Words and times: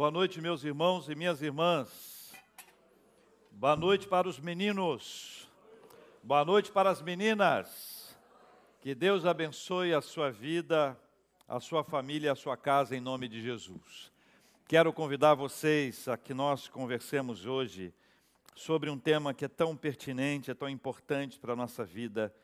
Boa 0.00 0.10
noite, 0.10 0.40
meus 0.40 0.64
irmãos 0.64 1.10
e 1.10 1.14
minhas 1.14 1.42
irmãs. 1.42 2.32
Boa 3.50 3.76
noite 3.76 4.08
para 4.08 4.26
os 4.26 4.40
meninos. 4.40 5.46
Boa 6.22 6.42
noite 6.42 6.72
para 6.72 6.88
as 6.88 7.02
meninas. 7.02 8.16
Que 8.80 8.94
Deus 8.94 9.26
abençoe 9.26 9.92
a 9.92 10.00
sua 10.00 10.30
vida, 10.30 10.98
a 11.46 11.60
sua 11.60 11.84
família, 11.84 12.32
a 12.32 12.34
sua 12.34 12.56
casa, 12.56 12.96
em 12.96 13.00
nome 13.00 13.28
de 13.28 13.42
Jesus. 13.42 14.10
Quero 14.66 14.90
convidar 14.90 15.34
vocês 15.34 16.08
a 16.08 16.16
que 16.16 16.32
nós 16.32 16.66
conversemos 16.66 17.44
hoje 17.44 17.92
sobre 18.54 18.88
um 18.88 18.98
tema 18.98 19.34
que 19.34 19.44
é 19.44 19.48
tão 19.48 19.76
pertinente, 19.76 20.50
é 20.50 20.54
tão 20.54 20.70
importante 20.70 21.38
para 21.38 21.52
a 21.52 21.56
nossa 21.56 21.84
vida, 21.84 22.34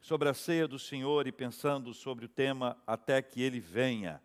sobre 0.00 0.28
a 0.28 0.32
ceia 0.32 0.68
do 0.68 0.78
Senhor 0.78 1.26
e 1.26 1.32
pensando 1.32 1.92
sobre 1.92 2.26
o 2.26 2.28
tema 2.28 2.78
até 2.86 3.20
que 3.20 3.42
Ele 3.42 3.58
venha. 3.58 4.22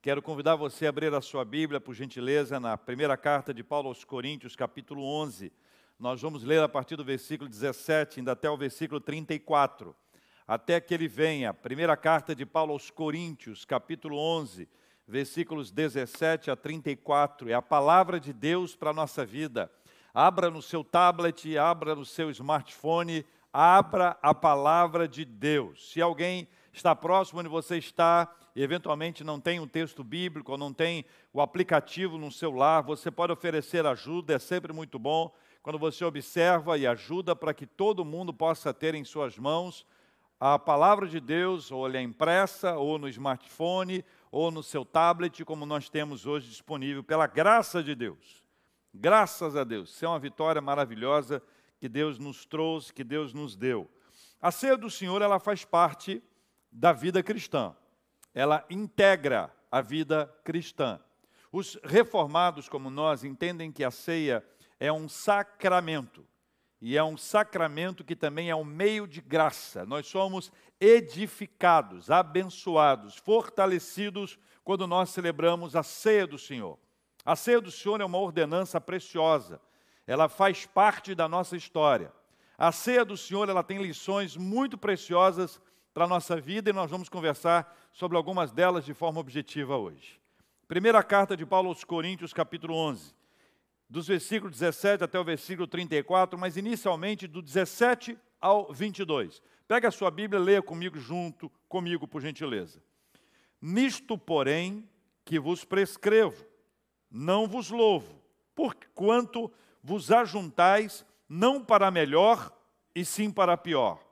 Quero 0.00 0.22
convidar 0.22 0.54
você 0.54 0.86
a 0.86 0.90
abrir 0.90 1.12
a 1.12 1.20
sua 1.20 1.44
Bíblia, 1.44 1.80
por 1.80 1.92
gentileza, 1.92 2.60
na 2.60 2.78
primeira 2.78 3.16
carta 3.16 3.52
de 3.52 3.64
Paulo 3.64 3.88
aos 3.88 4.04
Coríntios, 4.04 4.54
capítulo 4.54 5.02
11. 5.02 5.52
Nós 5.98 6.22
vamos 6.22 6.44
ler 6.44 6.62
a 6.62 6.68
partir 6.68 6.94
do 6.94 7.04
versículo 7.04 7.50
17, 7.50 8.20
ainda 8.20 8.30
até 8.30 8.48
o 8.48 8.56
versículo 8.56 9.00
34. 9.00 9.92
Até 10.46 10.80
que 10.80 10.94
ele 10.94 11.08
venha. 11.08 11.52
Primeira 11.52 11.96
carta 11.96 12.32
de 12.32 12.46
Paulo 12.46 12.74
aos 12.74 12.92
Coríntios, 12.92 13.64
capítulo 13.64 14.16
11, 14.16 14.68
versículos 15.04 15.72
17 15.72 16.48
a 16.48 16.54
34. 16.54 17.50
É 17.50 17.54
a 17.54 17.60
palavra 17.60 18.20
de 18.20 18.32
Deus 18.32 18.76
para 18.76 18.90
a 18.90 18.94
nossa 18.94 19.26
vida. 19.26 19.68
Abra 20.14 20.48
no 20.48 20.62
seu 20.62 20.84
tablet, 20.84 21.58
abra 21.58 21.96
no 21.96 22.04
seu 22.04 22.30
smartphone, 22.30 23.26
abra 23.52 24.16
a 24.22 24.32
palavra 24.32 25.08
de 25.08 25.24
Deus. 25.24 25.90
Se 25.90 26.00
alguém 26.00 26.46
está 26.72 26.94
próximo 26.94 27.40
onde 27.40 27.48
você 27.48 27.78
está 27.78 28.32
e 28.58 28.62
eventualmente 28.62 29.22
não 29.22 29.38
tem 29.38 29.60
um 29.60 29.68
texto 29.68 30.02
bíblico 30.02 30.50
ou 30.50 30.58
não 30.58 30.72
tem 30.72 31.04
o 31.32 31.40
aplicativo 31.40 32.18
no 32.18 32.28
celular, 32.32 32.80
você 32.80 33.08
pode 33.08 33.32
oferecer 33.32 33.86
ajuda, 33.86 34.34
é 34.34 34.38
sempre 34.40 34.72
muito 34.72 34.98
bom 34.98 35.32
quando 35.62 35.78
você 35.78 36.04
observa 36.04 36.76
e 36.76 36.84
ajuda 36.84 37.36
para 37.36 37.54
que 37.54 37.64
todo 37.64 38.04
mundo 38.04 38.34
possa 38.34 38.74
ter 38.74 38.96
em 38.96 39.04
suas 39.04 39.38
mãos 39.38 39.86
a 40.40 40.58
palavra 40.58 41.06
de 41.06 41.20
Deus, 41.20 41.70
ou 41.70 41.86
ela 41.86 41.98
é 41.98 42.02
impressa, 42.02 42.76
ou 42.76 42.98
no 42.98 43.08
smartphone, 43.08 44.04
ou 44.28 44.50
no 44.50 44.64
seu 44.64 44.84
tablet, 44.84 45.44
como 45.44 45.64
nós 45.64 45.88
temos 45.88 46.26
hoje 46.26 46.48
disponível, 46.48 47.04
pela 47.04 47.28
graça 47.28 47.80
de 47.80 47.94
Deus. 47.94 48.44
Graças 48.92 49.54
a 49.54 49.62
Deus. 49.62 49.90
Isso 49.90 50.04
é 50.04 50.08
uma 50.08 50.18
vitória 50.18 50.60
maravilhosa 50.60 51.40
que 51.78 51.88
Deus 51.88 52.18
nos 52.18 52.44
trouxe, 52.44 52.92
que 52.92 53.04
Deus 53.04 53.32
nos 53.32 53.54
deu. 53.54 53.88
A 54.42 54.50
ceia 54.50 54.76
do 54.76 54.90
Senhor, 54.90 55.22
ela 55.22 55.38
faz 55.38 55.64
parte 55.64 56.20
da 56.72 56.92
vida 56.92 57.22
cristã. 57.22 57.76
Ela 58.38 58.64
integra 58.70 59.52
a 59.68 59.80
vida 59.80 60.32
cristã. 60.44 61.00
Os 61.50 61.76
reformados, 61.82 62.68
como 62.68 62.88
nós, 62.88 63.24
entendem 63.24 63.72
que 63.72 63.82
a 63.82 63.90
ceia 63.90 64.46
é 64.78 64.92
um 64.92 65.08
sacramento. 65.08 66.24
E 66.80 66.96
é 66.96 67.02
um 67.02 67.16
sacramento 67.16 68.04
que 68.04 68.14
também 68.14 68.48
é 68.48 68.54
um 68.54 68.62
meio 68.62 69.08
de 69.08 69.20
graça. 69.20 69.84
Nós 69.84 70.06
somos 70.06 70.52
edificados, 70.80 72.12
abençoados, 72.12 73.16
fortalecidos 73.16 74.38
quando 74.62 74.86
nós 74.86 75.10
celebramos 75.10 75.74
a 75.74 75.82
ceia 75.82 76.24
do 76.24 76.38
Senhor. 76.38 76.78
A 77.24 77.34
ceia 77.34 77.60
do 77.60 77.72
Senhor 77.72 78.00
é 78.00 78.04
uma 78.04 78.18
ordenança 78.18 78.80
preciosa. 78.80 79.60
Ela 80.06 80.28
faz 80.28 80.64
parte 80.64 81.12
da 81.12 81.28
nossa 81.28 81.56
história. 81.56 82.12
A 82.56 82.70
ceia 82.70 83.04
do 83.04 83.16
Senhor, 83.16 83.48
ela 83.48 83.64
tem 83.64 83.82
lições 83.82 84.36
muito 84.36 84.78
preciosas 84.78 85.60
para 85.92 86.04
a 86.04 86.08
nossa 86.08 86.40
vida 86.40 86.70
e 86.70 86.72
nós 86.72 86.88
vamos 86.88 87.08
conversar 87.08 87.76
sobre 87.98 88.16
algumas 88.16 88.52
delas 88.52 88.84
de 88.84 88.94
forma 88.94 89.18
objetiva 89.18 89.76
hoje. 89.76 90.20
Primeira 90.68 91.02
carta 91.02 91.36
de 91.36 91.44
Paulo 91.44 91.68
aos 91.68 91.82
Coríntios, 91.82 92.32
capítulo 92.32 92.72
11, 92.72 93.12
dos 93.90 94.06
versículos 94.06 94.52
17 94.52 95.02
até 95.02 95.18
o 95.18 95.24
versículo 95.24 95.66
34, 95.66 96.38
mas 96.38 96.56
inicialmente 96.56 97.26
do 97.26 97.42
17 97.42 98.16
ao 98.40 98.72
22. 98.72 99.42
Pega 99.66 99.88
a 99.88 99.90
sua 99.90 100.12
Bíblia, 100.12 100.40
leia 100.40 100.62
comigo 100.62 100.96
junto, 100.96 101.50
comigo, 101.68 102.06
por 102.06 102.22
gentileza. 102.22 102.80
Nisto, 103.60 104.16
porém, 104.16 104.88
que 105.24 105.40
vos 105.40 105.64
prescrevo, 105.64 106.46
não 107.10 107.48
vos 107.48 107.68
louvo, 107.68 108.22
porquanto 108.54 109.50
vos 109.82 110.12
ajuntais 110.12 111.04
não 111.28 111.64
para 111.64 111.90
melhor, 111.90 112.56
e 112.94 113.04
sim 113.04 113.28
para 113.28 113.56
pior 113.56 114.06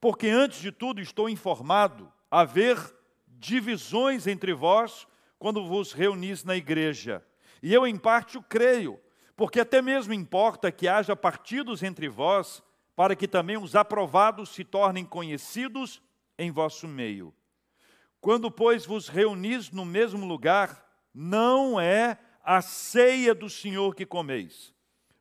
porque 0.00 0.28
antes 0.28 0.60
de 0.60 0.72
tudo 0.72 1.00
estou 1.00 1.28
informado 1.28 2.10
haver 2.30 2.78
divisões 3.40 4.26
entre 4.26 4.52
vós 4.52 5.06
quando 5.38 5.66
vos 5.66 5.92
reunis 5.92 6.44
na 6.44 6.54
igreja. 6.54 7.24
E 7.62 7.72
eu, 7.72 7.86
em 7.86 7.96
parte, 7.96 8.36
o 8.36 8.42
creio, 8.42 9.00
porque 9.34 9.60
até 9.60 9.80
mesmo 9.80 10.12
importa 10.12 10.70
que 10.70 10.86
haja 10.86 11.16
partidos 11.16 11.82
entre 11.82 12.08
vós, 12.08 12.62
para 12.94 13.16
que 13.16 13.26
também 13.26 13.56
os 13.56 13.74
aprovados 13.74 14.50
se 14.50 14.62
tornem 14.62 15.06
conhecidos 15.06 16.02
em 16.38 16.50
vosso 16.50 16.86
meio. 16.86 17.34
Quando, 18.20 18.50
pois, 18.50 18.84
vos 18.84 19.08
reunis 19.08 19.70
no 19.70 19.86
mesmo 19.86 20.26
lugar, 20.26 20.86
não 21.14 21.80
é 21.80 22.18
a 22.44 22.60
ceia 22.60 23.34
do 23.34 23.48
Senhor 23.48 23.94
que 23.94 24.04
comeis, 24.04 24.74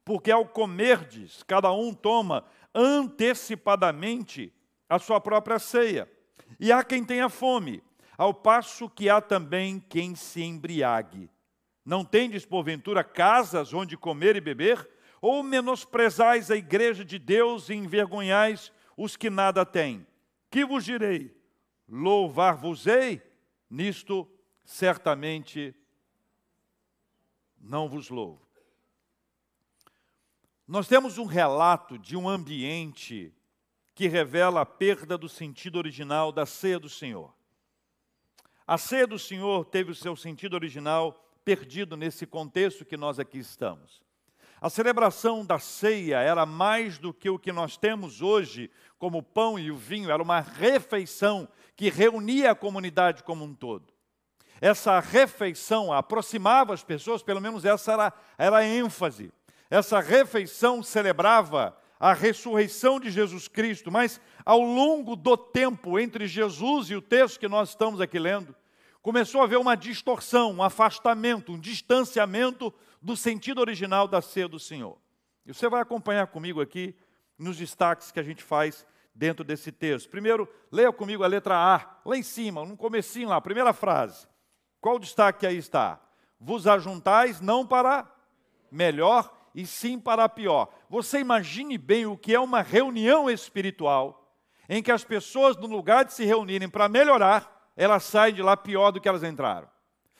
porque 0.03 0.29
ao 0.29 0.45
comerdes, 0.45 1.41
cada 1.43 1.71
um 1.71 1.93
toma 1.93 2.43
antecipadamente 2.75 4.53
a 4.89 4.99
sua 4.99 5.21
própria 5.21 5.59
ceia. 5.59 6.11
E 6.59 6.71
há 6.71 6.83
quem 6.83 7.05
tenha 7.05 7.29
fome, 7.29 7.81
ao 8.19 8.33
passo 8.33 8.89
que 8.89 9.09
há 9.09 9.21
também 9.21 9.79
quem 9.79 10.13
se 10.13 10.43
embriague. 10.43 11.29
Não 11.85 12.03
tendes, 12.03 12.45
porventura, 12.45 13.01
casas 13.01 13.73
onde 13.73 13.95
comer 13.95 14.35
e 14.35 14.41
beber? 14.41 14.89
Ou 15.21 15.41
menosprezais 15.41 16.51
a 16.51 16.57
igreja 16.57 17.05
de 17.05 17.17
Deus 17.17 17.69
e 17.69 17.75
envergonhais 17.75 18.73
os 18.97 19.15
que 19.15 19.29
nada 19.29 19.65
têm? 19.65 20.05
Que 20.51 20.65
vos 20.65 20.83
direi? 20.83 21.33
Louvar-vos-ei? 21.87 23.21
Nisto 23.69 24.29
certamente 24.65 25.73
não 27.57 27.87
vos 27.87 28.09
louvo. 28.09 28.45
Nós 30.67 30.89
temos 30.89 31.17
um 31.17 31.25
relato 31.25 31.97
de 31.97 32.17
um 32.17 32.27
ambiente 32.27 33.33
que 33.95 34.09
revela 34.09 34.59
a 34.59 34.65
perda 34.65 35.17
do 35.17 35.29
sentido 35.29 35.77
original 35.77 36.33
da 36.33 36.45
ceia 36.45 36.77
do 36.77 36.89
Senhor. 36.89 37.38
A 38.69 38.77
ceia 38.77 39.07
do 39.07 39.17
Senhor 39.17 39.65
teve 39.65 39.89
o 39.89 39.95
seu 39.95 40.15
sentido 40.15 40.53
original 40.53 41.25
perdido 41.43 41.97
nesse 41.97 42.27
contexto 42.27 42.85
que 42.85 42.95
nós 42.95 43.17
aqui 43.17 43.39
estamos. 43.39 43.99
A 44.61 44.69
celebração 44.69 45.43
da 45.43 45.57
ceia 45.57 46.19
era 46.19 46.45
mais 46.45 46.99
do 46.99 47.11
que 47.11 47.31
o 47.31 47.39
que 47.39 47.51
nós 47.51 47.77
temos 47.77 48.21
hoje, 48.21 48.69
como 48.99 49.17
o 49.17 49.23
pão 49.23 49.57
e 49.57 49.71
o 49.71 49.75
vinho, 49.75 50.11
era 50.11 50.21
uma 50.21 50.39
refeição 50.39 51.49
que 51.75 51.89
reunia 51.89 52.51
a 52.51 52.55
comunidade 52.55 53.23
como 53.23 53.43
um 53.43 53.55
todo. 53.55 53.91
Essa 54.61 54.99
refeição 54.99 55.91
aproximava 55.91 56.71
as 56.71 56.83
pessoas, 56.83 57.23
pelo 57.23 57.41
menos 57.41 57.65
essa 57.65 57.93
era, 57.93 58.13
era 58.37 58.57
a 58.57 58.63
ênfase. 58.63 59.33
Essa 59.67 59.99
refeição 59.99 60.83
celebrava 60.83 61.75
a 61.99 62.13
ressurreição 62.13 62.99
de 62.99 63.11
Jesus 63.11 63.47
Cristo, 63.47 63.91
mas 63.91 64.21
ao 64.45 64.61
longo 64.61 65.15
do 65.15 65.35
tempo 65.35 65.99
entre 65.99 66.27
Jesus 66.27 66.89
e 66.89 66.95
o 66.95 67.01
texto 67.01 67.39
que 67.39 67.47
nós 67.47 67.69
estamos 67.69 67.99
aqui 67.99 68.17
lendo, 68.17 68.55
começou 69.01 69.41
a 69.41 69.43
haver 69.43 69.57
uma 69.57 69.75
distorção, 69.75 70.53
um 70.53 70.63
afastamento, 70.63 71.51
um 71.51 71.59
distanciamento 71.59 72.73
do 73.01 73.17
sentido 73.17 73.59
original 73.59 74.07
da 74.07 74.21
ceia 74.21 74.47
do 74.47 74.59
Senhor. 74.59 74.97
E 75.45 75.53
você 75.53 75.67
vai 75.67 75.81
acompanhar 75.81 76.27
comigo 76.27 76.61
aqui 76.61 76.95
nos 77.37 77.57
destaques 77.57 78.11
que 78.11 78.19
a 78.19 78.23
gente 78.23 78.43
faz 78.43 78.85
dentro 79.13 79.43
desse 79.43 79.71
texto. 79.71 80.09
Primeiro, 80.09 80.47
leia 80.71 80.91
comigo 80.93 81.23
a 81.23 81.27
letra 81.27 81.55
A, 81.55 81.99
lá 82.05 82.15
em 82.15 82.23
cima, 82.23 82.65
no 82.65 82.77
comecinho 82.77 83.29
lá, 83.29 83.41
primeira 83.41 83.73
frase. 83.73 84.27
Qual 84.79 84.95
o 84.95 84.99
destaque 84.99 85.45
aí 85.45 85.57
está? 85.57 85.99
Vos 86.39 86.67
ajuntais 86.67 87.41
não 87.41 87.65
para 87.67 88.09
melhor, 88.71 89.33
e 89.59 89.65
sim 89.65 89.99
para 89.99 90.29
pior. 90.29 90.69
Você 90.89 91.19
imagine 91.19 91.77
bem 91.77 92.05
o 92.05 92.17
que 92.17 92.33
é 92.33 92.39
uma 92.39 92.61
reunião 92.61 93.29
espiritual, 93.29 94.33
em 94.69 94.81
que 94.81 94.91
as 94.91 95.03
pessoas, 95.03 95.57
no 95.57 95.67
lugar 95.67 96.05
de 96.05 96.13
se 96.13 96.23
reunirem 96.23 96.69
para 96.69 96.87
melhorar, 96.87 97.69
elas 97.75 98.03
saem 98.03 98.33
de 98.33 98.41
lá 98.41 98.55
pior 98.55 98.91
do 98.91 99.01
que 99.01 99.09
elas 99.09 99.23
entraram. 99.23 99.67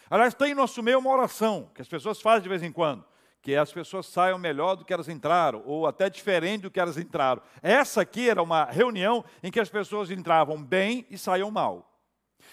Aliás, 0.10 0.34
tem 0.34 0.52
em 0.52 0.56
nosso 0.56 0.84
meio 0.84 1.00
uma 1.00 1.10
oração 1.10 1.72
que 1.74 1.82
as 1.82 1.88
pessoas 1.88 2.20
fazem 2.20 2.44
de 2.44 2.50
vez 2.50 2.62
em 2.62 2.72
quando, 2.72 3.06
que 3.42 3.56
as 3.56 3.72
pessoas 3.72 4.08
saiam 4.08 4.38
melhor 4.38 4.76
do 4.76 4.84
que 4.84 4.92
elas 4.92 5.08
entraram, 5.08 5.64
ou 5.66 5.88
até 5.88 6.10
diferente 6.10 6.64
do 6.64 6.72
que 6.72 6.80
elas 6.80 6.98
entraram. 6.98 7.42
Essa 7.62 8.02
aqui 8.02 8.30
era 8.30 8.44
uma 8.44 8.66
reunião 8.66 9.24
em 9.42 9.50
que 9.50 9.60
as 9.62 9.70
pessoas 9.70 10.12
entravam 10.12 10.62
bem 10.62 11.08
e 11.10 11.18
saíam 11.18 11.50
mal. 11.50 11.90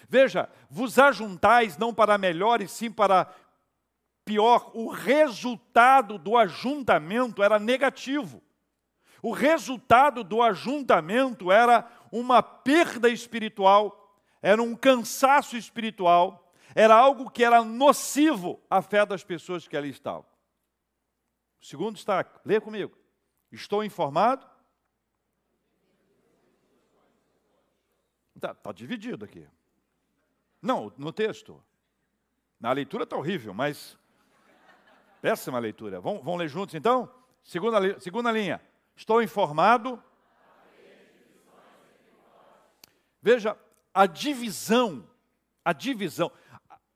Veja, 0.09 0.49
vos 0.71 0.99
ajuntais 1.00 1.77
não 1.77 1.93
para 1.93 2.19
melhor 2.19 2.61
e 2.61 2.69
sim 2.69 2.91
para 2.91 3.29
Pior, 4.26 4.73
o 4.75 4.88
resultado 4.90 6.19
do 6.19 6.37
ajuntamento 6.37 7.44
era 7.44 7.61
negativo. 7.61 8.43
O 9.23 9.31
resultado 9.31 10.25
do 10.25 10.43
ajuntamento 10.43 11.52
era 11.52 11.88
uma 12.11 12.43
perda 12.43 13.08
espiritual, 13.08 14.20
era 14.43 14.61
um 14.61 14.75
cansaço 14.75 15.56
espiritual, 15.56 16.52
era 16.75 16.93
algo 16.93 17.31
que 17.31 17.44
era 17.44 17.64
nocivo 17.64 18.61
à 18.69 18.82
fé 18.82 19.06
das 19.06 19.23
pessoas 19.23 19.69
que 19.69 19.76
ali 19.76 19.90
estavam. 19.90 20.26
Segundo 21.61 21.94
destaque, 21.94 22.40
leia 22.44 22.61
comigo. 22.61 22.99
Estou 23.52 23.84
informado. 23.84 24.44
Está 28.34 28.55
tá 28.55 28.73
dividido 28.73 29.25
aqui. 29.25 29.46
Não, 30.61 30.93
no 30.99 31.12
texto. 31.12 31.64
Na 32.58 32.73
leitura 32.73 33.05
está 33.05 33.17
horrível, 33.17 33.55
mas. 33.55 33.96
Péssima 35.26 35.58
leitura. 35.58 35.99
Vamos, 36.00 36.23
vamos 36.23 36.38
ler 36.38 36.49
juntos 36.49 36.76
então? 36.76 37.12
Segunda, 37.43 37.99
segunda 37.99 38.31
linha. 38.31 38.61
Estou 38.94 39.20
informado. 39.20 40.00
Veja, 43.20 43.56
a 43.93 44.06
divisão, 44.06 45.05
a 45.64 45.73
divisão. 45.73 46.31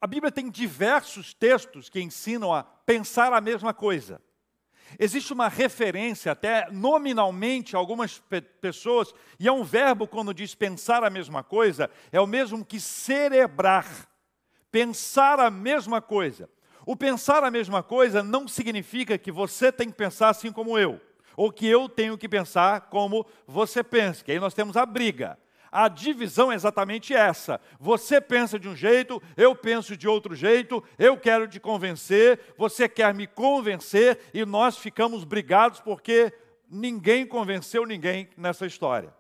A 0.00 0.06
Bíblia 0.06 0.30
tem 0.30 0.48
diversos 0.48 1.34
textos 1.34 1.88
que 1.88 2.00
ensinam 2.00 2.54
a 2.54 2.62
pensar 2.62 3.32
a 3.32 3.40
mesma 3.40 3.74
coisa. 3.74 4.22
Existe 4.96 5.32
uma 5.32 5.48
referência, 5.48 6.30
até 6.30 6.70
nominalmente, 6.70 7.74
a 7.74 7.80
algumas 7.80 8.20
pe 8.20 8.40
pessoas, 8.42 9.12
e 9.40 9.48
é 9.48 9.52
um 9.52 9.64
verbo 9.64 10.06
quando 10.06 10.32
diz 10.32 10.54
pensar 10.54 11.02
a 11.02 11.10
mesma 11.10 11.42
coisa, 11.42 11.90
é 12.12 12.20
o 12.20 12.28
mesmo 12.28 12.64
que 12.64 12.78
cerebrar. 12.78 14.08
Pensar 14.70 15.40
a 15.40 15.50
mesma 15.50 16.00
coisa. 16.00 16.48
O 16.90 16.96
pensar 16.96 17.44
a 17.44 17.52
mesma 17.52 17.84
coisa 17.84 18.20
não 18.20 18.48
significa 18.48 19.16
que 19.16 19.30
você 19.30 19.70
tem 19.70 19.88
que 19.90 19.96
pensar 19.96 20.28
assim 20.28 20.50
como 20.50 20.76
eu, 20.76 21.00
ou 21.36 21.52
que 21.52 21.64
eu 21.64 21.88
tenho 21.88 22.18
que 22.18 22.28
pensar 22.28 22.88
como 22.90 23.24
você 23.46 23.84
pensa, 23.84 24.24
que 24.24 24.32
aí 24.32 24.40
nós 24.40 24.54
temos 24.54 24.76
a 24.76 24.84
briga. 24.84 25.38
A 25.70 25.86
divisão 25.86 26.50
é 26.50 26.56
exatamente 26.56 27.14
essa. 27.14 27.60
Você 27.78 28.20
pensa 28.20 28.58
de 28.58 28.68
um 28.68 28.74
jeito, 28.74 29.22
eu 29.36 29.54
penso 29.54 29.96
de 29.96 30.08
outro 30.08 30.34
jeito, 30.34 30.82
eu 30.98 31.16
quero 31.16 31.46
te 31.46 31.60
convencer, 31.60 32.40
você 32.58 32.88
quer 32.88 33.14
me 33.14 33.28
convencer 33.28 34.18
e 34.34 34.44
nós 34.44 34.76
ficamos 34.76 35.22
brigados 35.22 35.80
porque 35.80 36.32
ninguém 36.68 37.24
convenceu 37.24 37.86
ninguém 37.86 38.28
nessa 38.36 38.66
história. 38.66 39.14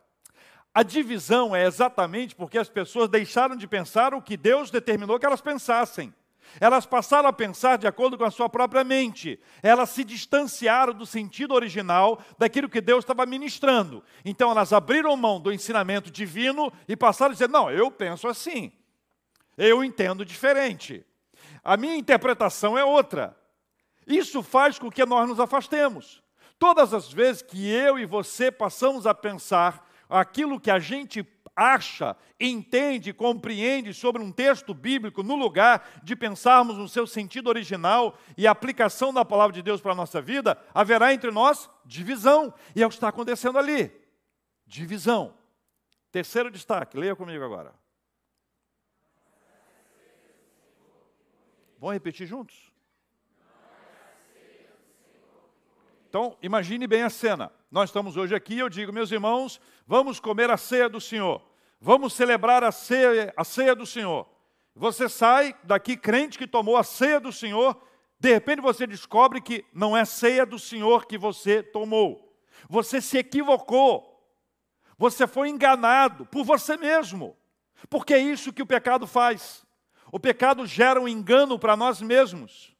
A 0.74 0.82
divisão 0.82 1.54
é 1.54 1.64
exatamente 1.64 2.34
porque 2.34 2.58
as 2.58 2.68
pessoas 2.68 3.08
deixaram 3.08 3.54
de 3.54 3.68
pensar 3.68 4.12
o 4.12 4.20
que 4.20 4.36
Deus 4.36 4.72
determinou 4.72 5.20
que 5.20 5.26
elas 5.26 5.40
pensassem. 5.40 6.12
Elas 6.58 6.86
passaram 6.86 7.28
a 7.28 7.32
pensar 7.32 7.76
de 7.78 7.86
acordo 7.86 8.16
com 8.16 8.24
a 8.24 8.30
sua 8.30 8.48
própria 8.48 8.82
mente. 8.82 9.38
Elas 9.62 9.90
se 9.90 10.02
distanciaram 10.02 10.94
do 10.94 11.06
sentido 11.06 11.54
original 11.54 12.20
daquilo 12.38 12.68
que 12.68 12.80
Deus 12.80 13.04
estava 13.04 13.26
ministrando. 13.26 14.02
Então 14.24 14.50
elas 14.50 14.72
abriram 14.72 15.16
mão 15.16 15.40
do 15.40 15.52
ensinamento 15.52 16.10
divino 16.10 16.72
e 16.88 16.96
passaram 16.96 17.30
a 17.30 17.34
dizer: 17.34 17.48
não, 17.48 17.70
eu 17.70 17.90
penso 17.90 18.26
assim. 18.26 18.72
Eu 19.56 19.84
entendo 19.84 20.24
diferente. 20.24 21.04
A 21.62 21.76
minha 21.76 21.96
interpretação 21.96 22.76
é 22.76 22.84
outra. 22.84 23.36
Isso 24.06 24.42
faz 24.42 24.78
com 24.78 24.90
que 24.90 25.04
nós 25.04 25.28
nos 25.28 25.38
afastemos. 25.38 26.22
Todas 26.58 26.92
as 26.92 27.12
vezes 27.12 27.42
que 27.42 27.70
eu 27.70 27.98
e 27.98 28.04
você 28.04 28.50
passamos 28.50 29.06
a 29.06 29.14
pensar 29.14 29.86
aquilo 30.08 30.60
que 30.60 30.70
a 30.70 30.78
gente 30.78 31.22
acha, 31.54 32.16
entende, 32.38 33.12
compreende 33.12 33.92
sobre 33.92 34.22
um 34.22 34.32
texto 34.32 34.72
bíblico, 34.72 35.22
no 35.22 35.34
lugar 35.34 36.00
de 36.02 36.16
pensarmos 36.16 36.78
no 36.78 36.88
seu 36.88 37.06
sentido 37.06 37.48
original 37.48 38.18
e 38.36 38.46
aplicação 38.46 39.12
da 39.12 39.24
palavra 39.24 39.54
de 39.54 39.62
Deus 39.62 39.80
para 39.80 39.92
a 39.92 39.96
nossa 39.96 40.20
vida, 40.20 40.58
haverá 40.74 41.12
entre 41.12 41.30
nós 41.30 41.68
divisão. 41.84 42.54
E 42.74 42.82
é 42.82 42.86
o 42.86 42.88
que 42.88 42.94
está 42.94 43.08
acontecendo 43.08 43.58
ali. 43.58 43.92
Divisão. 44.66 45.36
Terceiro 46.10 46.50
destaque, 46.50 46.96
leia 46.96 47.14
comigo 47.14 47.44
agora. 47.44 47.74
Vamos 51.78 51.94
repetir 51.94 52.26
juntos? 52.26 52.69
Então, 56.10 56.36
imagine 56.42 56.88
bem 56.88 57.04
a 57.04 57.08
cena. 57.08 57.52
Nós 57.70 57.90
estamos 57.90 58.16
hoje 58.16 58.34
aqui, 58.34 58.58
eu 58.58 58.68
digo, 58.68 58.92
meus 58.92 59.12
irmãos, 59.12 59.60
vamos 59.86 60.18
comer 60.18 60.50
a 60.50 60.56
ceia 60.56 60.88
do 60.88 61.00
Senhor. 61.00 61.40
Vamos 61.80 62.14
celebrar 62.14 62.64
a 62.64 62.72
ceia, 62.72 63.32
a 63.36 63.44
ceia 63.44 63.76
do 63.76 63.86
Senhor. 63.86 64.28
Você 64.74 65.08
sai 65.08 65.54
daqui 65.62 65.96
crente 65.96 66.36
que 66.36 66.48
tomou 66.48 66.76
a 66.76 66.82
ceia 66.82 67.20
do 67.20 67.30
Senhor, 67.30 67.80
de 68.18 68.28
repente 68.28 68.60
você 68.60 68.88
descobre 68.88 69.40
que 69.40 69.64
não 69.72 69.96
é 69.96 70.04
ceia 70.04 70.44
do 70.44 70.58
Senhor 70.58 71.06
que 71.06 71.16
você 71.16 71.62
tomou. 71.62 72.36
Você 72.68 73.00
se 73.00 73.16
equivocou. 73.16 74.20
Você 74.98 75.28
foi 75.28 75.48
enganado 75.48 76.26
por 76.26 76.42
você 76.42 76.76
mesmo. 76.76 77.36
Porque 77.88 78.14
é 78.14 78.18
isso 78.18 78.52
que 78.52 78.62
o 78.62 78.66
pecado 78.66 79.06
faz. 79.06 79.64
O 80.10 80.18
pecado 80.18 80.66
gera 80.66 81.00
um 81.00 81.06
engano 81.06 81.56
para 81.56 81.76
nós 81.76 82.02
mesmos. 82.02 82.74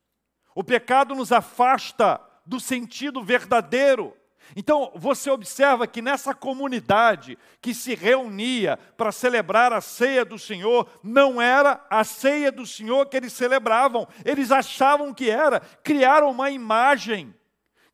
O 0.53 0.65
pecado 0.65 1.15
nos 1.15 1.31
afasta 1.31 2.29
do 2.45 2.59
sentido 2.59 3.23
verdadeiro 3.23 4.17
então, 4.57 4.91
você 4.95 5.31
observa 5.31 5.87
que 5.87 6.03
nessa 6.03 6.35
comunidade 6.35 7.39
que 7.61 7.73
se 7.73 7.95
reunia 7.95 8.79
para 8.97 9.13
celebrar 9.13 9.73
a 9.73 9.81
ceia 9.81 10.25
do 10.25 10.39
Senhor, 10.39 10.89
não 11.03 11.41
era 11.41 11.85
a 11.89 12.03
ceia 12.03 12.51
do 12.51 12.67
Senhor 12.67 13.07
que 13.07 13.17
eles 13.17 13.33
celebravam, 13.33 14.09
eles 14.25 14.51
achavam 14.51 15.15
que 15.15 15.31
era, 15.31 15.61
criaram 15.85 16.31
uma 16.31 16.51
imagem 16.51 17.35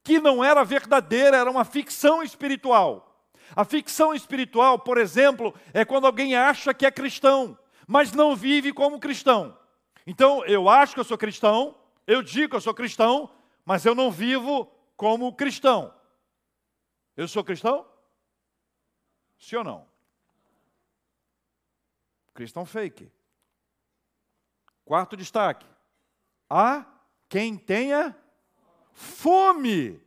que 0.02 0.18
não 0.18 0.42
era 0.42 0.64
verdadeira, 0.64 1.36
era 1.36 1.50
uma 1.50 1.64
ficção 1.64 2.22
espiritual. 2.22 3.02
A 3.54 3.64
ficção 3.64 4.14
espiritual, 4.14 4.78
por 4.78 4.98
exemplo, 4.98 5.54
é 5.74 5.84
quando 5.84 6.06
alguém 6.06 6.36
acha 6.36 6.72
que 6.72 6.86
é 6.86 6.90
cristão, 6.90 7.58
mas 7.86 8.12
não 8.12 8.34
vive 8.34 8.72
como 8.72 8.98
cristão. 8.98 9.56
Então, 10.06 10.44
eu 10.46 10.68
acho 10.68 10.94
que 10.94 11.00
eu 11.00 11.04
sou 11.04 11.18
cristão, 11.18 11.76
eu 12.06 12.22
digo 12.22 12.50
que 12.50 12.56
eu 12.56 12.60
sou 12.60 12.72
cristão, 12.72 13.28
mas 13.66 13.84
eu 13.84 13.96
não 13.96 14.12
vivo 14.12 14.66
como 14.96 15.34
cristão. 15.34 15.92
Eu 17.16 17.26
sou 17.26 17.42
cristão? 17.42 17.84
Sim 19.38 19.56
ou 19.56 19.64
não? 19.64 19.88
Cristão 22.32 22.64
fake. 22.64 23.10
Quarto 24.84 25.16
destaque. 25.16 25.66
Há 26.48 26.86
quem 27.28 27.58
tenha 27.58 28.16
fome. 28.92 30.00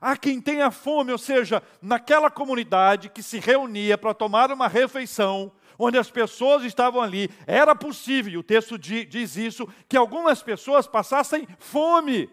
Há 0.00 0.16
quem 0.16 0.40
tenha 0.40 0.72
fome, 0.72 1.12
ou 1.12 1.18
seja, 1.18 1.62
naquela 1.80 2.28
comunidade 2.28 3.08
que 3.08 3.22
se 3.22 3.38
reunia 3.38 3.96
para 3.96 4.12
tomar 4.12 4.50
uma 4.50 4.66
refeição, 4.66 5.52
onde 5.78 5.96
as 5.96 6.10
pessoas 6.10 6.64
estavam 6.64 7.00
ali, 7.00 7.30
era 7.46 7.76
possível, 7.76 8.32
e 8.32 8.36
o 8.36 8.42
texto 8.42 8.76
diz 8.76 9.36
isso, 9.36 9.68
que 9.88 9.96
algumas 9.96 10.42
pessoas 10.42 10.88
passassem 10.88 11.46
fome. 11.58 12.28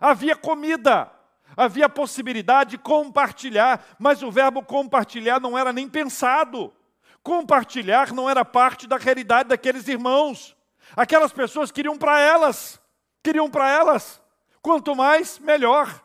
Havia 0.00 0.36
comida, 0.36 1.10
havia 1.56 1.88
possibilidade 1.88 2.70
de 2.70 2.78
compartilhar, 2.78 3.84
mas 3.98 4.22
o 4.22 4.30
verbo 4.30 4.62
compartilhar 4.62 5.40
não 5.40 5.56
era 5.56 5.72
nem 5.72 5.88
pensado. 5.88 6.72
Compartilhar 7.22 8.12
não 8.12 8.28
era 8.28 8.44
parte 8.44 8.86
da 8.86 8.98
realidade 8.98 9.48
daqueles 9.48 9.88
irmãos. 9.88 10.54
Aquelas 10.94 11.32
pessoas 11.32 11.70
queriam 11.70 11.96
para 11.96 12.20
elas, 12.20 12.78
queriam 13.22 13.50
para 13.50 13.70
elas. 13.70 14.20
Quanto 14.60 14.94
mais, 14.94 15.38
melhor. 15.38 16.03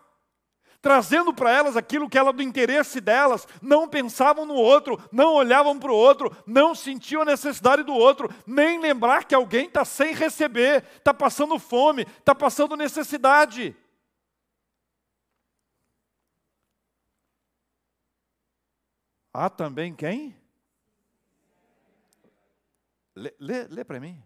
Trazendo 0.82 1.34
para 1.34 1.52
elas 1.52 1.76
aquilo 1.76 2.10
que 2.10 2.18
era 2.18 2.32
do 2.32 2.42
interesse 2.42 3.02
delas, 3.02 3.46
não 3.62 3.88
pensavam 3.88 4.46
no 4.46 4.54
outro, 4.54 4.98
não 5.12 5.34
olhavam 5.34 5.78
para 5.78 5.92
o 5.92 5.96
outro, 5.96 6.36
não 6.48 6.74
sentiam 6.74 7.22
a 7.22 7.26
necessidade 7.26 7.84
do 7.84 7.94
outro, 7.94 8.34
nem 8.48 8.80
lembrar 8.80 9.26
que 9.26 9.36
alguém 9.36 9.66
está 9.66 9.84
sem 9.84 10.14
receber, 10.14 10.86
está 10.96 11.14
passando 11.14 11.60
fome, 11.60 12.04
está 12.04 12.34
passando 12.34 12.78
necessidade. 12.78 13.76
Há 19.34 19.50
também 19.50 19.94
quem? 19.94 20.36
Lê, 23.14 23.36
lê, 23.38 23.64
lê 23.68 23.84
para 23.84 24.00
mim. 24.00 24.24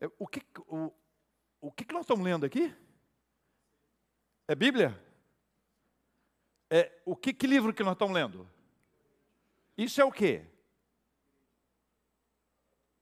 É, 0.00 0.08
o 0.16 0.28
que, 0.28 0.40
o, 0.68 0.92
o 1.60 1.72
que 1.72 1.92
nós 1.92 2.02
estamos 2.02 2.24
lendo 2.24 2.46
aqui? 2.46 2.72
É 4.46 4.54
Bíblia? 4.54 5.00
É, 6.70 6.90
o 7.04 7.14
que, 7.14 7.32
que 7.32 7.46
livro 7.46 7.72
que 7.72 7.82
nós 7.82 7.94
estamos 7.94 8.14
lendo? 8.14 8.48
Isso 9.76 10.00
é 10.00 10.04
o 10.04 10.12
quê? 10.12 10.42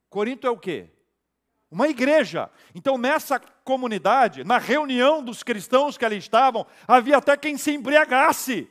Corinto 0.09 0.47
é 0.47 0.51
o 0.51 0.59
quê? 0.59 0.91
uma 1.73 1.89
igreja. 1.89 2.51
Então, 2.75 2.99
nessa 2.99 3.41
comunidade, 3.65 4.45
na 4.45 4.59
reunião 4.59 5.25
dos 5.25 5.43
cristãos 5.43 5.97
que 5.97 6.05
ali 6.05 6.19
estavam, 6.19 6.67
havia 6.87 7.17
até 7.17 7.35
quem 7.35 7.57
se 7.57 7.73
embriagasse. 7.73 8.71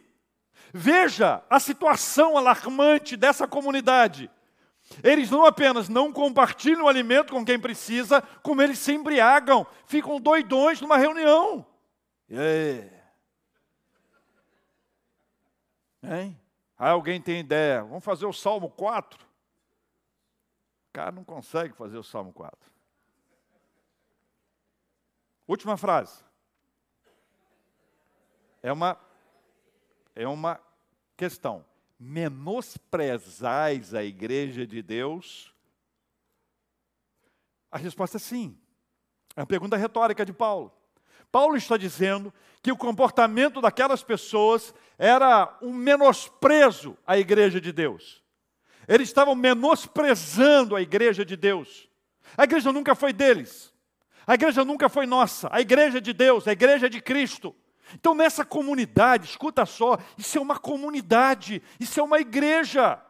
Veja 0.71 1.43
a 1.49 1.59
situação 1.59 2.37
alarmante 2.37 3.17
dessa 3.17 3.47
comunidade. 3.47 4.29
Eles 5.03 5.31
não 5.31 5.45
apenas 5.45 5.89
não 5.89 6.13
compartilham 6.13 6.85
o 6.85 6.87
alimento 6.87 7.33
com 7.33 7.43
quem 7.43 7.59
precisa, 7.59 8.21
como 8.43 8.61
eles 8.61 8.77
se 8.77 8.93
embriagam, 8.93 9.65
ficam 9.87 10.19
doidões 10.19 10.79
numa 10.79 10.97
reunião. 10.97 11.65
E 12.31 12.39
aí? 12.39 12.91
Hein? 16.01 16.41
Aí 16.77 16.89
alguém 16.89 17.21
tem 17.21 17.41
ideia, 17.41 17.83
vamos 17.83 18.05
fazer 18.05 18.25
o 18.25 18.31
Salmo 18.31 18.69
4? 18.69 19.27
cara 20.93 21.11
não 21.11 21.25
consegue 21.25 21.73
fazer 21.73 21.97
o 21.97 22.03
Salmo 22.03 22.31
4. 22.31 22.71
Última 25.45 25.75
frase. 25.75 26.23
É 28.63 28.71
uma, 28.71 28.97
é 30.15 30.25
uma 30.25 30.57
questão. 31.17 31.65
Menosprezais 31.99 33.93
a 33.93 34.05
igreja 34.05 34.65
de 34.65 34.81
Deus? 34.81 35.53
A 37.69 37.77
resposta 37.77 38.15
é 38.15 38.19
sim. 38.21 38.57
É 39.35 39.41
uma 39.41 39.47
pergunta 39.47 39.75
retórica 39.75 40.25
de 40.25 40.31
Paulo. 40.31 40.80
Paulo 41.31 41.55
está 41.55 41.77
dizendo 41.77 42.33
que 42.61 42.71
o 42.71 42.77
comportamento 42.77 43.61
daquelas 43.61 44.03
pessoas 44.03 44.73
era 44.97 45.57
um 45.61 45.73
menosprezo 45.73 46.97
à 47.07 47.17
igreja 47.17 47.59
de 47.59 47.71
Deus. 47.71 48.21
Eles 48.87 49.07
estavam 49.07 49.33
menosprezando 49.33 50.75
a 50.75 50.81
igreja 50.81 51.23
de 51.23 51.35
Deus. 51.35 51.89
A 52.37 52.43
igreja 52.43 52.71
nunca 52.71 52.93
foi 52.93 53.13
deles. 53.13 53.73
A 54.27 54.35
igreja 54.35 54.63
nunca 54.63 54.89
foi 54.89 55.05
nossa. 55.05 55.49
A 55.51 55.61
igreja 55.61 55.99
de 55.99 56.13
Deus, 56.13 56.47
a 56.47 56.51
igreja 56.51 56.89
de 56.89 57.01
Cristo. 57.01 57.55
Então, 57.93 58.13
nessa 58.13 58.45
comunidade, 58.45 59.25
escuta 59.25 59.65
só, 59.65 59.97
isso 60.17 60.37
é 60.37 60.41
uma 60.41 60.57
comunidade, 60.57 61.61
isso 61.79 61.99
é 61.99 62.03
uma 62.03 62.19
igreja. 62.19 63.01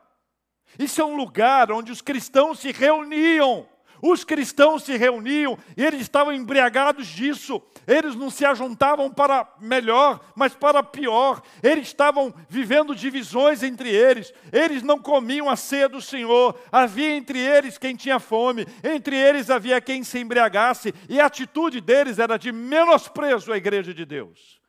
Isso 0.79 1.01
é 1.01 1.05
um 1.05 1.15
lugar 1.15 1.71
onde 1.71 1.91
os 1.91 2.01
cristãos 2.01 2.59
se 2.59 2.71
reuniam 2.71 3.67
os 4.01 4.24
cristãos 4.24 4.84
se 4.84 4.98
reuniam 4.98 5.58
e 5.77 5.84
eles 5.84 6.01
estavam 6.01 6.34
embriagados 6.34 7.08
disso. 7.08 7.62
Eles 7.88 8.15
não 8.15 8.29
se 8.29 8.46
ajuntavam 8.46 9.12
para 9.12 9.53
melhor, 9.60 10.20
mas 10.36 10.55
para 10.55 10.81
pior. 10.81 11.41
Eles 11.62 11.88
estavam 11.88 12.34
vivendo 12.50 12.96
divisões 12.96 13.62
entre 13.63 13.89
eles. 13.89 14.34
Eles 14.51 14.81
não 14.81 15.00
comiam 15.00 15.50
a 15.50 15.55
ceia 15.55 15.88
do 15.88 16.01
Senhor. 16.01 16.60
Havia 16.72 17.15
entre 17.15 17.39
eles 17.39 17.77
quem 17.77 17.96
tinha 17.96 18.20
fome, 18.20 18.65
entre 18.84 19.15
eles 19.15 19.50
havia 19.50 19.79
quem 19.81 20.03
se 20.03 20.20
embriagasse, 20.20 20.93
e 21.10 21.20
a 21.20 21.25
atitude 21.25 21.81
deles 21.81 22.20
era 22.20 22.38
de 22.38 22.51
menosprezo 22.51 23.51
à 23.51 23.58
igreja 23.58 23.93
de 23.93 24.05
Deus. 24.05 24.62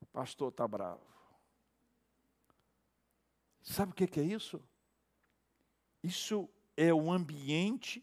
O 0.00 0.06
pastor 0.06 0.50
está 0.50 0.66
bravo. 0.66 1.00
Sabe 3.62 3.92
o 3.92 3.94
que 3.94 4.18
é 4.18 4.24
isso? 4.24 4.60
Isso 6.02 6.48
é 6.80 6.94
o 6.94 7.12
ambiente 7.12 8.02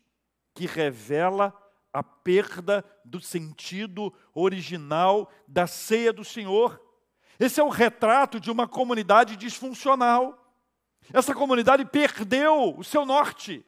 que 0.53 0.67
revela 0.67 1.51
a 1.91 2.03
perda 2.03 2.86
do 3.03 3.19
sentido 3.19 4.13
original 4.36 5.31
da 5.48 5.65
ceia 5.65 6.13
do 6.13 6.24
Senhor. 6.24 6.79
Esse 7.39 7.60
é 7.60 7.63
o 7.63 7.69
retrato 7.69 8.39
de 8.39 8.51
uma 8.51 8.67
comunidade 8.67 9.36
disfuncional. 9.36 10.53
Essa 11.12 11.34
comunidade 11.34 11.86
perdeu 11.86 12.77
o 12.77 12.84
seu 12.84 13.03
norte. 13.03 13.65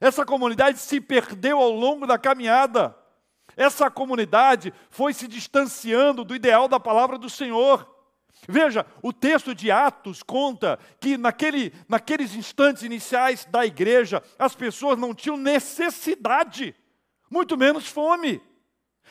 Essa 0.00 0.24
comunidade 0.24 0.78
se 0.78 1.00
perdeu 1.00 1.58
ao 1.58 1.72
longo 1.72 2.06
da 2.06 2.16
caminhada. 2.16 2.96
Essa 3.56 3.90
comunidade 3.90 4.72
foi 4.88 5.12
se 5.12 5.26
distanciando 5.26 6.22
do 6.22 6.36
ideal 6.36 6.68
da 6.68 6.78
palavra 6.78 7.18
do 7.18 7.28
Senhor. 7.28 7.97
Veja, 8.48 8.86
o 9.02 9.12
texto 9.12 9.54
de 9.54 9.70
Atos 9.70 10.22
conta 10.22 10.78
que 11.00 11.18
naquele, 11.18 11.72
naqueles 11.88 12.34
instantes 12.34 12.82
iniciais 12.82 13.44
da 13.44 13.66
igreja, 13.66 14.22
as 14.38 14.54
pessoas 14.54 14.98
não 14.98 15.14
tinham 15.14 15.36
necessidade, 15.36 16.74
muito 17.30 17.56
menos 17.56 17.86
fome. 17.86 18.40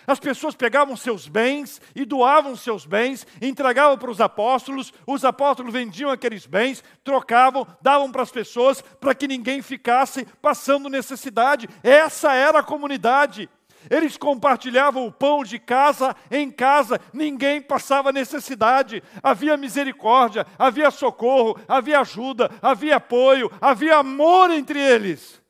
As 0.06 0.20
pessoas 0.20 0.56
pegavam 0.56 0.96
seus 0.96 1.28
bens 1.28 1.82
e 1.96 2.06
doavam 2.06 2.56
seus 2.56 2.86
bens, 2.86 3.26
entregavam 3.42 3.98
para 3.98 4.12
os 4.12 4.22
apóstolos, 4.22 4.94
os 5.06 5.26
apóstolos 5.26 5.74
vendiam 5.74 6.12
aqueles 6.12 6.46
bens, 6.46 6.84
trocavam, 7.04 7.66
davam 7.82 8.12
para 8.12 8.22
as 8.22 8.32
pessoas, 8.32 8.82
para 8.82 9.16
que 9.16 9.28
ninguém 9.28 9.62
ficasse 9.62 10.26
passando 10.42 10.90
necessidade. 10.90 11.68
Essa 11.84 12.34
era 12.34 12.60
a 12.60 12.64
comunidade. 12.64 13.50
Eles 13.90 14.18
compartilhavam 14.18 15.06
o 15.06 15.12
pão 15.12 15.44
de 15.44 15.60
casa 15.60 16.16
em 16.30 16.50
casa, 16.52 17.00
ninguém 17.14 17.62
passava 17.62 18.12
necessidade, 18.12 19.04
havia 19.22 19.58
misericórdia, 19.58 20.46
havia 20.58 20.92
socorro, 20.92 21.60
havia 21.68 22.00
ajuda, 22.00 22.50
havia 22.62 22.98
apoio, 22.98 23.52
havia 23.62 23.98
amor 23.98 24.52
entre 24.52 24.80
eles. 24.80 25.42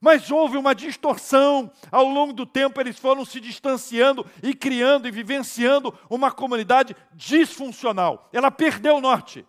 Mas 0.00 0.30
houve 0.30 0.58
uma 0.58 0.74
distorção, 0.74 1.72
ao 1.90 2.04
longo 2.06 2.34
do 2.34 2.44
tempo 2.44 2.78
eles 2.78 2.98
foram 2.98 3.24
se 3.24 3.40
distanciando 3.40 4.26
e 4.42 4.54
criando 4.54 5.08
e 5.08 5.10
vivenciando 5.10 5.98
uma 6.10 6.30
comunidade 6.30 6.94
disfuncional. 7.14 8.28
Ela 8.30 8.50
perdeu 8.50 8.96
o 8.96 9.00
norte, 9.00 9.46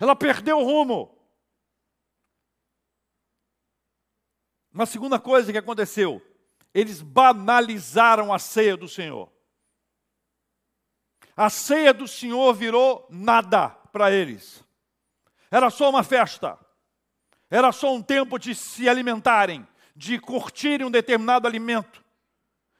ela 0.00 0.16
perdeu 0.16 0.58
o 0.58 0.64
rumo. 0.64 1.14
Uma 4.72 4.86
segunda 4.86 5.20
coisa 5.20 5.52
que 5.52 5.58
aconteceu, 5.58 6.20
eles 6.74 7.00
banalizaram 7.00 8.32
a 8.32 8.38
ceia 8.38 8.76
do 8.76 8.88
Senhor. 8.88 9.32
A 11.36 11.48
ceia 11.48 11.94
do 11.94 12.08
Senhor 12.08 12.52
virou 12.52 13.06
nada 13.08 13.68
para 13.68 14.10
eles. 14.10 14.64
Era 15.50 15.70
só 15.70 15.88
uma 15.88 16.02
festa. 16.02 16.58
Era 17.48 17.70
só 17.70 17.94
um 17.94 18.02
tempo 18.02 18.38
de 18.38 18.54
se 18.54 18.88
alimentarem, 18.88 19.66
de 19.94 20.18
curtirem 20.18 20.86
um 20.86 20.90
determinado 20.90 21.46
alimento. 21.46 22.02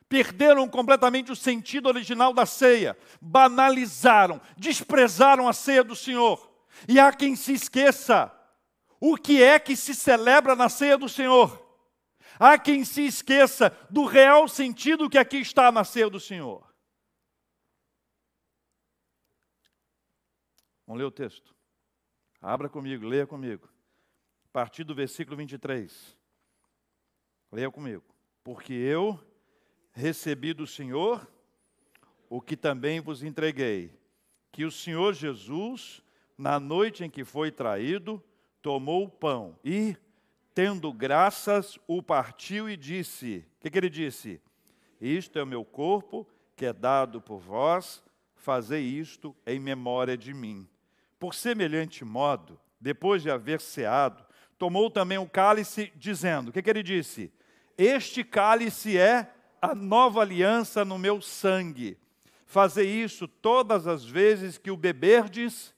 Perderam 0.09 0.69
completamente 0.69 1.31
o 1.31 1.37
sentido 1.37 1.87
original 1.87 2.33
da 2.33 2.45
ceia, 2.45 2.99
banalizaram, 3.21 4.41
desprezaram 4.57 5.49
a 5.49 5.53
ceia 5.53 5.85
do 5.85 5.95
Senhor. 5.95 6.53
E 6.89 6.99
há 6.99 7.13
quem 7.13 7.37
se 7.37 7.53
esqueça 7.53 8.33
o 9.01 9.17
que 9.17 9.43
é 9.43 9.59
que 9.59 9.77
se 9.77 9.95
celebra 9.95 10.57
na 10.57 10.69
ceia 10.69 10.97
do 10.97 11.09
Senhor. 11.09 11.64
Há 12.39 12.59
quem 12.59 12.85
se 12.85 13.07
esqueça 13.07 13.71
do 13.91 14.05
real 14.05 14.49
sentido 14.49 15.09
que 15.09 15.19
aqui 15.19 15.39
está 15.39 15.71
na 15.71 15.83
do 16.11 16.19
Senhor. 16.19 16.67
Vamos 20.87 21.01
ler 21.01 21.07
o 21.07 21.11
texto. 21.11 21.55
Abra 22.41 22.69
comigo, 22.69 23.07
leia 23.07 23.27
comigo. 23.27 23.69
A 24.47 24.53
partir 24.53 24.85
do 24.85 24.95
versículo 24.95 25.37
23. 25.37 26.17
Leia 27.51 27.71
comigo. 27.71 28.05
Porque 28.43 28.73
eu 28.75 29.19
recebi 29.93 30.53
do 30.53 30.67
Senhor 30.67 31.27
o 32.29 32.41
que 32.41 32.57
também 32.57 33.01
vos 33.01 33.23
entreguei, 33.23 33.97
que 34.51 34.65
o 34.65 34.71
Senhor 34.71 35.15
Jesus, 35.15 36.03
na 36.37 36.59
noite 36.59 37.05
em 37.05 37.11
que 37.11 37.25
foi 37.25 37.51
traído, 37.51 38.23
tomou 38.61 39.05
o 39.05 39.11
pão 39.11 39.59
e, 39.65 39.97
tendo 40.55 40.93
graças, 40.93 41.79
o 41.87 42.03
partiu 42.03 42.71
e 42.71 42.77
disse: 42.77 43.45
O 43.59 43.61
que, 43.61 43.71
que 43.71 43.79
ele 43.79 43.91
disse? 43.91 44.41
Isto 45.01 45.39
é 45.39 45.43
o 45.43 45.47
meu 45.47 45.65
corpo, 45.65 46.27
que 46.57 46.65
é 46.65 46.73
dado 46.73 47.21
por 47.21 47.39
vós, 47.39 48.03
fazei 48.37 48.83
isto 48.83 49.35
em 49.47 49.59
memória 49.59 50.17
de 50.17 50.33
mim. 50.33 50.69
Por 51.19 51.35
semelhante 51.35 52.05
modo, 52.05 52.59
depois 52.81 53.23
de 53.23 53.31
haver 53.31 53.61
ceado, 53.61 54.25
tomou 54.57 54.91
também 54.91 55.19
o 55.19 55.29
cálice, 55.29 55.93
dizendo: 55.97 56.49
O 56.49 56.53
que, 56.53 56.63
que 56.63 56.71
ele 56.71 56.83
disse? 56.83 57.33
Este 57.77 58.23
cálice 58.23 58.97
é 58.97 59.31
a 59.61 59.75
nova 59.75 60.21
aliança 60.21 60.85
no 60.85 60.99
meu 60.99 61.21
sangue. 61.21 61.99
Fazei 62.47 62.87
isso 62.87 63.27
todas 63.27 63.87
as 63.87 64.05
vezes 64.05 64.59
que 64.59 64.71
o 64.71 64.77
beberdes 64.77 65.75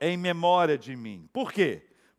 em 0.00 0.16
memória 0.16 0.78
de 0.78 0.94
mim. 0.94 1.28
Por 1.32 1.52
quê? 1.52 1.82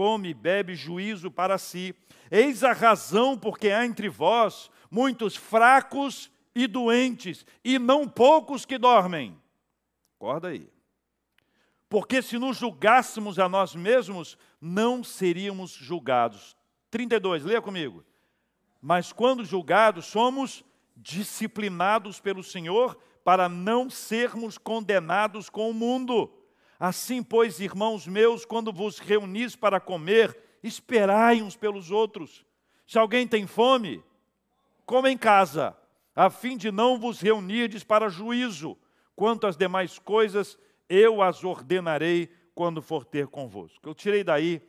come 0.00 0.30
e 0.30 0.34
bebe 0.34 0.74
juízo 0.74 1.30
para 1.30 1.58
si. 1.58 1.94
Eis 2.30 2.64
a 2.64 2.72
razão 2.72 3.36
porque 3.36 3.68
há 3.68 3.84
entre 3.84 4.08
vós 4.08 4.70
muitos 4.90 5.36
fracos 5.36 6.30
e 6.54 6.66
doentes, 6.66 7.44
e 7.62 7.78
não 7.78 8.08
poucos 8.08 8.64
que 8.64 8.78
dormem. 8.78 9.38
Acorda 10.16 10.48
aí. 10.48 10.66
Porque 11.86 12.22
se 12.22 12.38
nos 12.38 12.56
julgássemos 12.56 13.38
a 13.38 13.46
nós 13.46 13.74
mesmos, 13.74 14.38
não 14.58 15.04
seríamos 15.04 15.72
julgados. 15.72 16.56
32, 16.90 17.44
leia 17.44 17.60
comigo. 17.60 18.02
Mas 18.80 19.12
quando 19.12 19.44
julgados, 19.44 20.06
somos 20.06 20.64
disciplinados 20.96 22.18
pelo 22.20 22.42
Senhor 22.42 22.98
para 23.22 23.50
não 23.50 23.90
sermos 23.90 24.56
condenados 24.56 25.50
com 25.50 25.68
o 25.68 25.74
mundo. 25.74 26.32
Assim, 26.80 27.22
pois, 27.22 27.60
irmãos 27.60 28.06
meus, 28.06 28.46
quando 28.46 28.72
vos 28.72 28.98
reunis 28.98 29.54
para 29.54 29.78
comer, 29.78 30.34
esperai 30.62 31.42
uns 31.42 31.54
pelos 31.54 31.90
outros. 31.90 32.42
Se 32.86 32.98
alguém 32.98 33.28
tem 33.28 33.46
fome, 33.46 34.02
coma 34.86 35.10
em 35.10 35.18
casa, 35.18 35.76
a 36.16 36.30
fim 36.30 36.56
de 36.56 36.72
não 36.72 36.98
vos 36.98 37.20
reunirdes 37.20 37.84
para 37.84 38.08
juízo. 38.08 38.78
Quanto 39.14 39.46
às 39.46 39.58
demais 39.58 39.98
coisas, 39.98 40.58
eu 40.88 41.20
as 41.20 41.44
ordenarei 41.44 42.30
quando 42.54 42.80
for 42.80 43.04
ter 43.04 43.26
convosco. 43.26 43.86
Eu 43.86 43.94
tirei 43.94 44.24
daí 44.24 44.62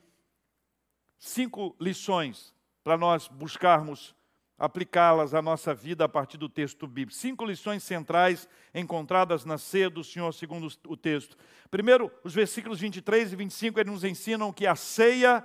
cinco 1.17 1.73
lições 1.79 2.53
para 2.83 2.97
nós 2.97 3.29
buscarmos 3.29 4.13
aplicá-las 4.61 5.33
à 5.33 5.41
nossa 5.41 5.73
vida 5.73 6.05
a 6.05 6.09
partir 6.09 6.37
do 6.37 6.47
texto 6.47 6.85
bíblico. 6.85 7.19
Cinco 7.19 7.43
lições 7.43 7.81
centrais 7.81 8.47
encontradas 8.75 9.43
na 9.43 9.57
ceia 9.57 9.89
do 9.89 10.03
Senhor, 10.03 10.31
segundo 10.33 10.67
o 10.87 10.95
texto. 10.95 11.35
Primeiro, 11.71 12.11
os 12.23 12.31
versículos 12.31 12.79
23 12.79 13.33
e 13.33 13.35
25, 13.35 13.79
eles 13.79 13.91
nos 13.91 14.03
ensinam 14.03 14.53
que 14.53 14.67
a 14.67 14.75
ceia 14.75 15.43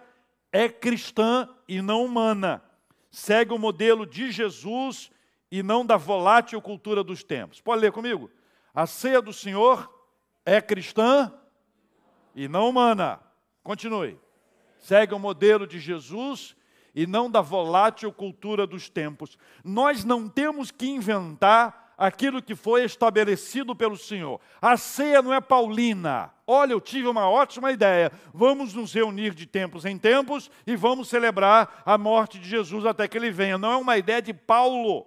é 0.52 0.68
cristã 0.68 1.49
e 1.66 1.80
não 1.80 2.04
humana. 2.04 2.62
Segue 3.11 3.54
o 3.54 3.58
modelo 3.58 4.04
de 4.04 4.30
Jesus 4.30 5.11
e 5.50 5.62
não 5.62 5.87
da 5.87 5.96
volátil 5.96 6.61
cultura 6.61 7.02
dos 7.02 7.25
tempos. 7.25 7.58
Pode 7.58 7.80
ler 7.80 7.92
comigo? 7.92 8.30
A 8.75 8.87
ceia 8.87 9.23
do 9.23 9.32
Senhor 9.32 9.90
é 10.44 10.61
cristã 10.61 11.32
e 12.35 12.49
não 12.49 12.68
humana. 12.68 13.18
Continue. 13.62 14.18
Segue 14.78 15.14
o 15.14 15.18
modelo 15.18 15.66
de 15.66 15.80
Jesus 15.80 16.56
e 16.97 17.07
não 17.07 17.31
da 17.31 17.43
volátil 17.43 18.11
cultura 18.11 18.67
dos 18.67 18.88
tempos. 18.88 19.38
Nós 19.62 20.03
não 20.03 20.26
temos 20.26 20.71
que 20.71 20.88
inventar 20.88 21.93
aquilo 21.99 22.43
que 22.43 22.55
foi 22.55 22.85
estabelecido 22.85 23.76
pelo 23.76 23.97
Senhor. 23.97 24.41
A 24.61 24.79
ceia 24.79 25.21
não 25.21 25.33
é 25.33 25.41
paulina. 25.41 26.33
Olha, 26.47 26.73
eu 26.73 26.81
tive 26.81 27.07
uma 27.07 27.29
ótima 27.29 27.71
ideia. 27.71 28.11
Vamos 28.33 28.73
nos 28.73 28.95
reunir 28.95 29.35
de 29.35 29.47
tempos 29.47 29.85
em 29.85 29.99
tempos 29.99 30.50
e 30.67 30.75
vamos 30.75 31.09
celebrar 31.09 31.83
a 31.85 31.99
morte 31.99 32.38
de 32.38 32.49
Jesus 32.49 32.87
até 32.87 33.07
que 33.07 33.19
ele 33.19 33.31
venha. 33.31 33.59
Não 33.59 33.73
é 33.73 33.76
uma 33.76 33.99
ideia 33.99 34.23
de 34.23 34.33
Paulo 34.33 35.07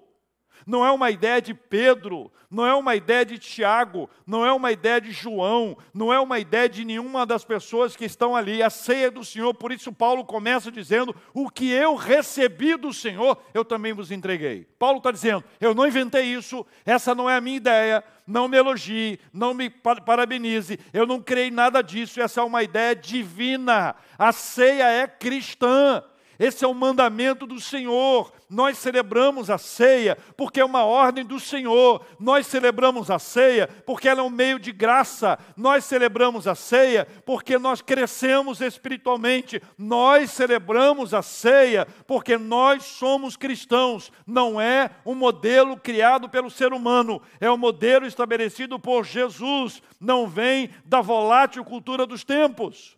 não 0.65 0.85
é 0.85 0.91
uma 0.91 1.11
ideia 1.11 1.41
de 1.41 1.53
Pedro, 1.53 2.31
não 2.49 2.65
é 2.65 2.73
uma 2.73 2.95
ideia 2.95 3.23
de 3.23 3.37
Tiago, 3.37 4.09
não 4.25 4.43
é 4.45 4.51
uma 4.51 4.71
ideia 4.71 4.99
de 4.99 5.11
João, 5.11 5.77
não 5.93 6.11
é 6.11 6.19
uma 6.19 6.39
ideia 6.39 6.67
de 6.67 6.83
nenhuma 6.83 7.25
das 7.25 7.45
pessoas 7.45 7.95
que 7.95 8.05
estão 8.05 8.35
ali. 8.35 8.63
A 8.63 8.69
ceia 8.69 9.11
do 9.11 9.23
Senhor, 9.23 9.53
por 9.53 9.71
isso 9.71 9.93
Paulo 9.93 10.25
começa 10.25 10.71
dizendo: 10.71 11.15
O 11.33 11.49
que 11.49 11.69
eu 11.69 11.95
recebi 11.95 12.75
do 12.75 12.91
Senhor, 12.91 13.37
eu 13.53 13.63
também 13.63 13.93
vos 13.93 14.11
entreguei. 14.11 14.67
Paulo 14.79 14.97
está 14.97 15.11
dizendo: 15.11 15.43
Eu 15.61 15.75
não 15.75 15.87
inventei 15.87 16.23
isso, 16.25 16.65
essa 16.85 17.13
não 17.13 17.29
é 17.29 17.35
a 17.35 17.41
minha 17.41 17.57
ideia, 17.57 18.03
não 18.25 18.47
me 18.47 18.57
elogie, 18.57 19.19
não 19.31 19.53
me 19.53 19.69
parabenize, 19.69 20.79
eu 20.91 21.05
não 21.05 21.21
criei 21.21 21.51
nada 21.51 21.81
disso, 21.83 22.19
essa 22.19 22.41
é 22.41 22.43
uma 22.43 22.63
ideia 22.63 22.95
divina. 22.95 23.95
A 24.17 24.31
ceia 24.31 24.89
é 24.89 25.07
cristã. 25.07 26.03
Esse 26.39 26.63
é 26.63 26.67
o 26.67 26.73
mandamento 26.73 27.45
do 27.45 27.59
Senhor. 27.59 28.31
Nós 28.49 28.77
celebramos 28.77 29.49
a 29.49 29.57
ceia 29.57 30.17
porque 30.37 30.61
é 30.61 30.65
uma 30.65 30.85
ordem 30.85 31.25
do 31.25 31.37
Senhor. 31.37 32.01
Nós 32.17 32.47
celebramos 32.47 33.11
a 33.11 33.19
ceia 33.19 33.67
porque 33.85 34.07
ela 34.07 34.21
é 34.21 34.23
um 34.23 34.29
meio 34.29 34.57
de 34.57 34.71
graça. 34.71 35.37
Nós 35.57 35.83
celebramos 35.83 36.47
a 36.47 36.55
ceia 36.55 37.05
porque 37.25 37.57
nós 37.57 37.81
crescemos 37.81 38.61
espiritualmente. 38.61 39.61
Nós 39.77 40.31
celebramos 40.31 41.13
a 41.13 41.21
ceia 41.21 41.85
porque 42.07 42.37
nós 42.37 42.85
somos 42.85 43.35
cristãos. 43.35 44.09
Não 44.25 44.61
é 44.61 44.91
um 45.05 45.13
modelo 45.13 45.75
criado 45.75 46.29
pelo 46.29 46.49
ser 46.49 46.71
humano, 46.71 47.21
é 47.41 47.51
um 47.51 47.57
modelo 47.57 48.05
estabelecido 48.05 48.79
por 48.79 49.03
Jesus. 49.03 49.83
Não 49.99 50.25
vem 50.25 50.69
da 50.85 51.01
volátil 51.01 51.65
cultura 51.65 52.05
dos 52.07 52.23
tempos. 52.23 52.97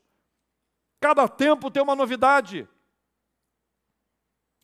Cada 1.01 1.27
tempo 1.27 1.71
tem 1.71 1.81
uma 1.81 1.95
novidade. 1.95 2.67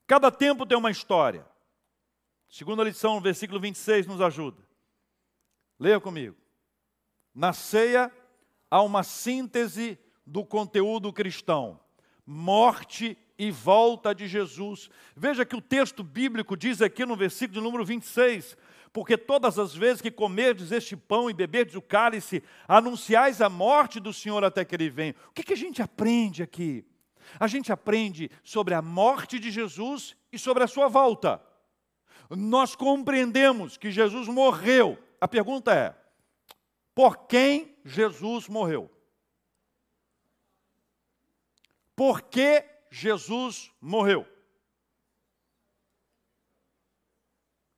Cada 0.08 0.32
tempo 0.32 0.66
tem 0.66 0.78
uma 0.78 0.90
história. 0.90 1.46
Segunda 2.50 2.82
lição, 2.82 3.20
versículo 3.20 3.60
26, 3.60 4.08
nos 4.08 4.22
ajuda. 4.22 4.64
Leia 5.78 6.00
comigo. 6.00 6.38
Na 7.36 7.52
ceia 7.52 8.10
há 8.72 8.82
uma 8.82 9.04
síntese 9.04 10.00
do 10.26 10.46
conteúdo 10.46 11.12
cristão: 11.12 11.80
morte 12.26 13.18
e 13.38 13.52
volta 13.52 14.16
de 14.16 14.28
Jesus. 14.28 14.90
Veja 15.16 15.46
que 15.46 15.56
o 15.56 15.62
texto 15.62 16.04
bíblico 16.04 16.56
diz 16.56 16.82
aqui 16.82 17.06
no 17.06 17.16
versículo 17.16 17.60
de 17.60 17.64
número 17.64 17.84
26: 17.84 18.56
Porque 18.94 19.18
todas 19.18 19.60
as 19.60 19.76
vezes 19.76 20.02
que 20.02 20.10
comerdes 20.10 20.72
este 20.72 20.96
pão 20.96 21.30
e 21.30 21.34
beberdes 21.34 21.76
o 21.76 21.82
cálice, 21.82 22.42
anunciais 22.66 23.42
a 23.42 23.50
morte 23.50 24.00
do 24.00 24.14
Senhor 24.14 24.42
até 24.44 24.64
que 24.64 24.74
ele 24.74 24.90
venha. 24.90 25.16
O 25.30 25.34
que, 25.34 25.44
que 25.44 25.54
a 25.54 25.58
gente 25.58 25.82
aprende 25.82 26.42
aqui? 26.42 26.86
A 27.40 27.48
gente 27.48 27.72
aprende 27.72 28.30
sobre 28.44 28.74
a 28.74 28.82
morte 28.82 29.40
de 29.40 29.52
Jesus 29.52 30.16
e 30.32 30.40
sobre 30.40 30.64
a 30.64 30.68
sua 30.68 30.88
volta. 30.88 31.42
Nós 32.30 32.76
compreendemos 32.76 33.78
que 33.78 33.92
Jesus 33.92 34.28
morreu. 34.28 34.98
A 35.20 35.28
pergunta 35.28 35.74
é: 35.74 35.96
por 36.94 37.28
quem 37.28 37.78
Jesus 37.86 38.48
morreu? 38.48 38.92
Por 41.96 42.22
que 42.22 42.64
Jesus 42.92 43.72
morreu? 43.82 44.28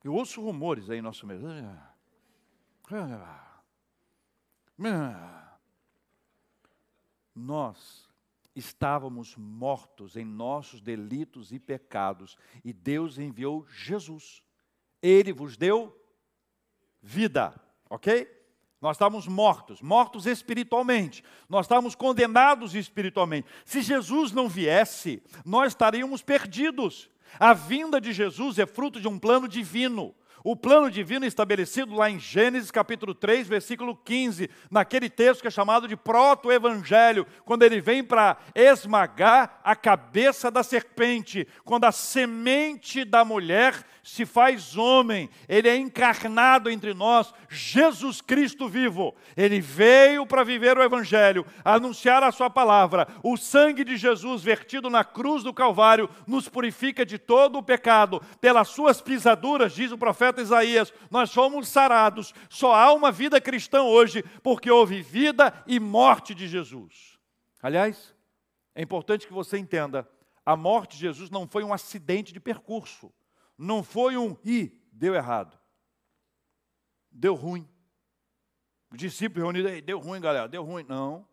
Eu 0.02 0.14
ouço 0.14 0.40
rumores 0.40 0.88
aí 0.88 0.98
em 0.98 1.02
nosso 1.02 1.26
meio. 1.26 1.40
Nós 7.34 8.09
estávamos 8.54 9.36
mortos 9.36 10.16
em 10.16 10.24
nossos 10.24 10.80
delitos 10.80 11.52
e 11.52 11.58
pecados, 11.58 12.36
e 12.64 12.72
Deus 12.72 13.18
enviou 13.18 13.66
Jesus. 13.68 14.42
Ele 15.02 15.32
vos 15.32 15.56
deu 15.56 15.96
vida, 17.00 17.54
ok? 17.88 18.40
Nós 18.80 18.96
estávamos 18.96 19.26
mortos, 19.28 19.82
mortos 19.82 20.26
espiritualmente, 20.26 21.22
nós 21.48 21.66
estávamos 21.66 21.94
condenados 21.94 22.74
espiritualmente. 22.74 23.46
Se 23.64 23.82
Jesus 23.82 24.32
não 24.32 24.48
viesse, 24.48 25.22
nós 25.44 25.72
estaríamos 25.72 26.22
perdidos. 26.22 27.10
A 27.38 27.52
vinda 27.52 28.00
de 28.00 28.12
Jesus 28.12 28.58
é 28.58 28.66
fruto 28.66 29.00
de 29.00 29.06
um 29.06 29.18
plano 29.18 29.46
divino. 29.46 30.14
O 30.42 30.56
plano 30.56 30.90
divino 30.90 31.26
estabelecido 31.26 31.94
lá 31.94 32.08
em 32.08 32.18
Gênesis 32.18 32.70
capítulo 32.70 33.14
3, 33.14 33.46
versículo 33.46 33.94
15, 33.94 34.48
naquele 34.70 35.10
texto 35.10 35.42
que 35.42 35.48
é 35.48 35.50
chamado 35.50 35.86
de 35.86 35.96
proto-evangelho, 35.96 37.26
quando 37.44 37.62
ele 37.62 37.80
vem 37.80 38.02
para 38.02 38.38
esmagar 38.54 39.60
a 39.62 39.76
cabeça 39.76 40.50
da 40.50 40.62
serpente, 40.62 41.46
quando 41.64 41.84
a 41.84 41.92
semente 41.92 43.04
da 43.04 43.24
mulher 43.24 43.84
se 44.10 44.26
faz 44.26 44.76
homem, 44.76 45.30
ele 45.48 45.68
é 45.68 45.76
encarnado 45.76 46.68
entre 46.68 46.92
nós, 46.92 47.32
Jesus 47.48 48.20
Cristo 48.20 48.68
vivo. 48.68 49.14
Ele 49.36 49.60
veio 49.60 50.26
para 50.26 50.42
viver 50.42 50.76
o 50.76 50.82
Evangelho, 50.82 51.46
anunciar 51.64 52.20
a 52.24 52.32
Sua 52.32 52.50
palavra. 52.50 53.06
O 53.22 53.36
sangue 53.36 53.84
de 53.84 53.96
Jesus 53.96 54.42
vertido 54.42 54.90
na 54.90 55.04
cruz 55.04 55.44
do 55.44 55.54
Calvário 55.54 56.10
nos 56.26 56.48
purifica 56.48 57.06
de 57.06 57.18
todo 57.18 57.56
o 57.56 57.62
pecado. 57.62 58.20
Pelas 58.40 58.66
Suas 58.70 59.00
pisaduras, 59.00 59.72
diz 59.72 59.92
o 59.92 59.98
profeta 59.98 60.42
Isaías, 60.42 60.92
nós 61.08 61.32
fomos 61.32 61.68
sarados. 61.68 62.34
Só 62.48 62.74
há 62.74 62.92
uma 62.92 63.12
vida 63.12 63.40
cristã 63.40 63.82
hoje, 63.82 64.24
porque 64.42 64.68
houve 64.68 65.02
vida 65.02 65.54
e 65.68 65.78
morte 65.78 66.34
de 66.34 66.48
Jesus. 66.48 67.16
Aliás, 67.62 68.12
é 68.74 68.82
importante 68.82 69.24
que 69.24 69.32
você 69.32 69.56
entenda: 69.56 70.08
a 70.44 70.56
morte 70.56 70.96
de 70.96 71.02
Jesus 71.02 71.30
não 71.30 71.46
foi 71.46 71.62
um 71.62 71.72
acidente 71.72 72.32
de 72.32 72.40
percurso 72.40 73.12
não 73.60 73.82
foi 73.82 74.16
um 74.16 74.34
e 74.42 74.72
deu 74.90 75.14
errado. 75.14 75.58
Deu 77.12 77.34
ruim. 77.34 77.68
Os 78.90 78.96
discípulos 78.96 79.42
reunidos, 79.42 79.82
deu 79.82 79.98
ruim, 79.98 80.18
galera, 80.18 80.48
deu 80.48 80.64
ruim. 80.64 80.84
Não. 80.88 81.28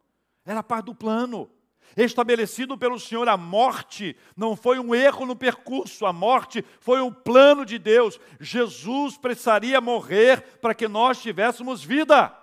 Era 0.45 0.61
parte 0.61 0.87
do 0.87 0.95
plano. 0.95 1.49
Estabelecido 1.95 2.77
pelo 2.77 2.99
Senhor, 2.99 3.29
a 3.29 3.37
morte 3.37 4.15
não 4.35 4.57
foi 4.57 4.77
um 4.77 4.93
erro 4.93 5.25
no 5.25 5.37
percurso, 5.37 6.05
a 6.05 6.11
morte 6.11 6.63
foi 6.81 6.99
um 6.99 7.13
plano 7.13 7.65
de 7.65 7.79
Deus. 7.79 8.19
Jesus 8.41 9.17
precisaria 9.17 9.79
morrer 9.79 10.41
para 10.59 10.75
que 10.75 10.87
nós 10.87 11.21
tivéssemos 11.21 11.81
vida. 11.81 12.37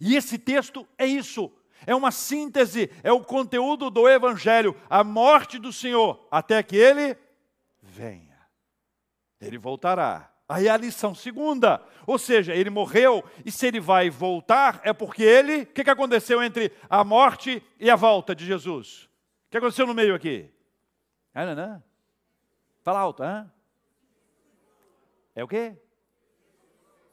E 0.00 0.16
esse 0.16 0.38
texto 0.38 0.84
é 0.98 1.06
isso. 1.06 1.52
É 1.86 1.94
uma 1.94 2.10
síntese, 2.10 2.90
é 3.04 3.12
o 3.12 3.24
conteúdo 3.24 3.90
do 3.90 4.08
Evangelho, 4.08 4.76
a 4.90 5.04
morte 5.04 5.56
do 5.56 5.72
Senhor, 5.72 6.26
até 6.32 6.60
que 6.64 6.76
Ele 6.76 7.16
venha 7.80 8.29
ele 9.40 9.58
voltará. 9.58 10.30
Aí 10.48 10.68
a 10.68 10.76
lição 10.76 11.14
segunda, 11.14 11.80
ou 12.06 12.18
seja, 12.18 12.54
ele 12.54 12.70
morreu 12.70 13.24
e 13.44 13.52
se 13.52 13.66
ele 13.66 13.78
vai 13.78 14.10
voltar 14.10 14.80
é 14.82 14.92
porque 14.92 15.22
ele, 15.22 15.62
o 15.62 15.66
que, 15.66 15.84
que 15.84 15.90
aconteceu 15.90 16.42
entre 16.42 16.72
a 16.88 17.04
morte 17.04 17.62
e 17.78 17.88
a 17.88 17.94
volta 17.94 18.34
de 18.34 18.44
Jesus? 18.44 19.04
O 19.46 19.50
que 19.50 19.58
aconteceu 19.58 19.86
no 19.86 19.94
meio 19.94 20.14
aqui? 20.14 20.52
Fala 22.82 22.98
alto, 22.98 23.22
hã? 23.22 23.50
É 25.36 25.44
o 25.44 25.48
quê? 25.48 25.76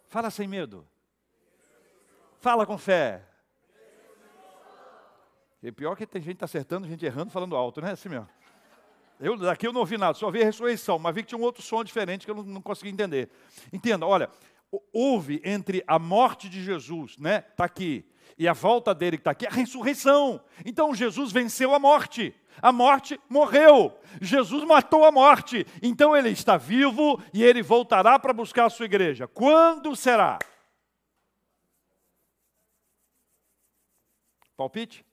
Fala 0.08 0.32
sem 0.32 0.48
medo. 0.48 0.88
Fala 2.40 2.66
com 2.66 2.78
fé. 2.78 3.24
E 5.62 5.72
pior 5.72 5.96
que 5.96 6.08
tem 6.08 6.22
gente 6.22 6.44
acertando, 6.44 6.88
gente 6.88 7.06
errando, 7.06 7.32
falando 7.32 7.56
alto, 7.56 7.82
não 7.82 7.88
é 7.88 7.92
assim 7.92 8.10
mesmo? 8.10 8.28
Eu, 9.20 9.38
daqui 9.38 9.66
eu 9.68 9.74
não 9.74 9.82
ouvi 9.82 9.98
nada, 9.98 10.14
só 10.14 10.28
ouvi 10.28 10.42
a 10.42 10.46
ressurreição, 10.46 11.00
mas 11.00 11.16
vi 11.16 11.24
que 11.24 11.30
tinha 11.30 11.40
um 11.40 11.44
outro 11.44 11.64
som 11.64 11.84
diferente 11.84 12.26
que 12.26 12.32
eu 12.32 12.36
não, 12.36 12.44
não 12.44 12.62
consegui 12.62 12.92
entender. 12.92 13.30
Entenda, 13.74 14.06
olha, 14.06 14.30
houve 14.94 15.42
entre 15.44 15.84
a 15.88 15.98
morte 15.98 16.48
de 16.48 16.64
Jesus, 16.64 17.18
né, 17.18 17.44
está 17.50 17.66
aqui, 17.66 18.06
e 18.38 18.48
a 18.48 18.54
volta 18.54 18.94
dele 18.94 19.18
que 19.18 19.22
está 19.22 19.32
aqui, 19.32 19.48
a 19.48 19.50
ressurreição. 19.50 20.40
Então 20.66 20.94
Jesus 20.94 21.32
venceu 21.32 21.74
a 21.74 21.80
morte. 21.80 22.36
A 22.62 22.72
morte 22.72 23.20
morreu. 23.30 24.00
Jesus 24.22 24.64
matou 24.64 25.06
a 25.06 25.12
morte. 25.12 25.66
Então 25.82 26.16
ele 26.16 26.30
está 26.30 26.58
vivo 26.58 27.22
e 27.34 27.44
ele 27.44 27.64
voltará 27.64 28.20
para 28.20 28.34
buscar 28.34 28.66
a 28.66 28.70
sua 28.70 28.86
igreja. 28.86 29.28
Quando 29.28 29.96
será? 29.96 30.38
Palpite? 34.56 35.07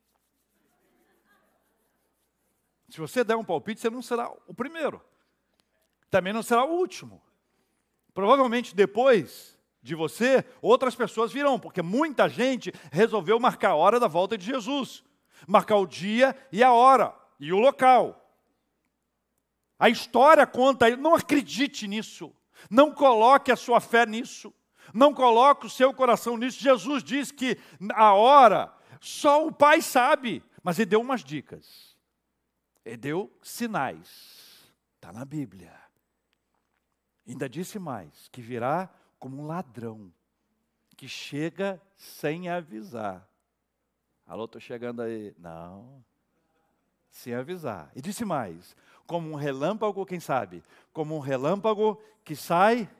Se 2.95 3.01
você 3.01 3.25
der 3.25 3.35
um 3.35 3.43
palpite, 3.43 3.81
você 3.81 3.91
não 3.91 4.01
será 4.01 4.31
o 4.47 4.55
primeiro. 4.55 5.03
Também 6.09 6.33
não 6.33 6.45
será 6.45 6.65
o 6.65 6.77
último. 6.77 7.21
Provavelmente 8.15 8.73
depois 8.73 9.59
de 9.83 9.97
você, 9.97 10.45
outras 10.63 10.95
pessoas 10.95 11.33
virão, 11.33 11.59
porque 11.59 11.83
muita 11.83 12.29
gente 12.29 12.73
resolveu 12.93 13.41
marcar 13.41 13.71
a 13.71 13.75
hora 13.75 13.99
da 13.99 14.07
volta 14.07 14.39
de 14.39 14.47
Jesus. 14.47 15.03
Marcar 15.45 15.79
o 15.79 15.89
dia 15.89 16.37
e 16.53 16.63
a 16.63 16.71
hora 16.71 17.13
e 17.41 17.53
o 17.53 17.59
local. 17.59 18.33
A 19.77 19.89
história 19.89 20.47
conta, 20.47 20.97
não 20.97 21.17
acredite 21.17 21.89
nisso. 21.89 22.33
Não 22.71 22.93
coloque 22.93 23.51
a 23.51 23.57
sua 23.57 23.81
fé 23.81 24.07
nisso. 24.07 24.55
Não 24.95 25.13
coloque 25.13 25.67
o 25.67 25.71
seu 25.71 25.93
coração 25.93 26.37
nisso. 26.37 26.63
Jesus 26.63 27.03
diz 27.03 27.33
que 27.33 27.59
a 27.93 28.15
hora 28.15 28.73
só 29.01 29.45
o 29.45 29.51
Pai 29.51 29.83
sabe, 29.83 30.45
mas 30.63 30.79
ele 30.79 30.87
deu 30.87 31.01
umas 31.01 31.25
dicas. 31.25 31.94
Ele 32.85 32.97
deu 32.97 33.33
sinais. 33.43 34.71
Está 34.97 35.13
na 35.13 35.25
Bíblia. 35.25 35.73
Ainda 37.27 37.49
disse 37.49 37.79
mais: 37.79 38.29
que 38.29 38.43
virá 38.43 38.89
como 39.19 39.43
um 39.43 39.47
ladrão, 39.47 40.13
que 40.97 41.09
chega 41.09 41.81
sem 41.97 42.49
avisar. 42.49 43.29
Alô, 44.27 44.45
estou 44.45 44.61
chegando 44.61 45.03
aí. 45.03 45.35
Não. 45.39 46.05
Sem 47.11 47.35
avisar. 47.35 47.91
E 47.95 48.03
disse 48.03 48.25
mais: 48.25 48.77
como 49.07 49.31
um 49.31 49.35
relâmpago, 49.35 50.05
quem 50.05 50.21
sabe? 50.21 50.63
Como 50.93 51.17
um 51.17 51.21
relâmpago 51.21 52.01
que 52.25 52.37
sai 52.37 52.91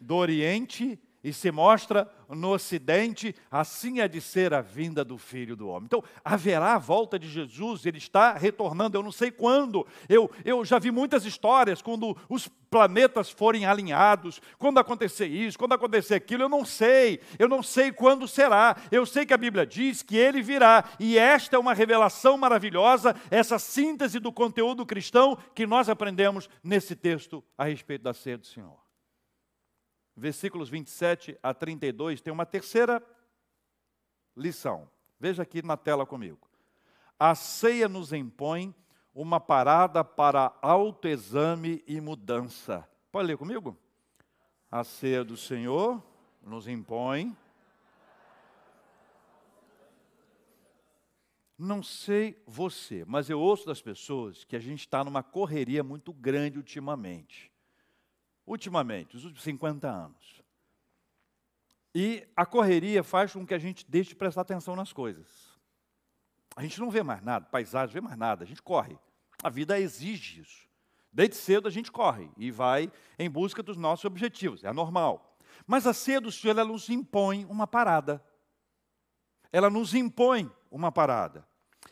do 0.00 0.14
Oriente 0.14 1.00
e 1.26 1.32
se 1.32 1.50
mostra 1.50 2.08
no 2.28 2.52
Ocidente, 2.52 3.34
assim 3.50 3.98
é 3.98 4.06
de 4.06 4.20
ser 4.20 4.54
a 4.54 4.60
vinda 4.60 5.04
do 5.04 5.18
Filho 5.18 5.56
do 5.56 5.66
Homem. 5.66 5.86
Então, 5.86 6.00
haverá 6.24 6.74
a 6.74 6.78
volta 6.78 7.18
de 7.18 7.28
Jesus, 7.28 7.84
ele 7.84 7.98
está 7.98 8.34
retornando, 8.34 8.96
eu 8.96 9.02
não 9.02 9.10
sei 9.10 9.32
quando. 9.32 9.84
Eu, 10.08 10.30
eu 10.44 10.64
já 10.64 10.78
vi 10.78 10.92
muitas 10.92 11.24
histórias 11.24 11.82
quando 11.82 12.16
os 12.28 12.46
planetas 12.46 13.28
forem 13.28 13.66
alinhados, 13.66 14.40
quando 14.56 14.78
acontecer 14.78 15.26
isso, 15.26 15.58
quando 15.58 15.72
acontecer 15.72 16.14
aquilo, 16.14 16.44
eu 16.44 16.48
não 16.48 16.64
sei, 16.64 17.18
eu 17.40 17.48
não 17.48 17.60
sei 17.60 17.90
quando 17.90 18.28
será. 18.28 18.76
Eu 18.92 19.04
sei 19.04 19.26
que 19.26 19.34
a 19.34 19.38
Bíblia 19.38 19.66
diz 19.66 20.04
que 20.04 20.16
ele 20.16 20.40
virá, 20.40 20.84
e 21.00 21.18
esta 21.18 21.56
é 21.56 21.58
uma 21.58 21.74
revelação 21.74 22.38
maravilhosa, 22.38 23.16
essa 23.32 23.58
síntese 23.58 24.20
do 24.20 24.32
conteúdo 24.32 24.86
cristão 24.86 25.36
que 25.56 25.66
nós 25.66 25.88
aprendemos 25.88 26.48
nesse 26.62 26.94
texto 26.94 27.42
a 27.58 27.64
respeito 27.64 28.02
da 28.02 28.14
ceia 28.14 28.38
do 28.38 28.46
Senhor 28.46 28.85
versículos 30.16 30.70
27 30.70 31.38
a 31.42 31.52
32, 31.52 32.20
tem 32.20 32.32
uma 32.32 32.46
terceira 32.46 33.02
lição. 34.34 34.90
Veja 35.20 35.42
aqui 35.42 35.62
na 35.62 35.76
tela 35.76 36.06
comigo. 36.06 36.48
A 37.18 37.34
ceia 37.34 37.88
nos 37.88 38.12
impõe 38.12 38.74
uma 39.14 39.38
parada 39.40 40.02
para 40.02 40.56
autoexame 40.62 41.82
e 41.86 42.00
mudança. 42.00 42.88
Pode 43.12 43.28
ler 43.28 43.36
comigo? 43.36 43.76
A 44.70 44.84
ceia 44.84 45.24
do 45.24 45.36
Senhor 45.36 46.02
nos 46.42 46.66
impõe. 46.66 47.36
Não 51.58 51.82
sei 51.82 52.42
você, 52.46 53.04
mas 53.06 53.30
eu 53.30 53.40
ouço 53.40 53.66
das 53.66 53.80
pessoas 53.80 54.44
que 54.44 54.56
a 54.56 54.60
gente 54.60 54.80
está 54.80 55.02
numa 55.02 55.22
correria 55.22 55.82
muito 55.82 56.12
grande 56.12 56.58
ultimamente 56.58 57.50
ultimamente, 58.46 59.16
os 59.16 59.24
últimos 59.24 59.42
50 59.42 59.88
anos. 59.88 60.42
E 61.94 62.26
a 62.36 62.46
correria 62.46 63.02
faz 63.02 63.32
com 63.32 63.46
que 63.46 63.54
a 63.54 63.58
gente 63.58 63.84
deixe 63.88 64.10
de 64.10 64.16
prestar 64.16 64.42
atenção 64.42 64.76
nas 64.76 64.92
coisas. 64.92 65.26
A 66.54 66.62
gente 66.62 66.78
não 66.78 66.90
vê 66.90 67.02
mais 67.02 67.22
nada, 67.22 67.46
paisagem, 67.46 67.92
vê 67.92 68.00
mais 68.00 68.16
nada, 68.16 68.44
a 68.44 68.46
gente 68.46 68.62
corre. 68.62 68.98
A 69.42 69.50
vida 69.50 69.78
exige 69.80 70.40
isso. 70.40 70.66
Desde 71.12 71.36
cedo 71.36 71.66
a 71.66 71.70
gente 71.70 71.90
corre 71.90 72.30
e 72.36 72.50
vai 72.50 72.92
em 73.18 73.28
busca 73.28 73.62
dos 73.62 73.76
nossos 73.76 74.04
objetivos, 74.04 74.62
é 74.62 74.72
normal. 74.72 75.36
Mas 75.66 75.86
a 75.86 75.94
ceia 75.94 76.20
do 76.20 76.30
Senhor, 76.30 76.52
ela 76.58 76.64
nos 76.64 76.88
impõe 76.90 77.44
uma 77.46 77.66
parada. 77.66 78.22
Ela 79.50 79.70
nos 79.70 79.94
impõe 79.94 80.50
uma 80.70 80.92
parada. 80.92 81.46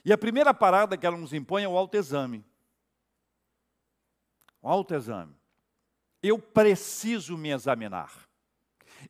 E 0.05 0.13
a 0.13 0.19
primeira 0.19 0.53
parada 0.53 0.97
que 0.97 1.07
ela 1.07 1.17
nos 1.17 1.33
impõe 1.33 1.63
é 1.63 1.69
o 1.69 1.77
autoexame. 1.77 2.45
O 4.61 4.69
autoexame 4.69 5.35
eu 6.29 6.39
preciso 6.39 7.37
me 7.37 7.51
examinar. 7.51 8.11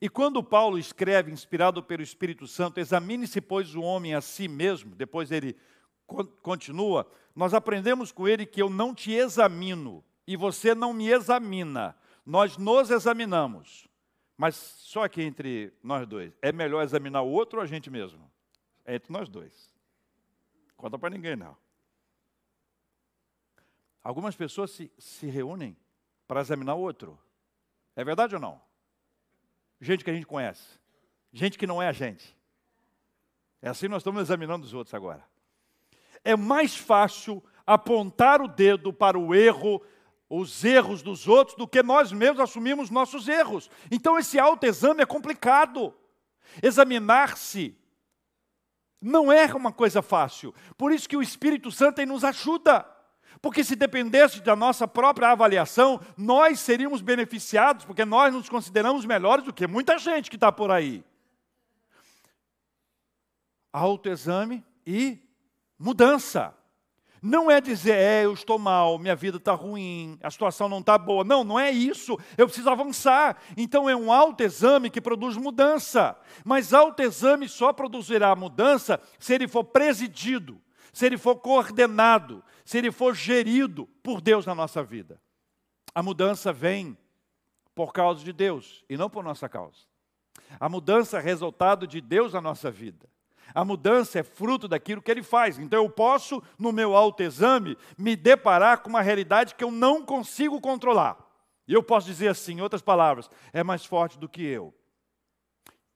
E 0.01 0.09
quando 0.09 0.43
Paulo 0.43 0.77
escreve, 0.77 1.31
inspirado 1.31 1.83
pelo 1.83 2.03
Espírito 2.03 2.47
Santo, 2.49 2.81
examine-se, 2.81 3.41
pois, 3.41 3.77
o 3.77 3.83
homem 3.83 4.15
a 4.15 4.21
si 4.21 4.49
mesmo, 4.49 4.95
depois 4.97 5.31
ele 5.31 5.57
continua, 6.43 7.11
nós 7.35 7.55
aprendemos 7.55 8.11
com 8.11 8.27
ele 8.27 8.45
que 8.45 8.61
eu 8.61 8.69
não 8.69 8.95
te 8.95 9.13
examino 9.13 10.05
e 10.27 10.37
você 10.37 10.75
não 10.75 10.93
me 10.93 11.09
examina, 11.09 11.97
nós 12.27 12.57
nos 12.57 12.91
examinamos. 12.91 13.87
Mas 14.37 14.57
só 14.57 15.07
que 15.07 15.23
entre 15.23 15.73
nós 15.83 16.07
dois, 16.09 16.37
é 16.43 16.51
melhor 16.51 16.83
examinar 16.83 17.23
o 17.23 17.31
outro 17.31 17.59
ou 17.59 17.63
a 17.63 17.67
gente 17.67 17.89
mesmo? 17.89 18.29
É 18.85 18.97
entre 18.97 19.13
nós 19.13 19.29
dois. 19.29 19.73
Conta 20.77 20.99
para 20.99 21.11
ninguém, 21.11 21.37
não. 21.37 21.57
Algumas 24.03 24.35
pessoas 24.35 24.73
se, 24.73 24.93
se 24.99 25.27
reúnem 25.27 25.77
para 26.27 26.41
examinar 26.41 26.75
outro. 26.75 27.19
É 27.97 28.05
verdade 28.05 28.35
ou 28.35 28.41
não? 28.41 28.61
Gente 29.81 30.05
que 30.05 30.11
a 30.11 30.15
gente 30.15 30.27
conhece, 30.27 30.79
gente 31.33 31.59
que 31.59 31.67
não 31.67 31.83
é 31.83 31.89
a 31.89 31.93
gente. 31.93 32.37
É 33.61 33.69
assim 33.69 33.89
nós 33.89 34.01
estamos 34.03 34.23
examinando 34.23 34.67
os 34.67 34.75
outros 34.75 34.95
agora. 34.95 35.25
É 36.23 36.37
mais 36.37 36.77
fácil 36.77 37.43
apontar 37.67 38.41
o 38.41 38.49
dedo 38.49 38.93
para 38.93 39.19
o 39.19 39.35
erro, 39.35 39.83
os 40.29 40.65
erros 40.65 41.03
dos 41.03 41.29
outros, 41.29 41.57
do 41.57 41.69
que 41.69 41.83
nós 41.83 42.13
mesmos 42.13 42.41
assumimos 42.41 42.91
nossos 42.91 43.29
erros. 43.29 43.71
Então 43.91 44.19
esse 44.19 44.39
autoexame 44.39 45.03
é 45.03 45.07
complicado. 45.07 45.95
Examinar-se 46.63 47.77
não 49.01 49.31
é 49.31 49.47
uma 49.55 49.73
coisa 49.73 50.01
fácil. 50.01 50.55
Por 50.79 50.93
isso 50.93 51.09
que 51.09 51.17
o 51.17 51.23
Espírito 51.23 51.71
Santo 51.71 52.05
nos 52.07 52.25
ajuda. 52.25 52.94
Porque 53.41 53.63
se 53.63 53.77
dependesse 53.77 54.41
da 54.41 54.57
nossa 54.57 54.87
própria 54.89 55.31
avaliação, 55.31 56.01
nós 56.17 56.61
seríamos 56.61 57.01
beneficiados, 57.01 57.85
porque 57.85 58.05
nós 58.05 58.33
nos 58.33 58.49
consideramos 58.49 59.05
melhores 59.05 59.45
do 59.45 59.53
que 59.53 59.67
muita 59.67 59.99
gente 59.99 60.31
que 60.31 60.37
está 60.37 60.51
por 60.51 60.71
aí. 60.71 61.05
Autoexame 63.73 64.65
e 64.87 65.19
mudança. 65.79 66.55
Não 67.27 67.51
é 67.51 67.59
dizer, 67.59 67.95
é, 67.95 68.27
eu 68.27 68.35
estou 68.35 68.59
mal, 68.59 68.99
minha 68.99 69.17
vida 69.17 69.39
está 69.39 69.55
ruim, 69.55 70.19
a 70.23 70.31
situação 70.31 70.69
não 70.69 70.81
está 70.81 70.99
boa. 70.99 71.25
Não, 71.25 71.43
não 71.43 71.59
é 71.59 71.71
isso. 71.71 72.19
Eu 72.37 72.47
preciso 72.47 72.69
avançar. 72.69 73.39
Então 73.57 73.89
é 73.89 73.97
um 73.97 74.13
autoexame 74.13 74.91
que 74.91 75.01
produz 75.01 75.35
mudança. 75.35 76.15
Mas 76.45 76.75
autoexame 76.75 77.49
só 77.49 77.73
produzirá 77.73 78.37
mudança 78.37 79.01
se 79.19 79.33
ele 79.33 79.49
for 79.49 79.65
presidido, 79.65 80.61
se 80.93 81.07
ele 81.07 81.17
for 81.17 81.37
coordenado, 81.37 82.45
se 82.65 82.79
ele 82.79 82.91
for 82.91 83.15
gerido 83.15 83.87
por 84.03 84.21
Deus 84.21 84.47
na 84.47 84.55
nossa 84.55 84.83
vida. 84.83 85.21
A 85.95 86.03
mudança 86.03 86.53
vem 86.53 86.97
por 87.75 87.93
causa 87.93 88.25
de 88.25 88.33
Deus 88.33 88.85
e 88.89 88.97
não 88.97 89.11
por 89.11 89.23
nossa 89.23 89.49
causa. 89.49 89.81
A 90.59 90.69
mudança 90.69 91.19
é 91.19 91.21
resultado 91.21 91.87
de 91.87 92.01
Deus 92.01 92.33
na 92.33 92.41
nossa 92.41 92.71
vida. 92.71 93.09
A 93.55 93.65
mudança 93.65 94.19
é 94.19 94.23
fruto 94.23 94.67
daquilo 94.67 95.03
que 95.03 95.11
ele 95.11 95.23
faz. 95.23 95.59
Então 95.59 95.83
eu 95.83 95.91
posso, 95.91 96.43
no 96.59 96.73
meu 96.73 96.97
autoexame, 96.97 97.77
me 97.99 98.17
deparar 98.17 98.79
com 98.79 98.89
uma 98.89 99.03
realidade 99.03 99.55
que 99.55 99.63
eu 99.63 99.71
não 99.71 100.05
consigo 100.05 100.61
controlar. 100.61 101.19
E 101.67 101.73
eu 101.73 101.83
posso 101.83 102.07
dizer 102.07 102.29
assim, 102.29 102.55
em 102.55 102.61
outras 102.61 102.83
palavras, 102.83 103.31
é 103.53 103.63
mais 103.63 103.85
forte 103.85 104.19
do 104.19 104.29
que 104.29 104.43
eu. 104.43 104.75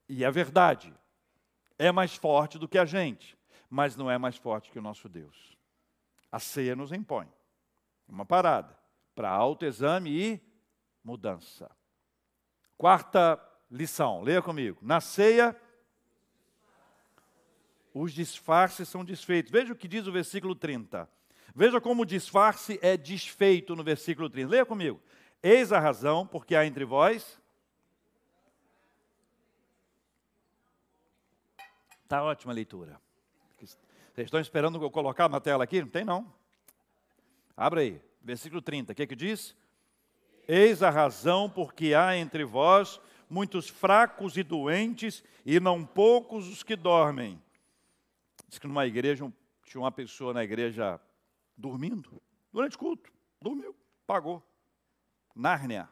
E 0.09 0.25
é 0.25 0.31
verdade. 0.31 0.93
É 1.79 1.93
mais 1.93 2.15
forte 2.15 2.59
do 2.59 2.69
que 2.69 2.79
a 2.79 2.85
gente, 2.85 3.37
mas 3.71 3.97
não 3.97 4.11
é 4.11 4.19
mais 4.19 4.37
forte 4.37 4.71
que 4.71 4.79
o 4.79 4.83
nosso 4.83 5.09
Deus. 5.09 5.58
A 6.31 6.39
ceia 6.39 6.77
nos 6.77 6.93
impõe 6.93 7.29
uma 8.09 8.25
parada 8.25 8.77
para 9.15 9.29
autoexame 9.31 10.11
e 10.11 10.41
mudança. 11.05 11.71
Quarta 12.77 13.41
lição, 13.71 14.23
leia 14.23 14.41
comigo. 14.41 14.79
Na 14.81 15.01
ceia, 15.01 15.55
os 17.93 18.13
disfarces 18.13 18.89
são 18.89 19.05
desfeitos. 19.05 19.51
Veja 19.51 19.73
o 19.73 19.77
que 19.77 19.89
diz 19.89 20.07
o 20.07 20.13
versículo 20.13 20.55
30. 20.55 21.09
Veja 21.55 21.81
como 21.81 22.03
o 22.03 22.07
disfarce 22.07 22.79
é 22.81 22.97
desfeito 22.97 23.75
no 23.75 23.83
versículo 23.83 24.31
30. 24.31 24.51
Leia 24.51 24.67
comigo. 24.67 25.01
Eis 25.43 25.73
a 25.73 25.79
razão 25.79 26.27
porque 26.27 26.55
há 26.55 26.65
entre 26.65 26.85
vós. 26.85 27.41
Está 32.05 32.23
ótima 32.23 32.53
a 32.53 32.55
leitura. 32.55 33.01
Vocês 34.19 34.27
estão 34.27 34.41
esperando 34.41 34.83
eu 34.83 34.91
colocar 34.91 35.29
na 35.29 35.39
tela 35.39 35.63
aqui? 35.63 35.81
Não 35.81 35.89
tem 35.89 36.05
não. 36.05 36.27
Abra 37.57 37.83
aí, 37.83 38.03
versículo 38.21 38.61
30. 38.61 38.91
O 38.91 38.97
que 38.97 39.03
é 39.03 39.07
que 39.07 39.15
diz? 39.15 39.55
Eis 40.49 40.83
a 40.83 40.91
razão 40.91 41.49
porque 41.49 41.95
há 41.95 42.17
entre 42.17 42.45
vós 42.45 43.01
muitos 43.31 43.69
fracos 43.69 44.37
e 44.37 44.43
doentes, 44.43 45.23
e 45.47 45.61
não 45.61 45.87
poucos 45.87 46.49
os 46.49 46.65
que 46.65 46.75
dormem. 46.75 47.41
Diz 48.49 48.59
que 48.59 48.67
numa 48.67 48.85
igreja, 48.89 49.33
tinha 49.63 49.81
uma 49.81 49.93
pessoa 49.93 50.35
na 50.35 50.43
igreja 50.43 51.01
dormindo, 51.57 52.21
durante 52.53 52.75
o 52.75 52.79
culto, 52.81 53.13
dormiu, 53.41 53.73
pagou. 54.05 54.43
Nárnia. 55.33 55.89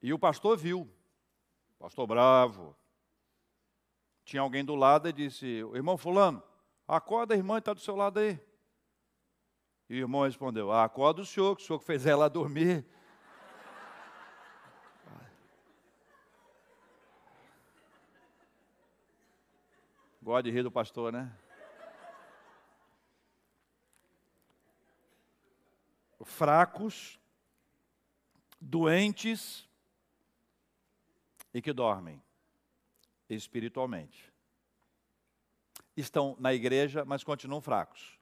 E 0.00 0.14
o 0.14 0.18
pastor 0.18 0.56
viu, 0.56 0.90
pastor 1.78 2.06
bravo. 2.06 2.74
Tinha 4.26 4.42
alguém 4.42 4.64
do 4.64 4.74
lado 4.74 5.08
e 5.08 5.12
disse: 5.12 5.46
Irmão 5.46 5.96
Fulano, 5.96 6.42
acorda 6.86 7.32
a 7.32 7.36
irmã 7.36 7.58
está 7.58 7.72
do 7.72 7.78
seu 7.78 7.94
lado 7.94 8.18
aí. 8.18 8.40
E 9.88 9.94
o 9.94 9.98
irmão 9.98 10.24
respondeu: 10.24 10.72
ah, 10.72 10.82
Acorda 10.82 11.22
o 11.22 11.24
senhor, 11.24 11.54
que 11.54 11.62
o 11.62 11.64
senhor 11.64 11.78
fez 11.78 12.06
ela 12.06 12.28
dormir. 12.28 12.84
Gosta 20.20 20.42
de 20.42 20.50
rir 20.50 20.64
do 20.64 20.72
pastor, 20.72 21.12
né? 21.12 21.32
Fracos, 26.24 27.20
doentes 28.60 29.70
e 31.54 31.62
que 31.62 31.72
dormem 31.72 32.20
espiritualmente. 33.28 34.32
Estão 35.96 36.36
na 36.38 36.52
igreja, 36.52 37.04
mas 37.04 37.24
continuam 37.24 37.60
fracos. 37.60 38.18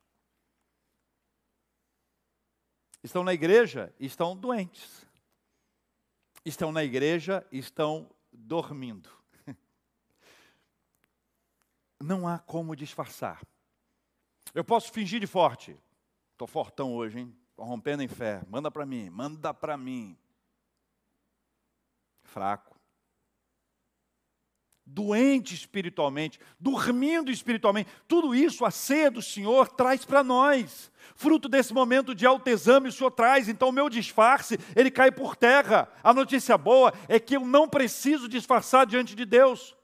Estão 3.02 3.22
na 3.22 3.34
igreja 3.34 3.92
e 3.98 4.06
estão 4.06 4.36
doentes. 4.36 5.06
Estão 6.44 6.72
na 6.72 6.84
igreja 6.84 7.46
e 7.50 7.58
estão 7.58 8.10
dormindo 8.32 9.10
não 12.00 12.28
há 12.28 12.38
como 12.38 12.76
disfarçar. 12.76 13.42
Eu 14.54 14.64
posso 14.64 14.92
fingir 14.92 15.20
de 15.20 15.26
forte. 15.26 15.76
Estou 16.32 16.46
fortão 16.46 16.94
hoje, 16.94 17.20
hein? 17.20 17.36
Estou 17.50 17.64
rompendo 17.64 18.02
em 18.02 18.08
fé. 18.08 18.42
Manda 18.48 18.70
para 18.70 18.84
mim, 18.84 19.08
manda 19.10 19.54
para 19.54 19.76
mim. 19.76 20.16
Fraco. 22.22 22.73
Doente 24.86 25.54
espiritualmente, 25.54 26.38
dormindo 26.60 27.30
espiritualmente. 27.30 27.90
Tudo 28.06 28.34
isso 28.34 28.64
a 28.64 28.70
ceia 28.70 29.10
do 29.10 29.22
Senhor 29.22 29.68
traz 29.68 30.04
para 30.04 30.22
nós. 30.22 30.92
Fruto 31.14 31.48
desse 31.48 31.72
momento 31.72 32.14
de 32.14 32.26
autoexame, 32.26 32.88
o 32.88 32.92
Senhor 32.92 33.10
traz. 33.10 33.48
Então, 33.48 33.70
o 33.70 33.72
meu 33.72 33.88
disfarce, 33.88 34.58
ele 34.76 34.90
cai 34.90 35.10
por 35.10 35.36
terra. 35.36 35.88
A 36.02 36.12
notícia 36.12 36.58
boa 36.58 36.92
é 37.08 37.18
que 37.18 37.36
eu 37.36 37.44
não 37.46 37.68
preciso 37.68 38.28
disfarçar 38.28 38.86
diante 38.86 39.14
de 39.14 39.24
Deus. 39.24 39.74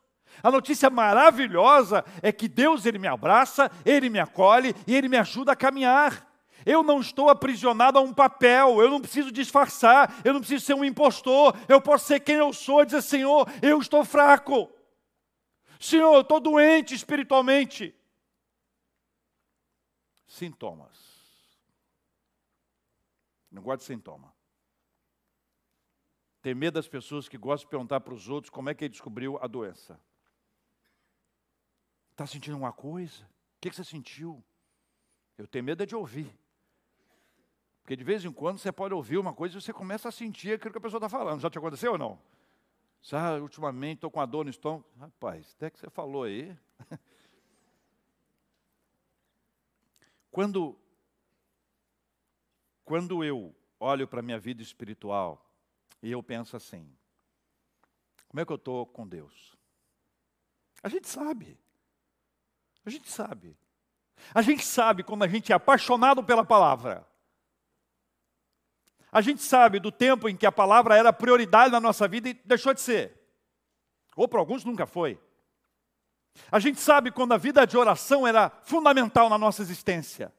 A 0.42 0.50
notícia 0.50 0.88
maravilhosa 0.88 2.04
é 2.22 2.32
que 2.32 2.48
Deus 2.48 2.86
ele 2.86 2.98
me 2.98 3.08
abraça, 3.08 3.70
ele 3.84 4.08
me 4.08 4.18
acolhe 4.18 4.74
e 4.86 4.94
ele 4.94 5.08
me 5.08 5.16
ajuda 5.16 5.52
a 5.52 5.56
caminhar. 5.56 6.26
Eu 6.64 6.82
não 6.82 7.00
estou 7.00 7.30
aprisionado 7.30 7.98
a 7.98 8.02
um 8.02 8.12
papel, 8.12 8.80
eu 8.80 8.90
não 8.90 9.00
preciso 9.00 9.32
disfarçar, 9.32 10.14
eu 10.24 10.32
não 10.34 10.40
preciso 10.40 10.64
ser 10.64 10.74
um 10.74 10.84
impostor, 10.84 11.56
eu 11.68 11.80
posso 11.80 12.06
ser 12.06 12.20
quem 12.20 12.36
eu 12.36 12.52
sou 12.52 12.82
e 12.82 12.86
dizer: 12.86 13.02
Senhor, 13.02 13.48
eu 13.62 13.78
estou 13.78 14.04
fraco. 14.04 14.70
Senhor, 15.80 16.14
eu 16.14 16.20
estou 16.20 16.38
doente 16.38 16.94
espiritualmente. 16.94 17.94
Sintomas. 20.26 21.10
Não 23.50 23.62
gosto 23.62 23.80
de 23.80 23.86
sintoma. 23.86 24.32
Tem 26.42 26.54
medo 26.54 26.74
das 26.74 26.86
pessoas 26.86 27.28
que 27.28 27.38
gostam 27.38 27.66
de 27.66 27.70
perguntar 27.70 28.00
para 28.00 28.12
os 28.12 28.28
outros 28.28 28.50
como 28.50 28.68
é 28.68 28.74
que 28.74 28.84
ele 28.84 28.90
descobriu 28.90 29.38
a 29.42 29.46
doença. 29.46 29.98
Está 32.10 32.26
sentindo 32.26 32.58
uma 32.58 32.72
coisa? 32.72 33.24
O 33.24 33.60
que, 33.60 33.72
você 33.72 33.82
sentiu? 33.82 34.44
Eu 35.38 35.46
tenho 35.46 35.64
medo 35.64 35.86
de 35.86 35.96
ouvir. 35.96 36.30
Porque 37.82 37.96
de 37.96 38.04
vez 38.04 38.22
em 38.24 38.32
quando 38.32 38.58
você 38.58 38.70
pode 38.70 38.92
ouvir 38.92 39.16
uma 39.16 39.32
coisa 39.32 39.56
e 39.56 39.60
você 39.60 39.72
começa 39.72 40.10
a 40.10 40.12
sentir 40.12 40.52
aquilo 40.52 40.72
que 40.72 40.78
a 40.78 40.82
pessoa 40.82 40.98
está 40.98 41.08
falando. 41.08 41.40
Já 41.40 41.48
te 41.48 41.58
aconteceu 41.58 41.92
ou 41.92 41.98
não? 41.98 42.20
Ah, 43.12 43.38
ultimamente 43.40 43.98
estou 43.98 44.10
com 44.10 44.20
a 44.20 44.26
dor 44.26 44.44
no 44.44 44.50
estômago. 44.50 44.84
Rapaz, 44.98 45.54
até 45.56 45.70
que 45.70 45.78
você 45.78 45.88
falou 45.90 46.24
aí. 46.24 46.56
Quando, 50.30 50.78
quando 52.84 53.24
eu 53.24 53.52
olho 53.80 54.06
para 54.06 54.20
a 54.20 54.22
minha 54.22 54.38
vida 54.38 54.62
espiritual 54.62 55.44
e 56.00 56.12
eu 56.12 56.22
penso 56.22 56.56
assim, 56.56 56.88
como 58.28 58.40
é 58.40 58.44
que 58.44 58.52
eu 58.52 58.56
estou 58.56 58.86
com 58.86 59.08
Deus? 59.08 59.56
A 60.84 60.88
gente 60.88 61.08
sabe. 61.08 61.58
A 62.84 62.90
gente 62.90 63.10
sabe. 63.10 63.58
A 64.32 64.40
gente 64.40 64.64
sabe 64.64 65.02
quando 65.02 65.24
a 65.24 65.28
gente 65.28 65.50
é 65.50 65.54
apaixonado 65.54 66.22
pela 66.22 66.44
palavra. 66.44 67.04
A 69.12 69.20
gente 69.20 69.42
sabe 69.42 69.80
do 69.80 69.90
tempo 69.90 70.28
em 70.28 70.36
que 70.36 70.46
a 70.46 70.52
palavra 70.52 70.96
era 70.96 71.12
prioridade 71.12 71.72
na 71.72 71.80
nossa 71.80 72.06
vida 72.06 72.28
e 72.28 72.34
deixou 72.44 72.72
de 72.72 72.80
ser. 72.80 73.18
Ou 74.16 74.28
para 74.28 74.38
alguns 74.38 74.64
nunca 74.64 74.86
foi. 74.86 75.18
A 76.50 76.58
gente 76.58 76.80
sabe 76.80 77.10
quando 77.10 77.32
a 77.32 77.36
vida 77.36 77.66
de 77.66 77.76
oração 77.76 78.26
era 78.26 78.50
fundamental 78.62 79.28
na 79.28 79.36
nossa 79.36 79.62
existência. 79.62 80.32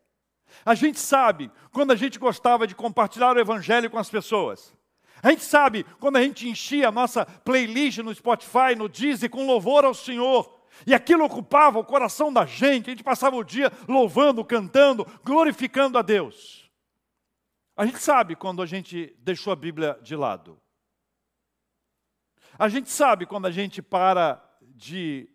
A 0.65 0.73
gente 0.75 0.99
sabe 0.99 1.51
quando 1.71 1.91
a 1.91 1.95
gente 1.95 2.19
gostava 2.19 2.67
de 2.67 2.75
compartilhar 2.75 3.35
o 3.35 3.39
evangelho 3.39 3.89
com 3.89 3.97
as 3.97 4.09
pessoas. 4.09 4.73
A 5.23 5.29
gente 5.29 5.43
sabe 5.43 5.85
quando 5.99 6.17
a 6.17 6.21
gente 6.21 6.49
enchia 6.49 6.87
a 6.87 6.91
nossa 6.91 7.25
playlist 7.25 7.99
no 7.99 8.13
Spotify, 8.13 8.75
no 8.75 8.89
Deezer, 8.89 9.29
com 9.29 9.45
louvor 9.45 9.85
ao 9.85 9.93
Senhor. 9.93 10.61
E 10.85 10.93
aquilo 10.93 11.23
ocupava 11.25 11.77
o 11.77 11.83
coração 11.83 12.33
da 12.33 12.45
gente, 12.45 12.89
a 12.89 12.91
gente 12.91 13.03
passava 13.03 13.35
o 13.35 13.43
dia 13.43 13.71
louvando, 13.87 14.43
cantando, 14.43 15.05
glorificando 15.23 15.97
a 15.97 16.01
Deus. 16.01 16.60
A 17.81 17.85
gente 17.87 17.97
sabe 17.97 18.35
quando 18.35 18.61
a 18.61 18.65
gente 18.67 19.11
deixou 19.17 19.51
a 19.51 19.55
Bíblia 19.55 19.97
de 20.03 20.15
lado. 20.15 20.61
A 22.59 22.69
gente 22.69 22.91
sabe 22.91 23.25
quando 23.25 23.47
a 23.47 23.51
gente 23.51 23.81
para 23.81 24.39
de 24.61 25.27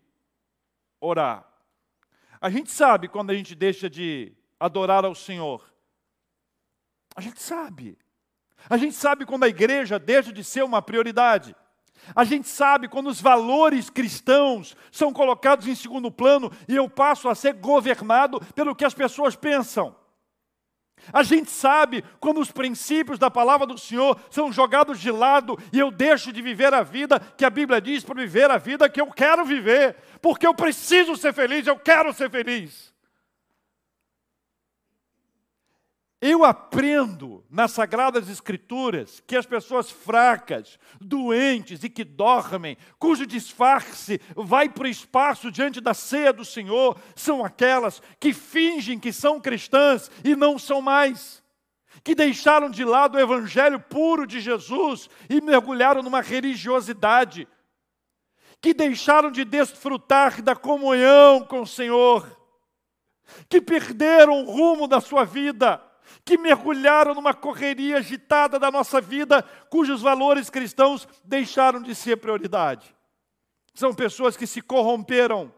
orar. 1.01 1.45
A 2.39 2.49
gente 2.49 2.71
sabe 2.71 3.09
quando 3.09 3.31
a 3.31 3.33
gente 3.33 3.53
deixa 3.53 3.89
de 3.89 4.33
adorar 4.57 5.03
ao 5.03 5.13
Senhor. 5.13 5.61
A 7.17 7.19
gente 7.19 7.41
sabe. 7.41 7.97
A 8.69 8.77
gente 8.77 8.95
sabe 8.95 9.25
quando 9.25 9.43
a 9.43 9.49
igreja 9.49 9.99
deixa 9.99 10.31
de 10.31 10.41
ser 10.41 10.63
uma 10.63 10.81
prioridade. 10.81 11.53
A 12.15 12.23
gente 12.23 12.47
sabe 12.47 12.87
quando 12.87 13.07
os 13.07 13.19
valores 13.19 13.89
cristãos 13.89 14.73
são 14.89 15.11
colocados 15.11 15.67
em 15.67 15.75
segundo 15.75 16.09
plano 16.09 16.49
e 16.65 16.77
eu 16.77 16.89
passo 16.89 17.27
a 17.27 17.35
ser 17.35 17.55
governado 17.55 18.39
pelo 18.55 18.73
que 18.73 18.85
as 18.85 18.93
pessoas 18.93 19.35
pensam. 19.35 20.06
A 21.13 21.23
gente 21.23 21.49
sabe 21.49 22.03
quando 22.19 22.39
os 22.39 22.51
princípios 22.51 23.17
da 23.17 23.31
palavra 23.31 23.65
do 23.65 23.77
Senhor 23.77 24.19
são 24.29 24.51
jogados 24.51 24.99
de 24.99 25.11
lado 25.11 25.57
e 25.71 25.79
eu 25.79 25.89
deixo 25.89 26.33
de 26.33 26.41
viver 26.41 26.73
a 26.73 26.83
vida 26.83 27.19
que 27.19 27.45
a 27.45 27.49
Bíblia 27.49 27.79
diz 27.79 28.03
para 28.03 28.15
viver 28.15 28.51
a 28.51 28.57
vida 28.57 28.89
que 28.89 28.99
eu 28.99 29.07
quero 29.07 29.45
viver, 29.45 29.95
porque 30.21 30.45
eu 30.45 30.53
preciso 30.53 31.15
ser 31.15 31.33
feliz, 31.33 31.65
eu 31.65 31.77
quero 31.77 32.13
ser 32.13 32.29
feliz. 32.29 32.86
Eu 36.19 36.43
aprendo 36.43 37.45
nas 37.47 37.71
Sagradas 37.71 38.27
Escrituras 38.27 39.21
que 39.27 39.35
as 39.35 39.45
pessoas 39.45 39.91
fracas, 39.91 40.79
doentes 40.99 41.83
e 41.83 41.89
que 41.89 42.03
dormem, 42.03 42.75
cujo 42.97 43.23
disfarce 43.27 44.19
vai 44.35 44.67
para 44.67 44.85
o 44.85 44.89
espaço 44.89 45.51
diante 45.51 45.79
da 45.79 45.93
ceia 45.93 46.33
do 46.33 46.43
Senhor, 46.43 46.99
são 47.15 47.45
aquelas 47.45 48.01
que 48.19 48.33
fingem 48.33 48.99
que 48.99 49.13
são 49.13 49.39
cristãs 49.39 50.09
e 50.23 50.35
não 50.35 50.57
são 50.57 50.81
mais, 50.81 51.43
que 52.03 52.15
deixaram 52.15 52.67
de 52.71 52.83
lado 52.83 53.15
o 53.15 53.21
Evangelho 53.21 53.79
puro 53.79 54.25
de 54.25 54.39
Jesus 54.39 55.07
e 55.29 55.39
mergulharam 55.39 56.01
numa 56.01 56.21
religiosidade, 56.21 57.47
que 58.59 58.73
deixaram 58.73 59.29
de 59.29 59.45
desfrutar 59.45 60.41
da 60.41 60.55
comunhão 60.55 61.43
com 61.43 61.61
o 61.61 61.67
Senhor, 61.67 62.27
que 63.47 63.61
perderam 63.61 64.41
o 64.41 64.51
rumo 64.51 64.87
da 64.87 64.99
sua 64.99 65.23
vida 65.23 65.86
que 66.23 66.37
mergulharam 66.37 67.13
numa 67.13 67.33
correria 67.33 67.97
agitada 67.97 68.59
da 68.59 68.69
nossa 68.71 68.99
vida, 69.01 69.43
cujos 69.69 70.01
valores 70.01 70.49
cristãos 70.49 71.07
deixaram 71.23 71.81
de 71.81 71.93
ser 71.95 72.17
prioridade. 72.17 72.95
São 73.73 73.93
pessoas 73.93 74.35
que 74.35 74.47
se 74.47 74.61
corromperam 74.61 75.53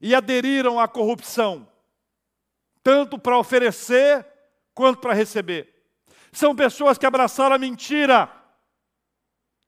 e 0.00 0.14
aderiram 0.14 0.78
à 0.78 0.86
corrupção. 0.88 1.68
tanto 2.82 3.18
para 3.18 3.36
oferecer 3.38 4.26
quanto 4.72 5.00
para 5.00 5.12
receber. 5.12 5.84
São 6.32 6.56
pessoas 6.56 6.96
que 6.96 7.04
abraçaram 7.04 7.54
a 7.54 7.58
mentira. 7.58 8.32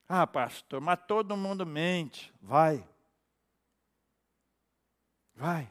Ah, 0.08 0.26
pastor, 0.26 0.80
mas 0.80 0.98
todo 1.06 1.36
mundo 1.36 1.66
mente. 1.66 2.32
Vai. 2.40 2.82
Vai. 5.34 5.68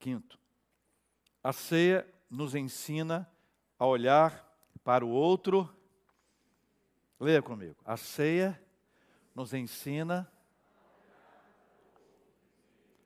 Quinto, 0.00 0.40
a 1.44 1.52
ceia 1.52 2.08
nos 2.30 2.54
ensina 2.54 3.30
a 3.78 3.84
olhar 3.84 4.50
para 4.82 5.04
o 5.04 5.10
outro. 5.10 5.68
Leia 7.20 7.42
comigo. 7.42 7.76
A 7.84 7.98
ceia 7.98 8.58
nos 9.34 9.52
ensina. 9.52 10.26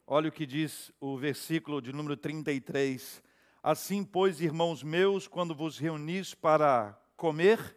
Olha 0.06 0.28
o 0.28 0.32
que 0.32 0.46
diz 0.46 0.92
o 1.00 1.18
versículo 1.18 1.82
de 1.82 1.92
número 1.92 2.16
33. 2.16 3.20
Assim, 3.60 4.04
pois, 4.04 4.40
irmãos 4.40 4.84
meus, 4.84 5.26
quando 5.26 5.52
vos 5.52 5.78
reunis 5.78 6.32
para 6.32 6.96
comer, 7.16 7.76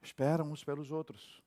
esperam 0.00 0.52
uns 0.52 0.62
pelos 0.62 0.92
outros. 0.92 1.45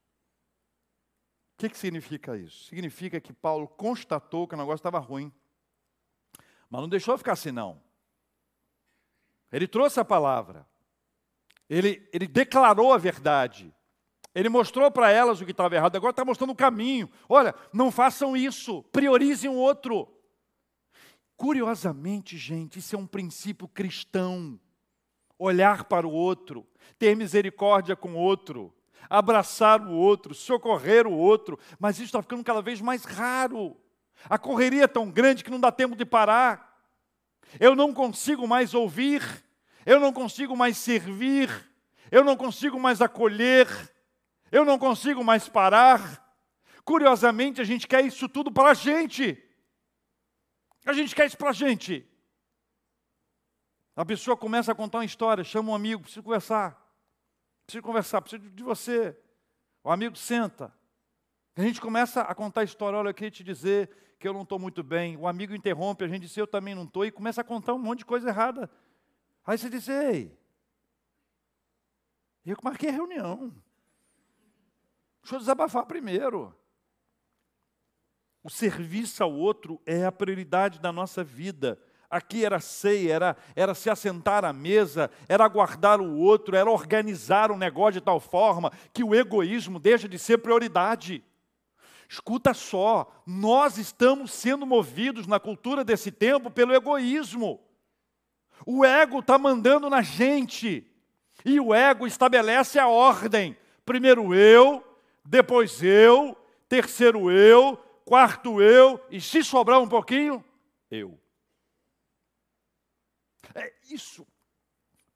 Que, 1.60 1.68
que 1.68 1.78
significa 1.78 2.38
isso? 2.38 2.70
Significa 2.70 3.20
que 3.20 3.34
Paulo 3.34 3.68
constatou 3.68 4.48
que 4.48 4.56
o 4.56 4.58
negócio 4.58 4.80
estava 4.80 4.98
ruim. 4.98 5.30
Mas 6.70 6.80
não 6.80 6.88
deixou 6.88 7.18
ficar 7.18 7.34
assim, 7.34 7.52
não. 7.52 7.84
Ele 9.52 9.68
trouxe 9.68 10.00
a 10.00 10.06
palavra. 10.06 10.66
Ele, 11.70 12.08
ele 12.14 12.28
declarou 12.28 12.94
a 12.94 12.98
verdade. 12.98 13.76
Ele 14.34 14.48
mostrou 14.48 14.90
para 14.90 15.12
elas 15.12 15.42
o 15.42 15.46
que 15.46 15.52
estava 15.52 15.76
errado. 15.76 15.98
Agora 15.98 16.12
está 16.12 16.24
mostrando 16.24 16.52
o 16.52 16.56
caminho. 16.56 17.12
Olha, 17.28 17.54
não 17.74 17.92
façam 17.92 18.38
isso. 18.38 18.82
Priorizem 18.84 19.50
o 19.50 19.56
outro. 19.56 20.08
Curiosamente, 21.36 22.38
gente, 22.38 22.80
isso 22.80 22.96
é 22.96 23.00
um 23.00 23.06
princípio 23.06 23.68
cristão. 23.68 24.58
Olhar 25.38 25.84
para 25.84 26.08
o 26.08 26.12
outro, 26.12 26.66
ter 26.98 27.18
misericórdia 27.18 27.98
com 27.98 28.14
o 28.14 28.18
outro, 28.18 28.74
abraçar 29.10 29.82
o 29.82 29.92
outro, 29.92 30.34
socorrer 30.34 31.06
o 31.06 31.14
outro. 31.14 31.60
Mas 31.80 31.98
isso 31.98 32.06
está 32.06 32.22
ficando 32.22 32.44
cada 32.44 32.62
vez 32.62 32.82
mais 32.82 33.06
raro. 33.06 33.78
A 34.28 34.38
correria 34.38 34.84
é 34.84 34.88
tão 34.88 35.10
grande 35.10 35.44
que 35.44 35.52
não 35.52 35.60
dá 35.60 35.72
tempo 35.72 35.96
de 35.96 36.06
parar. 36.06 36.70
Eu 37.60 37.76
não 37.76 37.94
consigo 37.94 38.48
mais 38.48 38.74
ouvir, 38.74 39.24
eu 39.86 40.00
não 40.00 40.12
consigo 40.12 40.56
mais 40.56 40.78
servir, 40.78 41.50
eu 42.12 42.24
não 42.24 42.36
consigo 42.36 42.80
mais 42.80 43.02
acolher, 43.02 43.68
eu 44.52 44.66
não 44.66 44.78
consigo 44.78 45.24
mais 45.24 45.48
parar. 45.48 46.28
Curiosamente, 46.84 47.62
a 47.62 47.64
gente 47.64 47.88
quer 47.88 48.04
isso 48.04 48.28
tudo 48.28 48.52
para 48.52 48.72
a 48.72 48.74
gente. 48.74 49.42
A 50.86 50.94
gente 50.94 51.16
quer 51.16 51.28
isso 51.28 51.38
para 51.38 51.50
a 51.50 51.54
gente. 51.54 52.06
A 53.96 54.06
pessoa 54.06 54.38
começa 54.38 54.72
a 54.72 54.76
contar 54.76 55.00
uma 55.00 55.06
história, 55.06 55.44
chama 55.44 55.72
um 55.72 55.76
amigo, 55.76 56.04
preciso 56.04 56.24
conversar. 56.24 56.89
Preciso 57.70 57.84
conversar, 57.84 58.20
preciso 58.20 58.50
de 58.50 58.64
você. 58.64 59.16
O 59.84 59.92
amigo 59.92 60.16
senta. 60.16 60.74
A 61.56 61.62
gente 61.62 61.80
começa 61.80 62.22
a 62.22 62.34
contar 62.34 62.62
a 62.62 62.64
história, 62.64 62.98
olha, 62.98 63.10
eu 63.10 63.14
queria 63.14 63.30
te 63.30 63.44
dizer 63.44 64.16
que 64.18 64.28
eu 64.28 64.34
não 64.34 64.42
estou 64.42 64.58
muito 64.58 64.82
bem. 64.82 65.16
O 65.16 65.28
amigo 65.28 65.54
interrompe, 65.54 66.04
a 66.04 66.08
gente 66.08 66.24
diz, 66.24 66.36
eu 66.36 66.48
também 66.48 66.74
não 66.74 66.86
estou, 66.86 67.06
e 67.06 67.12
começa 67.12 67.42
a 67.42 67.44
contar 67.44 67.76
um 67.76 67.78
monte 67.78 68.00
de 68.00 68.06
coisa 68.06 68.28
errada. 68.28 68.72
Aí 69.46 69.56
você 69.56 69.70
diz, 69.70 69.88
ei, 69.88 70.36
eu 72.44 72.58
marquei 72.64 72.90
a 72.90 72.94
reunião. 72.94 73.56
Deixa 75.22 75.36
eu 75.36 75.40
desabafar 75.40 75.86
primeiro. 75.86 76.52
O 78.42 78.50
serviço 78.50 79.24
ao 79.24 79.32
outro 79.32 79.80
é 79.86 80.06
a 80.06 80.12
prioridade 80.12 80.80
da 80.80 80.92
nossa 80.92 81.24
vida. 81.24 81.80
Aqui 82.10 82.44
era 82.44 82.60
ceia, 82.60 83.14
era, 83.14 83.38
era 83.56 83.76
se 83.76 83.90
assentar 83.90 84.44
à 84.44 84.52
mesa, 84.52 85.12
era 85.28 85.46
aguardar 85.46 86.02
o 86.02 86.18
outro, 86.18 86.56
era 86.56 86.70
organizar 86.70 87.52
o 87.52 87.54
um 87.54 87.58
negócio 87.58 88.00
de 88.00 88.02
tal 88.02 88.20
forma 88.20 88.72
que 88.92 89.04
o 89.04 89.14
egoísmo 89.14 89.80
deixa 89.80 90.10
de 90.10 90.18
ser 90.18 90.40
prioridade. 90.40 91.24
Escuta 92.10 92.56
só, 92.56 93.12
nós 93.28 93.78
estamos 93.78 94.32
sendo 94.32 94.66
movidos 94.66 95.28
na 95.28 95.40
cultura 95.40 95.84
desse 95.84 96.12
tempo 96.12 96.50
pelo 96.50 96.74
egoísmo. 96.74 97.60
O 98.66 98.84
ego 98.84 99.20
está 99.20 99.38
mandando 99.38 99.88
na 99.88 100.02
gente. 100.02 100.86
E 101.46 101.60
o 101.60 101.74
ego 101.74 102.08
estabelece 102.08 102.80
a 102.80 102.88
ordem. 102.88 103.56
Primeiro 103.86 104.34
eu, 104.34 104.84
depois 105.24 105.84
eu, 105.84 106.36
terceiro 106.68 107.30
eu, 107.30 107.78
quarto 108.04 108.60
eu, 108.60 109.00
e 109.12 109.22
se 109.22 109.44
sobrar 109.44 109.80
um 109.80 109.88
pouquinho, 109.88 110.44
eu. 110.90 111.20
É 113.56 113.74
isso. 113.90 114.26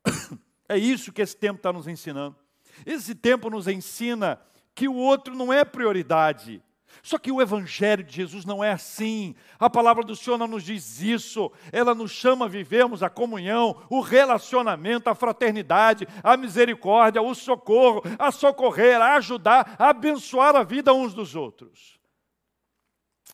É 0.70 0.78
isso 0.78 1.12
que 1.12 1.22
esse 1.22 1.36
tempo 1.36 1.58
está 1.58 1.74
nos 1.74 1.90
ensinando. 1.90 2.38
Esse 2.86 3.14
tempo 3.14 3.50
nos 3.50 3.68
ensina 3.68 4.42
que 4.74 4.88
o 4.88 4.96
outro 4.96 5.36
não 5.36 5.52
é 5.52 5.64
prioridade. 5.66 6.64
Só 7.02 7.18
que 7.18 7.32
o 7.32 7.42
Evangelho 7.42 8.04
de 8.04 8.16
Jesus 8.16 8.46
não 8.46 8.64
é 8.64 8.72
assim. 8.72 9.36
A 9.58 9.70
palavra 9.70 10.04
do 10.04 10.16
Senhor 10.16 10.38
não 10.38 10.48
nos 10.48 10.64
diz 10.64 11.02
isso. 11.02 11.52
Ela 11.72 11.96
nos 11.96 12.12
chama 12.12 12.46
a 12.46 12.50
vivermos 12.50 13.02
a 13.02 13.10
comunhão, 13.10 13.86
o 13.90 14.00
relacionamento, 14.00 15.10
a 15.10 15.16
fraternidade, 15.16 16.08
a 16.24 16.38
misericórdia, 16.38 17.22
o 17.22 17.34
socorro, 17.34 18.02
a 18.20 18.32
socorrer, 18.32 19.02
a 19.02 19.16
ajudar, 19.16 19.76
a 19.80 19.90
abençoar 19.90 20.56
a 20.56 20.64
vida 20.64 20.94
uns 20.94 21.14
dos 21.14 21.36
outros. 21.36 22.00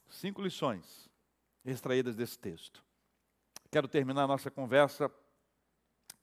Cinco 0.09 0.41
lições 0.41 1.09
extraídas 1.65 2.15
desse 2.15 2.37
texto. 2.39 2.83
Quero 3.71 3.87
terminar 3.87 4.23
a 4.23 4.27
nossa 4.27 4.49
conversa 4.49 5.11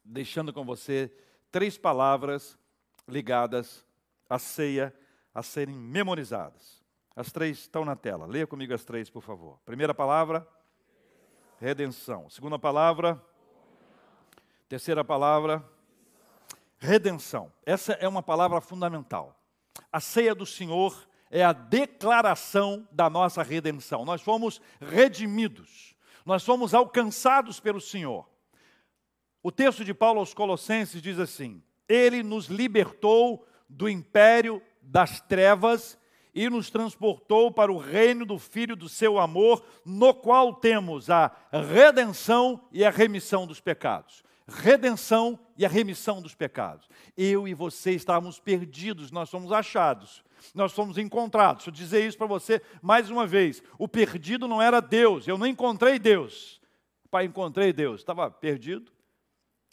deixando 0.04 0.52
com 0.52 0.64
você 0.64 1.12
três 1.50 1.78
palavras 1.78 2.59
ligadas 3.06 3.85
à 4.28 4.38
ceia 4.38 4.92
a 5.32 5.42
serem 5.42 5.74
memorizadas. 5.74 6.85
As 7.14 7.30
três 7.30 7.59
estão 7.59 7.85
na 7.85 7.94
tela. 7.94 8.26
Leia 8.26 8.46
comigo 8.46 8.74
as 8.74 8.85
três, 8.85 9.09
por 9.09 9.22
favor. 9.22 9.61
Primeira 9.64 9.94
palavra, 9.94 10.46
redenção. 11.61 12.28
Segunda 12.28 12.59
palavra, 12.59 13.22
terceira 14.68 15.04
palavra, 15.04 15.64
redenção. 16.78 17.52
Essa 17.64 17.92
é 17.94 18.09
uma 18.09 18.22
palavra 18.22 18.61
fundamental. 18.61 19.38
A 19.92 20.00
ceia 20.00 20.35
do 20.35 20.44
Senhor 20.44 21.09
é 21.30 21.44
a 21.44 21.52
declaração 21.52 22.87
da 22.90 23.09
nossa 23.09 23.42
redenção. 23.42 24.04
Nós 24.04 24.20
fomos 24.20 24.61
redimidos, 24.80 25.95
nós 26.26 26.44
fomos 26.44 26.74
alcançados 26.74 27.60
pelo 27.60 27.80
Senhor. 27.80 28.28
O 29.40 29.52
texto 29.52 29.84
de 29.84 29.94
Paulo 29.94 30.18
aos 30.18 30.34
Colossenses 30.34 31.00
diz 31.00 31.20
assim: 31.20 31.62
Ele 31.88 32.24
nos 32.24 32.46
libertou 32.46 33.46
do 33.68 33.88
império 33.88 34.60
das 34.82 35.20
trevas 35.20 35.96
e 36.34 36.50
nos 36.50 36.68
transportou 36.68 37.52
para 37.52 37.72
o 37.72 37.78
reino 37.78 38.26
do 38.26 38.38
Filho 38.38 38.74
do 38.74 38.88
seu 38.88 39.20
amor, 39.20 39.64
no 39.84 40.12
qual 40.12 40.52
temos 40.52 41.08
a 41.08 41.30
redenção 41.52 42.60
e 42.72 42.84
a 42.84 42.90
remissão 42.90 43.46
dos 43.46 43.60
pecados. 43.60 44.25
Redenção 44.48 45.38
e 45.56 45.66
a 45.66 45.68
remissão 45.68 46.22
dos 46.22 46.35
pecados. 46.35 46.88
Eu 47.16 47.48
e 47.48 47.54
você 47.54 47.92
estávamos 47.92 48.38
perdidos, 48.38 49.11
nós 49.11 49.28
somos 49.28 49.50
achados, 49.50 50.22
nós 50.55 50.70
somos 50.72 50.99
encontrados. 50.99 51.64
Deixa 51.64 51.70
eu 51.70 51.74
dizer 51.74 52.07
isso 52.07 52.16
para 52.16 52.28
você 52.28 52.62
mais 52.80 53.11
uma 53.11 53.26
vez: 53.26 53.62
o 53.78 53.88
perdido 53.88 54.47
não 54.47 54.62
era 54.62 54.80
Deus, 54.80 55.26
eu 55.26 55.36
não 55.36 55.47
encontrei 55.47 55.99
Deus. 55.99 56.61
Pai, 57.11 57.24
encontrei 57.24 57.72
Deus, 57.72 58.01
estava 58.01 58.30
perdido. 58.30 58.92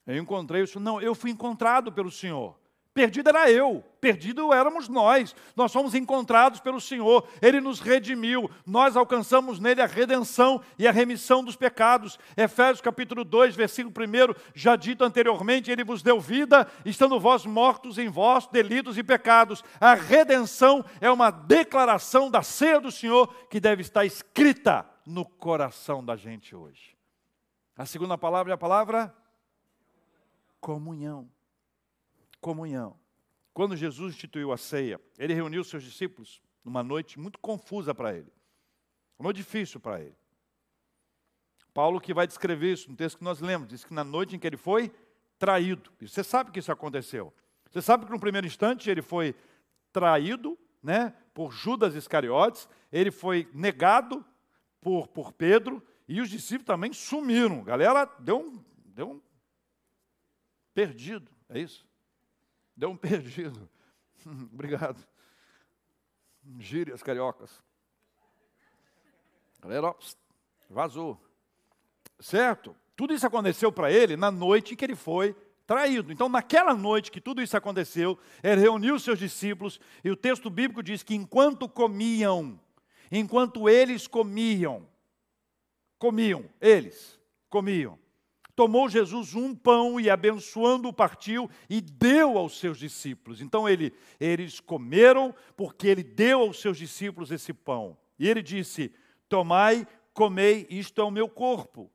Eu 0.08 0.18
encontrei 0.18 0.62
o 0.62 0.68
Senhor. 0.68 0.84
Não, 0.84 1.02
eu 1.02 1.14
fui 1.14 1.32
encontrado 1.32 1.92
pelo 1.92 2.12
Senhor. 2.12 2.60
Perdido 2.94 3.30
era 3.30 3.50
eu, 3.50 3.84
perdido 4.00 4.54
éramos 4.54 4.88
nós. 4.88 5.36
Nós 5.56 5.74
fomos 5.74 5.96
encontrados 5.96 6.60
pelo 6.60 6.80
Senhor, 6.80 7.28
Ele 7.42 7.60
nos 7.60 7.80
redimiu, 7.80 8.48
nós 8.68 8.96
alcançamos 8.96 9.60
nele 9.60 9.82
a 9.82 9.88
redenção 9.88 10.62
e 10.78 10.88
a 10.88 10.92
remissão 10.92 11.44
dos 11.44 11.56
pecados. 11.56 12.20
Efésios 12.38 12.82
capítulo 12.82 13.24
2, 13.24 13.56
versículo 13.56 13.92
1, 13.98 14.36
já 14.54 14.76
dito 14.76 15.04
anteriormente, 15.04 15.72
Ele 15.72 15.84
vos 15.84 16.04
deu 16.04 16.20
vida, 16.20 16.68
estando 16.86 17.20
vós 17.20 17.48
mortos 17.48 17.98
em 17.98 18.10
vossos 18.10 18.52
delitos 18.52 18.96
e 18.96 19.04
pecados. 19.04 19.64
A 19.82 19.96
redenção 19.96 20.86
é 21.02 21.10
uma 21.10 21.32
declaração 21.32 22.30
da 22.30 22.44
ceia 22.44 22.80
do 22.80 22.92
Senhor 22.92 23.34
que 23.50 23.60
deve 23.60 23.82
estar 23.82 24.06
escrita 24.06 24.88
no 25.04 25.26
coração 25.26 26.06
da 26.06 26.16
gente 26.16 26.56
hoje. 26.56 26.96
A 27.76 27.88
segunda 27.88 28.20
palavra 28.20 28.54
é 28.54 28.56
a 28.56 28.58
palavra 28.58 29.12
comunhão 30.62 31.33
comunhão. 32.44 33.00
Quando 33.54 33.78
Jesus 33.78 34.14
instituiu 34.14 34.52
a 34.52 34.58
ceia, 34.58 35.00
ele 35.18 35.34
reuniu 35.34 35.64
seus 35.64 35.84
discípulos 35.84 36.42
numa 36.64 36.84
noite 36.84 37.18
muito 37.18 37.40
confusa 37.40 37.96
para 37.96 38.14
ele. 38.14 38.32
Uma 39.18 39.28
noite 39.28 39.38
difícil 39.38 39.80
para 39.80 40.02
ele. 40.02 40.16
Paulo 41.74 42.02
que 42.02 42.14
vai 42.14 42.28
descrever 42.28 42.74
isso 42.74 42.92
no 42.92 42.98
texto 42.98 43.18
que 43.18 43.24
nós 43.24 43.40
lemos, 43.40 43.68
diz 43.68 43.84
que 43.84 43.94
na 43.94 44.04
noite 44.04 44.36
em 44.36 44.40
que 44.40 44.46
ele 44.46 44.58
foi 44.58 44.92
traído. 45.40 45.92
E 46.02 46.08
você 46.08 46.24
sabe 46.24 46.52
que 46.52 46.60
isso 46.60 46.72
aconteceu. 46.72 47.34
Você 47.72 47.82
sabe 47.82 48.06
que 48.06 48.12
no 48.12 48.20
primeiro 48.20 48.46
instante 48.46 48.90
ele 48.90 49.02
foi 49.02 49.34
traído, 49.92 50.58
né, 50.82 51.16
por 51.34 51.52
Judas 51.52 51.96
Iscariotes, 51.96 52.68
ele 52.92 53.10
foi 53.10 53.50
negado 53.54 54.24
por, 54.82 55.08
por 55.08 55.32
Pedro, 55.32 55.82
e 56.08 56.20
os 56.20 56.30
discípulos 56.30 56.68
também 56.68 56.92
sumiram. 56.92 57.64
Galera 57.64 58.06
deu 58.20 58.40
um, 58.40 58.64
deu 58.86 59.12
um 59.12 59.22
perdido, 60.74 61.32
é 61.50 61.60
isso? 61.60 61.88
Deu 62.76 62.90
um 62.90 62.98
perdido. 62.98 63.70
Obrigado. 64.54 65.06
Gírias 66.60 67.02
cariocas. 67.02 67.62
Galera 69.62 69.96
vazou. 70.70 71.20
Certo? 72.20 72.76
Tudo 72.96 73.14
isso 73.14 73.26
aconteceu 73.26 73.72
para 73.72 73.92
ele 73.92 74.18
na 74.18 74.30
noite 74.30 74.76
que 74.76 74.86
ele 74.86 74.96
foi 74.96 75.36
traído. 75.66 76.12
Então, 76.12 76.28
naquela 76.28 76.76
noite 76.76 77.12
que 77.12 77.22
tudo 77.22 77.42
isso 77.42 77.56
aconteceu, 77.56 78.20
ele 78.44 78.62
reuniu 78.62 79.00
seus 79.00 79.18
discípulos 79.18 79.80
e 80.04 80.12
o 80.12 80.16
texto 80.16 80.50
bíblico 80.50 80.84
diz 80.84 81.02
que 81.02 81.16
enquanto 81.16 81.68
comiam, 81.70 82.60
enquanto 83.12 83.70
eles 83.70 84.08
comiam, 84.08 84.88
comiam, 85.98 86.46
eles 86.60 87.20
comiam, 87.50 87.98
tomou 88.56 88.88
Jesus 88.88 89.34
um 89.36 89.56
pão 89.56 90.00
e 90.00 90.10
abençoando-o 90.10 90.94
partiu 90.94 91.50
e 91.70 91.82
deu 91.82 92.38
aos 92.38 92.60
seus 92.60 92.78
discípulos. 92.78 93.42
Então 93.42 93.68
ele, 93.68 93.94
eles 94.20 94.60
comeram 94.60 95.34
porque 95.58 95.88
ele 95.88 96.04
deu 96.04 96.42
aos 96.42 96.60
seus 96.60 96.78
discípulos 96.78 97.32
esse 97.32 97.54
pão. 97.54 97.98
E 98.18 98.28
ele 98.28 98.42
disse: 98.42 98.94
Tomai, 99.28 99.88
comei, 100.14 100.68
isto 100.70 101.02
é 101.02 101.04
o 101.04 101.12
meu 101.12 101.28
corpo. 101.28 101.92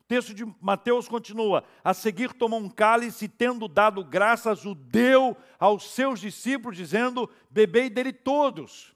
O 0.00 0.04
texto 0.06 0.34
de 0.34 0.44
Mateus 0.60 1.08
continua: 1.08 1.64
A 1.82 1.94
seguir 1.94 2.32
tomou 2.32 2.60
um 2.60 2.68
cálice, 2.68 3.28
tendo 3.28 3.68
dado 3.68 4.04
graças, 4.04 4.64
o 4.64 4.74
deu 4.74 5.36
aos 5.58 5.90
seus 5.90 6.20
discípulos, 6.20 6.76
dizendo: 6.76 7.28
Bebei 7.50 7.90
dele 7.90 8.12
todos. 8.12 8.94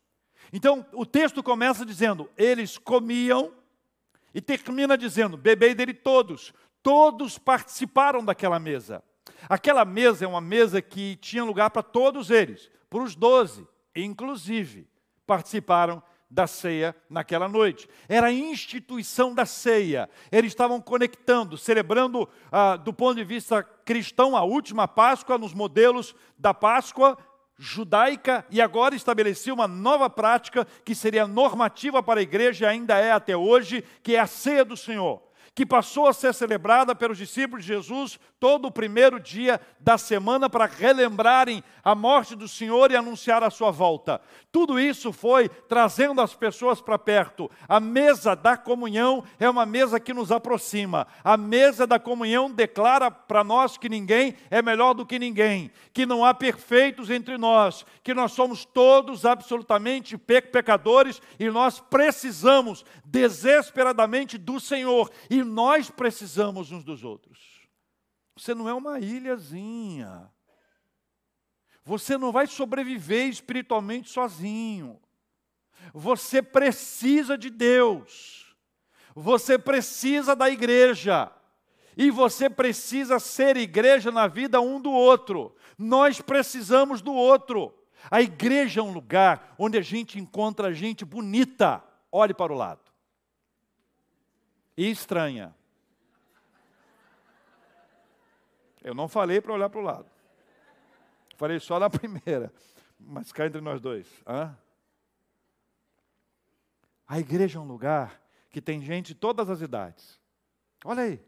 Então, 0.53 0.87
o 0.93 1.05
texto 1.05 1.43
começa 1.43 1.85
dizendo: 1.85 2.31
Eles 2.37 2.79
comiam, 2.79 3.53
e 4.35 4.41
termina 4.41 4.97
dizendo: 4.97 5.37
Bebei 5.37 5.75
dele 5.75 5.95
todos. 5.95 6.53
Todos 6.83 7.39
participaram 7.39 8.25
daquela 8.25 8.59
mesa. 8.59 9.03
Aquela 9.49 9.85
mesa 9.85 10.25
é 10.25 10.29
uma 10.29 10.41
mesa 10.41 10.81
que 10.81 11.17
tinha 11.17 11.45
lugar 11.45 11.71
para 11.71 11.83
todos 11.83 12.31
eles, 12.31 12.71
para 12.89 13.03
os 13.03 13.15
doze, 13.15 13.67
inclusive, 13.95 14.89
participaram 15.27 16.03
da 16.31 16.47
ceia 16.47 16.95
naquela 17.09 17.49
noite. 17.49 17.89
Era 18.09 18.27
a 18.27 18.33
instituição 18.33 19.35
da 19.35 19.47
ceia. 19.47 20.11
Eles 20.31 20.53
estavam 20.53 20.81
conectando, 20.81 21.57
celebrando 21.57 22.29
ah, 22.53 22.77
do 22.77 22.93
ponto 22.93 23.17
de 23.17 23.25
vista 23.25 23.63
cristão 23.63 24.37
a 24.37 24.43
última 24.43 24.87
Páscoa 24.87 25.39
nos 25.39 25.55
modelos 25.55 26.15
da 26.37 26.53
Páscoa 26.53 27.17
judaica 27.59 28.47
e 28.51 28.61
agora 28.61 28.95
estabelecia 28.95 29.53
uma 29.53 29.67
nova 29.67 30.09
prática 30.09 30.67
que 30.85 30.95
seria 30.95 31.27
normativa 31.27 32.03
para 32.03 32.21
a 32.21 32.23
igreja 32.23 32.67
e 32.67 32.69
ainda 32.69 32.99
é 32.99 33.11
até 33.11 33.37
hoje, 33.37 33.83
que 34.03 34.15
é 34.15 34.21
a 34.21 34.27
ceia 34.27 34.65
do 34.65 34.77
Senhor 34.77 35.28
que 35.55 35.67
passou 35.67 36.07
a 36.07 36.13
ser 36.13 36.35
celebrada 36.35 36.95
pelos 36.95 37.19
discípulos 37.19 37.65
de 37.65 37.75
Jesus 37.75 38.19
todo 38.41 38.69
o 38.69 38.73
primeiro 38.73 39.19
dia 39.19 39.61
da 39.81 39.99
semana 39.99 40.49
para 40.49 40.67
relembrarem 40.67 41.63
a 41.83 41.95
morte 41.95 42.37
do 42.37 42.47
Senhor 42.47 42.91
e 42.91 42.97
anunciar 42.97 43.43
a 43.43 43.51
sua 43.51 43.71
volta. 43.71 44.21
Tudo 44.53 44.79
isso 44.79 45.13
foi 45.13 45.49
trazendo 45.49 46.21
as 46.21 46.35
pessoas 46.35 46.81
para 46.81 46.99
perto. 46.99 47.51
A 47.69 47.81
mesa 47.81 48.37
da 48.37 48.57
comunhão 48.57 49.25
é 49.41 49.49
uma 49.49 49.67
mesa 49.67 49.99
que 49.99 50.15
nos 50.15 50.31
aproxima. 50.31 51.07
A 51.25 51.37
mesa 51.37 51.87
da 51.87 51.99
comunhão 51.99 52.51
declara 52.51 53.11
para 53.11 53.43
nós 53.43 53.77
que 53.77 53.89
ninguém 53.89 54.35
é 54.51 54.63
melhor 54.63 54.95
do 54.95 55.07
que 55.07 55.19
ninguém, 55.19 55.71
que 55.93 56.07
não 56.07 56.25
há 56.25 56.33
perfeitos 56.33 57.11
entre 57.11 57.37
nós, 57.37 57.85
que 58.03 58.15
nós 58.15 58.33
somos 58.33 58.65
todos 58.65 59.25
absolutamente 59.25 60.17
pecadores 60.17 61.21
e 61.39 61.51
nós 61.51 61.81
precisamos 61.81 62.85
desesperadamente 63.05 64.39
do 64.39 64.61
Senhor 64.61 65.11
e 65.29 65.43
nós 65.43 65.91
precisamos 65.91 66.71
uns 66.71 66.85
dos 66.85 67.03
outros. 67.03 67.48
Você 68.39 68.55
não 68.55 68.69
é 68.69 68.75
uma 68.75 69.01
ilhazinha. 69.01 70.31
Você 71.85 72.17
não 72.17 72.31
vai 72.31 72.47
sobreviver 72.47 73.29
espiritualmente 73.29 74.11
sozinho. 74.11 75.01
Você 75.93 76.41
precisa 76.41 77.37
de 77.37 77.51
Deus. 77.51 78.55
Você 79.15 79.59
precisa 79.59 80.37
da 80.37 80.49
igreja. 80.49 81.31
E 81.97 82.11
você 82.11 82.49
precisa 82.49 83.19
ser 83.19 83.57
igreja 83.57 84.13
na 84.13 84.29
vida 84.29 84.61
um 84.61 84.81
do 84.81 84.93
outro. 84.93 85.57
Nós 85.77 86.21
precisamos 86.21 87.03
do 87.03 87.13
outro. 87.13 87.75
A 88.11 88.23
igreja 88.23 88.81
é 88.81 88.83
um 88.83 88.93
lugar 88.93 89.55
onde 89.59 89.77
a 89.77 89.83
gente 89.83 90.19
encontra 90.19 90.73
gente 90.73 91.05
bonita. 91.05 91.83
Olhe 92.13 92.33
para 92.33 92.53
o 92.53 92.57
lado 92.57 92.89
e 94.79 94.89
estranha. 94.89 95.53
Eu 98.83 98.95
não 98.95 99.09
falei 99.09 99.41
para 99.41 99.53
olhar 99.53 99.69
para 99.69 99.81
o 99.81 99.85
lado. 99.85 100.11
Falei 101.37 101.59
só 101.61 101.79
na 101.79 101.89
primeira. 101.91 102.53
Mas 102.99 103.33
cá 103.33 103.47
entre 103.47 103.61
nós 103.61 103.81
dois. 103.81 104.07
Hã? 104.27 104.57
A 107.07 107.19
igreja 107.19 107.59
é 107.59 107.63
um 107.63 107.67
lugar 107.67 108.21
que 108.51 108.61
tem 108.61 108.83
gente 108.83 109.09
de 109.09 109.15
todas 109.15 109.49
as 109.49 109.61
idades. 109.61 110.21
Olha 110.85 111.05
aí. 111.05 111.21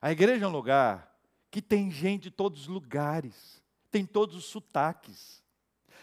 A 0.00 0.12
igreja 0.12 0.44
é 0.44 0.48
um 0.48 0.52
lugar 0.52 1.14
que 1.50 1.60
tem 1.60 1.90
gente 1.90 2.24
de 2.24 2.30
todos 2.30 2.62
os 2.62 2.66
lugares, 2.68 3.62
tem 3.90 4.06
todos 4.06 4.36
os 4.36 4.44
sotaques. 4.44 5.42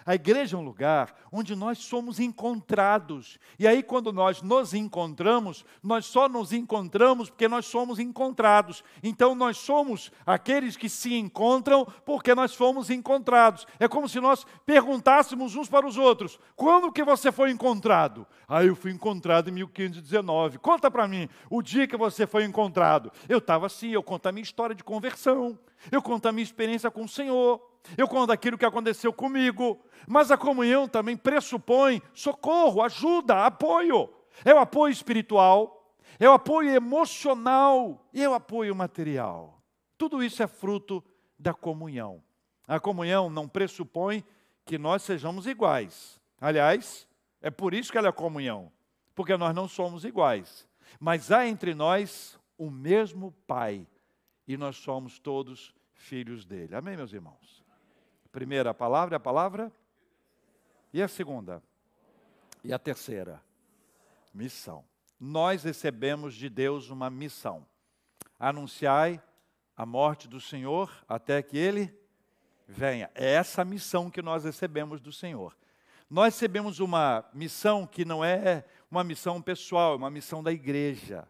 A 0.06 0.16
igreja 0.16 0.56
é 0.56 0.60
um 0.60 0.64
lugar 0.64 1.14
onde 1.32 1.56
nós 1.56 1.78
somos 1.80 2.20
encontrados. 2.20 3.38
E 3.60 3.68
aí, 3.68 3.84
quando 3.84 4.12
nós 4.12 4.42
nos 4.42 4.74
encontramos, 4.74 5.66
nós 5.84 6.06
só 6.06 6.28
nos 6.30 6.54
encontramos 6.54 7.30
porque 7.30 7.48
nós 7.48 7.66
somos 7.66 8.00
encontrados. 8.00 8.84
Então, 9.04 9.36
nós 9.36 9.58
somos 9.58 10.12
aqueles 10.26 10.78
que 10.78 10.90
se 10.90 11.14
encontram 11.14 11.86
porque 12.06 12.34
nós 12.34 12.56
fomos 12.56 12.90
encontrados. 12.90 13.68
É 13.80 13.88
como 13.88 14.10
se 14.10 14.20
nós 14.20 14.46
perguntássemos 14.66 15.56
uns 15.56 15.70
para 15.70 15.86
os 15.86 15.98
outros: 15.98 16.40
quando 16.56 16.92
que 16.92 17.04
você 17.04 17.32
foi 17.32 17.52
encontrado? 17.52 18.26
Ah, 18.48 18.64
eu 18.64 18.76
fui 18.76 18.92
encontrado 18.92 19.50
em 19.50 19.54
1519. 19.54 20.60
Conta 20.60 20.90
para 20.90 21.08
mim 21.08 21.28
o 21.50 21.62
dia 21.62 21.88
que 21.88 21.98
você 21.98 22.26
foi 22.26 22.44
encontrado. 22.44 23.12
Eu 23.28 23.40
estava 23.40 23.66
assim, 23.66 23.90
eu 23.90 24.04
conto 24.04 24.28
a 24.28 24.32
minha 24.32 24.44
história 24.44 24.76
de 24.76 24.84
conversão. 24.84 25.58
Eu 25.92 26.02
conto 26.02 26.28
a 26.28 26.32
minha 26.32 26.44
experiência 26.44 26.90
com 26.90 27.04
o 27.04 27.10
Senhor. 27.10 27.75
Eu 27.98 28.08
conto 28.08 28.32
aquilo 28.32 28.58
que 28.58 28.66
aconteceu 28.66 29.14
comigo. 29.14 29.80
Mas 30.08 30.32
a 30.32 30.38
comunhão 30.38 30.88
também 30.88 31.18
pressupõe 31.18 32.02
socorro, 32.14 32.82
ajuda, 32.82 33.46
apoio. 33.46 34.10
É 34.44 34.54
o 34.54 34.60
apoio 34.60 34.92
espiritual, 34.92 35.96
é 36.20 36.30
o 36.30 36.34
apoio 36.34 36.70
emocional 36.70 38.06
e 38.14 38.24
é 38.24 38.30
o 38.30 38.34
apoio 38.34 38.76
material. 38.76 39.62
Tudo 39.98 40.24
isso 40.24 40.44
é 40.44 40.48
fruto 40.48 41.04
da 41.40 41.54
comunhão. 41.54 42.22
A 42.68 42.80
comunhão 42.80 43.30
não 43.30 43.48
pressupõe 43.48 44.24
que 44.66 44.78
nós 44.78 45.04
sejamos 45.04 45.46
iguais. 45.46 46.20
Aliás, 46.40 47.08
é 47.42 47.50
por 47.50 47.74
isso 47.74 47.92
que 47.92 47.98
ela 47.98 48.10
é 48.10 48.12
comunhão, 48.12 48.72
porque 49.14 49.38
nós 49.38 49.56
não 49.56 49.68
somos 49.68 50.04
iguais. 50.04 50.68
Mas 51.00 51.32
há 51.32 51.48
entre 51.48 51.74
nós 51.74 52.40
o 52.58 52.70
mesmo 52.70 53.32
Pai 53.48 53.88
e 54.48 54.58
nós 54.58 54.78
somos 54.78 55.20
todos 55.20 55.74
filhos 55.94 56.46
dele. 56.46 56.76
Amém, 56.76 56.98
meus 56.98 57.14
irmãos? 57.14 57.65
Primeira 58.36 58.74
palavra, 58.74 59.16
a 59.16 59.20
palavra. 59.20 59.72
E 60.92 61.02
a 61.02 61.08
segunda? 61.08 61.64
E 62.66 62.74
a 62.74 62.78
terceira? 62.78 63.42
Missão. 64.34 64.84
Nós 65.18 65.64
recebemos 65.64 66.36
de 66.36 66.50
Deus 66.50 66.90
uma 66.90 67.10
missão. 67.10 67.66
Anunciai 68.38 69.24
a 69.74 69.86
morte 69.86 70.28
do 70.28 70.42
Senhor 70.42 70.92
até 71.08 71.42
que 71.42 71.58
ele 71.58 71.98
venha. 72.68 73.10
É 73.16 73.36
essa 73.36 73.62
a 73.62 73.66
missão 73.66 74.12
que 74.12 74.22
nós 74.22 74.44
recebemos 74.44 75.00
do 75.00 75.14
Senhor. 75.14 75.56
Nós 76.10 76.34
recebemos 76.34 76.82
uma 76.82 77.24
missão 77.34 77.88
que 77.88 78.04
não 78.04 78.22
é 78.22 78.66
uma 78.92 79.06
missão 79.06 79.42
pessoal, 79.42 79.94
é 79.94 79.96
uma 79.96 80.12
missão 80.12 80.44
da 80.44 80.52
igreja. 80.52 81.26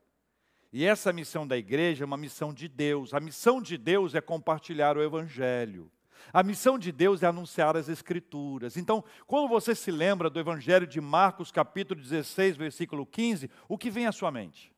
E 0.74 0.84
essa 0.84 1.14
missão 1.14 1.46
da 1.46 1.56
igreja 1.56 2.04
é 2.04 2.08
uma 2.08 2.18
missão 2.18 2.52
de 2.52 2.68
Deus. 2.68 3.14
A 3.14 3.20
missão 3.20 3.62
de 3.62 3.78
Deus 3.78 4.16
é 4.16 4.22
compartilhar 4.22 4.98
o 4.98 5.04
Evangelho. 5.04 5.92
A 6.34 6.44
missão 6.44 6.78
de 6.78 6.92
Deus 6.92 7.24
é 7.24 7.28
anunciar 7.28 7.78
as 7.78 7.90
Escrituras. 7.90 8.78
Então, 8.78 9.04
quando 9.28 9.48
você 9.48 9.74
se 9.76 9.92
lembra 9.92 10.30
do 10.30 10.40
Evangelho 10.40 10.88
de 10.88 11.00
Marcos, 11.00 11.52
capítulo 11.52 12.02
16, 12.02 12.58
versículo 12.58 13.06
15, 13.06 13.50
o 13.68 13.78
que 13.78 13.90
vem 13.90 14.08
à 14.08 14.12
sua 14.12 14.32
mente? 14.32 14.74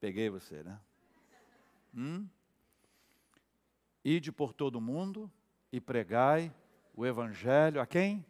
Peguei 0.00 0.30
você, 0.30 0.62
né? 0.62 0.80
Hum? 1.94 2.26
Ide 4.04 4.32
por 4.32 4.52
todo 4.52 4.76
o 4.76 4.80
mundo 4.80 5.30
e 5.70 5.80
pregai 5.80 6.52
o 6.94 7.04
Evangelho 7.04 7.80
a 7.80 7.86
quem? 7.86 8.24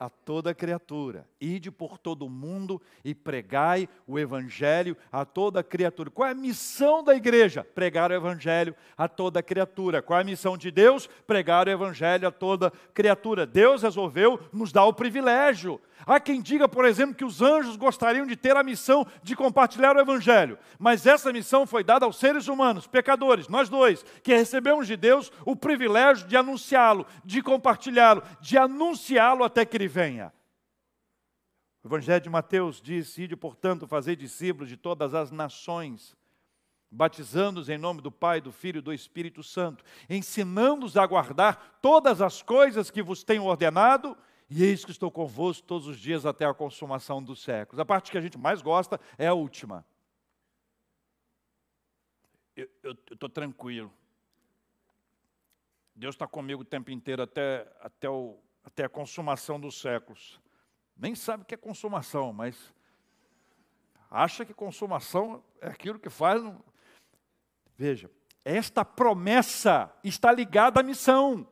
A 0.00 0.08
toda 0.08 0.54
criatura. 0.54 1.28
Ide 1.38 1.70
por 1.70 1.98
todo 1.98 2.24
o 2.24 2.30
mundo 2.30 2.80
e 3.04 3.14
pregai 3.14 3.86
o 4.06 4.18
evangelho 4.18 4.96
a 5.12 5.26
toda 5.26 5.62
criatura. 5.62 6.10
Qual 6.10 6.26
é 6.26 6.32
a 6.32 6.34
missão 6.34 7.04
da 7.04 7.14
igreja? 7.14 7.62
Pregar 7.62 8.10
o 8.10 8.14
evangelho 8.14 8.74
a 8.96 9.06
toda 9.06 9.42
criatura. 9.42 10.00
Qual 10.00 10.18
é 10.18 10.22
a 10.22 10.24
missão 10.24 10.56
de 10.56 10.70
Deus? 10.70 11.06
Pregar 11.26 11.68
o 11.68 11.70
evangelho 11.70 12.26
a 12.26 12.30
toda 12.30 12.72
criatura. 12.94 13.46
Deus 13.46 13.82
resolveu 13.82 14.40
nos 14.50 14.72
dar 14.72 14.86
o 14.86 14.94
privilégio. 14.94 15.78
Há 16.06 16.18
quem 16.18 16.40
diga, 16.40 16.68
por 16.68 16.84
exemplo, 16.84 17.14
que 17.14 17.24
os 17.24 17.42
anjos 17.42 17.76
gostariam 17.76 18.26
de 18.26 18.36
ter 18.36 18.56
a 18.56 18.62
missão 18.62 19.06
de 19.22 19.36
compartilhar 19.36 19.96
o 19.96 20.00
evangelho, 20.00 20.58
mas 20.78 21.06
essa 21.06 21.32
missão 21.32 21.66
foi 21.66 21.84
dada 21.84 22.06
aos 22.06 22.18
seres 22.18 22.48
humanos, 22.48 22.86
pecadores, 22.86 23.48
nós 23.48 23.68
dois, 23.68 24.04
que 24.22 24.34
recebemos 24.34 24.86
de 24.86 24.96
Deus 24.96 25.30
o 25.44 25.54
privilégio 25.54 26.26
de 26.26 26.36
anunciá-lo, 26.36 27.06
de 27.24 27.42
compartilhá-lo, 27.42 28.22
de 28.40 28.56
anunciá-lo 28.56 29.44
até 29.44 29.64
que 29.64 29.76
ele 29.76 29.88
venha. 29.90 30.32
O 31.82 31.88
Evangelho 31.88 32.22
de 32.22 32.30
Mateus 32.30 32.80
diz: 32.80 33.16
Ide, 33.18 33.36
portanto, 33.36 33.86
fazer 33.86 34.16
discípulos 34.16 34.68
de 34.68 34.76
todas 34.76 35.14
as 35.14 35.30
nações, 35.30 36.16
batizando-os 36.90 37.68
em 37.68 37.78
nome 37.78 38.00
do 38.00 38.12
Pai, 38.12 38.40
do 38.40 38.52
Filho 38.52 38.78
e 38.78 38.82
do 38.82 38.92
Espírito 38.92 39.42
Santo, 39.42 39.84
ensinando-os 40.08 40.96
a 40.96 41.06
guardar 41.06 41.78
todas 41.82 42.20
as 42.20 42.42
coisas 42.42 42.90
que 42.90 43.02
vos 43.02 43.24
tenho 43.24 43.44
ordenado, 43.44 44.16
e 44.48 44.64
eis 44.64 44.84
que 44.84 44.90
estou 44.90 45.10
convosco 45.10 45.66
todos 45.66 45.86
os 45.86 45.98
dias 45.98 46.26
até 46.26 46.44
a 46.44 46.52
consumação 46.52 47.22
dos 47.22 47.42
séculos. 47.42 47.78
A 47.78 47.84
parte 47.84 48.10
que 48.10 48.18
a 48.18 48.20
gente 48.20 48.36
mais 48.36 48.60
gosta 48.60 49.00
é 49.16 49.26
a 49.26 49.34
última. 49.34 49.86
Eu 52.56 52.92
estou 53.10 53.28
tranquilo. 53.28 53.92
Deus 55.94 56.14
está 56.14 56.26
comigo 56.26 56.62
o 56.62 56.64
tempo 56.64 56.90
inteiro 56.90 57.22
até, 57.22 57.70
até 57.80 58.08
o, 58.08 58.38
até 58.64 58.84
a 58.84 58.88
consumação 58.88 59.58
dos 59.58 59.80
séculos. 59.80 60.40
Nem 60.96 61.14
sabe 61.14 61.42
o 61.42 61.46
que 61.46 61.54
é 61.54 61.58
consumação, 61.58 62.32
mas 62.32 62.56
acha 64.10 64.44
que 64.44 64.52
consumação 64.52 65.42
é 65.60 65.68
aquilo 65.68 65.98
que 65.98 66.10
faz. 66.10 66.42
Veja, 67.76 68.10
esta 68.44 68.84
promessa 68.84 69.92
está 70.04 70.32
ligada 70.32 70.80
à 70.80 70.82
missão. 70.82 71.46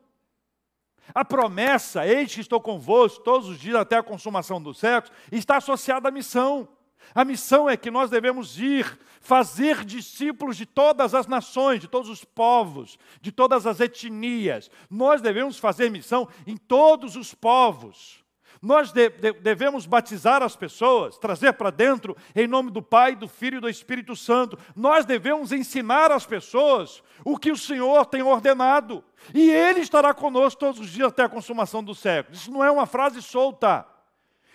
A 1.13 1.25
promessa, 1.25 2.05
eis 2.05 2.33
que 2.33 2.41
estou 2.41 2.61
convosco 2.61 3.23
todos 3.23 3.47
os 3.47 3.59
dias 3.59 3.75
até 3.75 3.97
a 3.97 4.03
consumação 4.03 4.61
dos 4.61 4.77
séculos, 4.77 5.15
está 5.31 5.57
associada 5.57 6.09
à 6.09 6.11
missão. 6.11 6.67
A 7.13 7.25
missão 7.25 7.69
é 7.69 7.75
que 7.75 7.89
nós 7.89 8.09
devemos 8.09 8.59
ir, 8.59 8.99
fazer 9.19 9.83
discípulos 9.83 10.55
de 10.57 10.65
todas 10.65 11.13
as 11.13 11.27
nações, 11.27 11.79
de 11.79 11.87
todos 11.87 12.09
os 12.09 12.23
povos, 12.23 12.97
de 13.21 13.31
todas 13.31 13.65
as 13.65 13.79
etnias. 13.79 14.69
Nós 14.89 15.21
devemos 15.21 15.57
fazer 15.57 15.89
missão 15.89 16.27
em 16.45 16.55
todos 16.55 17.15
os 17.15 17.33
povos. 17.33 18.23
Nós 18.61 18.91
de, 18.91 19.09
de, 19.09 19.31
devemos 19.33 19.85
batizar 19.85 20.43
as 20.43 20.55
pessoas, 20.55 21.17
trazer 21.17 21.53
para 21.53 21.69
dentro 21.69 22.15
em 22.35 22.45
nome 22.45 22.71
do 22.71 22.81
Pai, 22.81 23.15
do 23.15 23.27
Filho 23.27 23.57
e 23.57 23.61
do 23.61 23.69
Espírito 23.69 24.15
Santo. 24.15 24.57
Nós 24.75 25.05
devemos 25.05 25.53
ensinar 25.53 26.11
as 26.11 26.25
pessoas 26.25 27.01
o 27.23 27.37
que 27.37 27.51
o 27.51 27.57
Senhor 27.57 28.05
tem 28.05 28.21
ordenado. 28.21 29.03
E 29.33 29.49
Ele 29.49 29.79
estará 29.79 30.13
conosco 30.13 30.59
todos 30.59 30.79
os 30.79 30.89
dias 30.89 31.07
até 31.07 31.23
a 31.23 31.29
consumação 31.29 31.81
do 31.81 31.95
século. 31.95 32.35
Isso 32.35 32.51
não 32.51 32.63
é 32.63 32.69
uma 32.69 32.85
frase 32.85 33.21
solta. 33.21 33.85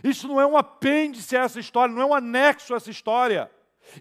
Isso 0.04 0.28
não 0.28 0.38
é 0.38 0.46
um 0.46 0.54
apêndice 0.54 1.34
a 1.34 1.44
essa 1.44 1.58
história, 1.58 1.94
não 1.94 2.02
é 2.02 2.04
um 2.04 2.14
anexo 2.14 2.74
a 2.74 2.76
essa 2.76 2.90
história. 2.90 3.50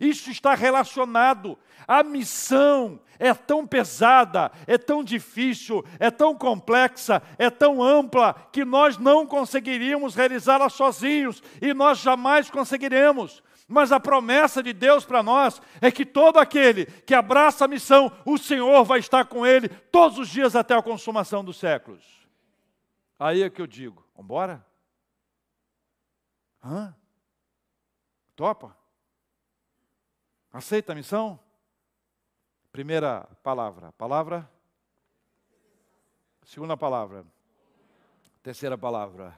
Isso 0.02 0.30
está 0.30 0.54
relacionado. 0.54 1.58
A 1.88 2.04
missão 2.04 3.00
é 3.18 3.34
tão 3.34 3.66
pesada, 3.66 4.52
é 4.68 4.78
tão 4.78 5.02
difícil, 5.02 5.84
é 6.00 6.12
tão 6.12 6.36
complexa, 6.36 7.22
é 7.38 7.50
tão 7.50 7.82
ampla, 7.82 8.34
que 8.52 8.66
nós 8.66 8.98
não 8.98 9.26
conseguiríamos 9.26 10.14
realizá-la 10.14 10.70
sozinhos 10.70 11.42
e 11.62 11.74
nós 11.74 12.00
jamais 12.00 12.50
conseguiremos. 12.50 13.42
Mas 13.66 13.94
a 13.94 14.00
promessa 14.00 14.62
de 14.62 14.74
Deus 14.74 15.06
para 15.06 15.24
nós 15.24 15.62
é 15.80 15.90
que 15.90 16.06
todo 16.06 16.38
aquele 16.38 16.86
que 16.86 17.14
abraça 17.14 17.64
a 17.64 17.68
missão, 17.68 18.12
o 18.26 18.38
Senhor 18.38 18.84
vai 18.84 19.00
estar 19.00 19.26
com 19.26 19.46
ele 19.46 19.70
todos 19.70 20.18
os 20.18 20.28
dias 20.28 20.54
até 20.54 20.76
a 20.76 20.82
consumação 20.82 21.44
dos 21.46 21.58
séculos. 21.58 22.04
Aí 23.18 23.42
é 23.42 23.50
que 23.50 23.62
eu 23.62 23.68
digo: 23.68 24.06
vamos 24.14 24.26
embora? 24.26 24.73
Hã? 26.64 26.96
Topa? 28.36 28.76
Aceita 30.52 30.94
a 30.94 30.96
missão? 30.96 31.40
Primeira 32.72 33.26
palavra. 33.44 33.92
Palavra. 33.94 34.50
Segunda 36.44 36.78
palavra. 36.78 37.26
Terceira 38.42 38.78
palavra. 38.78 39.38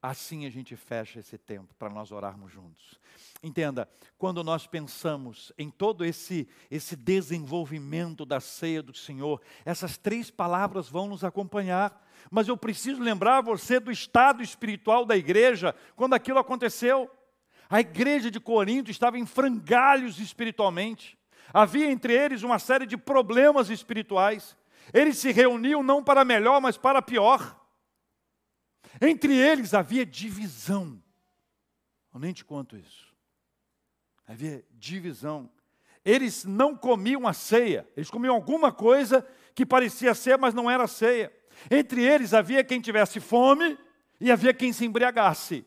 Assim 0.00 0.46
a 0.46 0.50
gente 0.50 0.76
fecha 0.76 1.18
esse 1.18 1.36
tempo 1.36 1.74
para 1.74 1.88
nós 1.88 2.12
orarmos 2.12 2.52
juntos. 2.52 3.00
Entenda, 3.42 3.88
quando 4.16 4.42
nós 4.42 4.66
pensamos 4.66 5.52
em 5.56 5.70
todo 5.70 6.04
esse, 6.04 6.48
esse 6.70 6.96
desenvolvimento 6.96 8.26
da 8.26 8.40
ceia 8.40 8.82
do 8.82 8.92
Senhor, 8.92 9.40
essas 9.64 9.96
três 9.96 10.30
palavras 10.30 10.88
vão 10.88 11.06
nos 11.06 11.22
acompanhar. 11.22 12.04
Mas 12.30 12.48
eu 12.48 12.56
preciso 12.56 13.00
lembrar 13.00 13.40
você 13.40 13.78
do 13.78 13.92
estado 13.92 14.42
espiritual 14.42 15.04
da 15.04 15.16
igreja 15.16 15.74
quando 15.94 16.14
aquilo 16.14 16.38
aconteceu. 16.38 17.08
A 17.70 17.80
igreja 17.80 18.30
de 18.30 18.40
Corinto 18.40 18.90
estava 18.90 19.18
em 19.18 19.26
frangalhos 19.26 20.18
espiritualmente. 20.18 21.16
Havia 21.52 21.90
entre 21.90 22.12
eles 22.12 22.42
uma 22.42 22.58
série 22.58 22.86
de 22.86 22.96
problemas 22.96 23.70
espirituais. 23.70 24.56
Eles 24.92 25.18
se 25.18 25.30
reuniam 25.30 25.82
não 25.82 26.02
para 26.02 26.24
melhor, 26.24 26.60
mas 26.60 26.76
para 26.76 27.00
pior. 27.00 27.56
Entre 29.00 29.36
eles 29.36 29.74
havia 29.74 30.04
divisão. 30.04 31.00
Eu 32.12 32.18
nem 32.18 32.32
te 32.32 32.44
conto 32.44 32.76
isso. 32.76 33.07
Havia 34.28 34.64
divisão. 34.70 35.50
Eles 36.04 36.44
não 36.44 36.76
comiam 36.76 37.26
a 37.26 37.32
ceia, 37.32 37.88
eles 37.96 38.10
comiam 38.10 38.34
alguma 38.34 38.70
coisa 38.70 39.26
que 39.54 39.66
parecia 39.66 40.14
ser, 40.14 40.38
mas 40.38 40.54
não 40.54 40.70
era 40.70 40.86
ceia. 40.86 41.32
Entre 41.68 42.04
eles 42.04 42.32
havia 42.32 42.62
quem 42.62 42.80
tivesse 42.80 43.18
fome 43.18 43.76
e 44.20 44.30
havia 44.30 44.54
quem 44.54 44.72
se 44.72 44.84
embriagasse. 44.84 45.66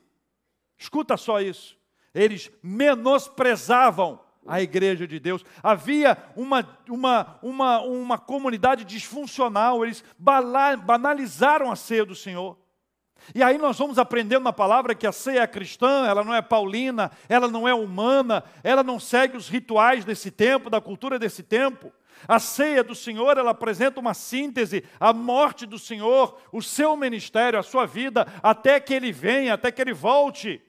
Escuta 0.77 1.17
só 1.17 1.41
isso 1.41 1.81
eles 2.13 2.51
menosprezavam 2.61 4.19
a 4.45 4.61
igreja 4.61 5.07
de 5.07 5.19
Deus. 5.19 5.43
Havia 5.61 6.17
uma, 6.35 6.67
uma, 6.89 7.39
uma, 7.41 7.81
uma 7.81 8.17
comunidade 8.17 8.83
disfuncional, 8.83 9.83
eles 9.83 10.03
banalizaram 10.17 11.71
a 11.71 11.75
ceia 11.75 12.05
do 12.05 12.15
Senhor. 12.15 12.57
E 13.33 13.41
aí 13.43 13.57
nós 13.57 13.77
vamos 13.77 13.97
aprendendo 13.97 14.43
na 14.43 14.53
palavra 14.53 14.95
que 14.95 15.07
a 15.07 15.11
ceia 15.11 15.41
é 15.41 15.47
cristã, 15.47 16.05
ela 16.05 16.23
não 16.23 16.33
é 16.33 16.41
paulina, 16.41 17.11
ela 17.29 17.47
não 17.47 17.67
é 17.67 17.73
humana, 17.73 18.43
ela 18.63 18.83
não 18.83 18.99
segue 18.99 19.37
os 19.37 19.47
rituais 19.47 20.03
desse 20.03 20.31
tempo, 20.31 20.69
da 20.69 20.81
cultura 20.81 21.17
desse 21.17 21.43
tempo. 21.43 21.91
A 22.27 22.39
ceia 22.39 22.83
do 22.83 22.93
Senhor, 22.93 23.37
ela 23.37 23.51
apresenta 23.51 23.99
uma 23.99 24.13
síntese, 24.13 24.83
a 24.99 25.11
morte 25.13 25.65
do 25.65 25.79
Senhor, 25.79 26.37
o 26.51 26.61
seu 26.61 26.95
ministério, 26.95 27.57
a 27.57 27.63
sua 27.63 27.85
vida, 27.85 28.27
até 28.43 28.79
que 28.79 28.93
ele 28.93 29.11
venha, 29.11 29.53
até 29.53 29.71
que 29.71 29.81
ele 29.81 29.93
volte. 29.93 30.61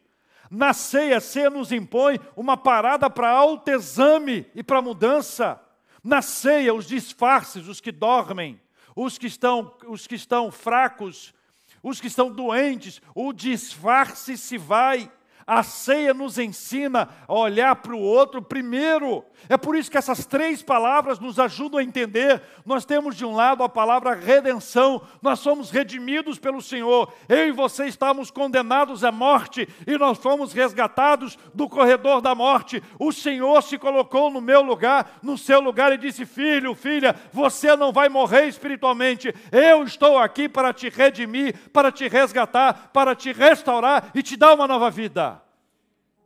Na 0.50 0.72
ceia, 0.72 1.16
a 1.16 1.20
ceia 1.20 1.50
nos 1.50 1.72
impõe 1.72 2.20
uma 2.36 2.56
parada 2.56 3.08
para 3.08 3.30
autoexame 3.30 4.46
e 4.54 4.62
para 4.62 4.82
mudança. 4.82 5.60
Na 6.02 6.20
ceia, 6.20 6.74
os 6.74 6.86
disfarces, 6.86 7.68
os 7.68 7.80
que 7.80 7.92
dormem, 7.92 8.60
os 8.94 9.18
que 9.18 9.26
estão, 9.26 9.74
os 9.86 10.06
que 10.06 10.14
estão 10.14 10.50
fracos, 10.50 11.34
os 11.82 12.00
que 12.00 12.06
estão 12.06 12.30
doentes, 12.30 13.00
o 13.14 13.32
disfarce 13.32 14.36
se 14.36 14.56
vai. 14.56 15.10
A 15.46 15.62
ceia 15.62 16.14
nos 16.14 16.38
ensina 16.38 17.08
a 17.26 17.34
olhar 17.34 17.76
para 17.76 17.94
o 17.94 18.00
outro 18.00 18.40
primeiro. 18.40 19.24
É 19.48 19.56
por 19.56 19.76
isso 19.76 19.90
que 19.90 19.98
essas 19.98 20.24
três 20.24 20.62
palavras 20.62 21.18
nos 21.18 21.38
ajudam 21.38 21.80
a 21.80 21.82
entender. 21.82 22.40
Nós 22.64 22.84
temos 22.84 23.16
de 23.16 23.24
um 23.24 23.34
lado 23.34 23.62
a 23.62 23.68
palavra 23.68 24.14
redenção, 24.14 25.02
nós 25.20 25.40
somos 25.40 25.70
redimidos 25.70 26.38
pelo 26.38 26.62
Senhor. 26.62 27.12
Eu 27.28 27.48
e 27.48 27.52
você 27.52 27.86
estávamos 27.86 28.30
condenados 28.30 29.04
à 29.04 29.10
morte 29.10 29.68
e 29.86 29.98
nós 29.98 30.18
fomos 30.18 30.52
resgatados 30.52 31.38
do 31.52 31.68
corredor 31.68 32.20
da 32.20 32.34
morte. 32.34 32.82
O 32.98 33.12
Senhor 33.12 33.62
se 33.62 33.78
colocou 33.78 34.30
no 34.30 34.40
meu 34.40 34.62
lugar, 34.62 35.18
no 35.22 35.36
seu 35.36 35.60
lugar 35.60 35.92
e 35.92 35.98
disse: 35.98 36.24
Filho, 36.24 36.74
filha, 36.74 37.16
você 37.32 37.74
não 37.76 37.92
vai 37.92 38.08
morrer 38.08 38.46
espiritualmente. 38.46 39.34
Eu 39.50 39.82
estou 39.84 40.18
aqui 40.18 40.48
para 40.48 40.72
te 40.72 40.88
redimir, 40.88 41.70
para 41.72 41.90
te 41.90 42.08
resgatar, 42.08 42.90
para 42.92 43.14
te 43.14 43.32
restaurar 43.32 44.10
e 44.14 44.22
te 44.22 44.36
dar 44.36 44.54
uma 44.54 44.68
nova 44.68 44.90
vida. 44.90 45.41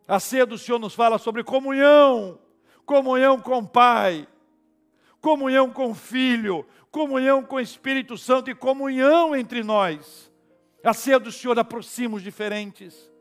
A 0.07 0.21
ceia 0.21 0.47
do 0.47 0.57
Senhor 0.57 0.79
nos 0.79 0.95
fala 0.95 1.19
sobre 1.19 1.43
comunhão, 1.43 2.39
comunhão 2.85 3.41
com 3.41 3.59
o 3.59 3.67
Pai, 3.67 4.27
comunhão 5.21 5.71
com 5.71 5.91
o 5.91 5.95
Filho, 5.95 6.65
comunhão 6.91 7.43
com 7.43 7.57
o 7.57 7.61
Espírito 7.61 8.17
Santo 8.17 8.51
e 8.51 8.55
comunhão 8.55 9.35
entre 9.35 9.63
nós. 9.65 10.33
A 10.85 10.95
ceia 10.95 11.19
do 11.19 11.33
Senhor 11.33 11.59
aproxima 11.59 12.17
os 12.17 12.23
diferentes. 12.23 13.13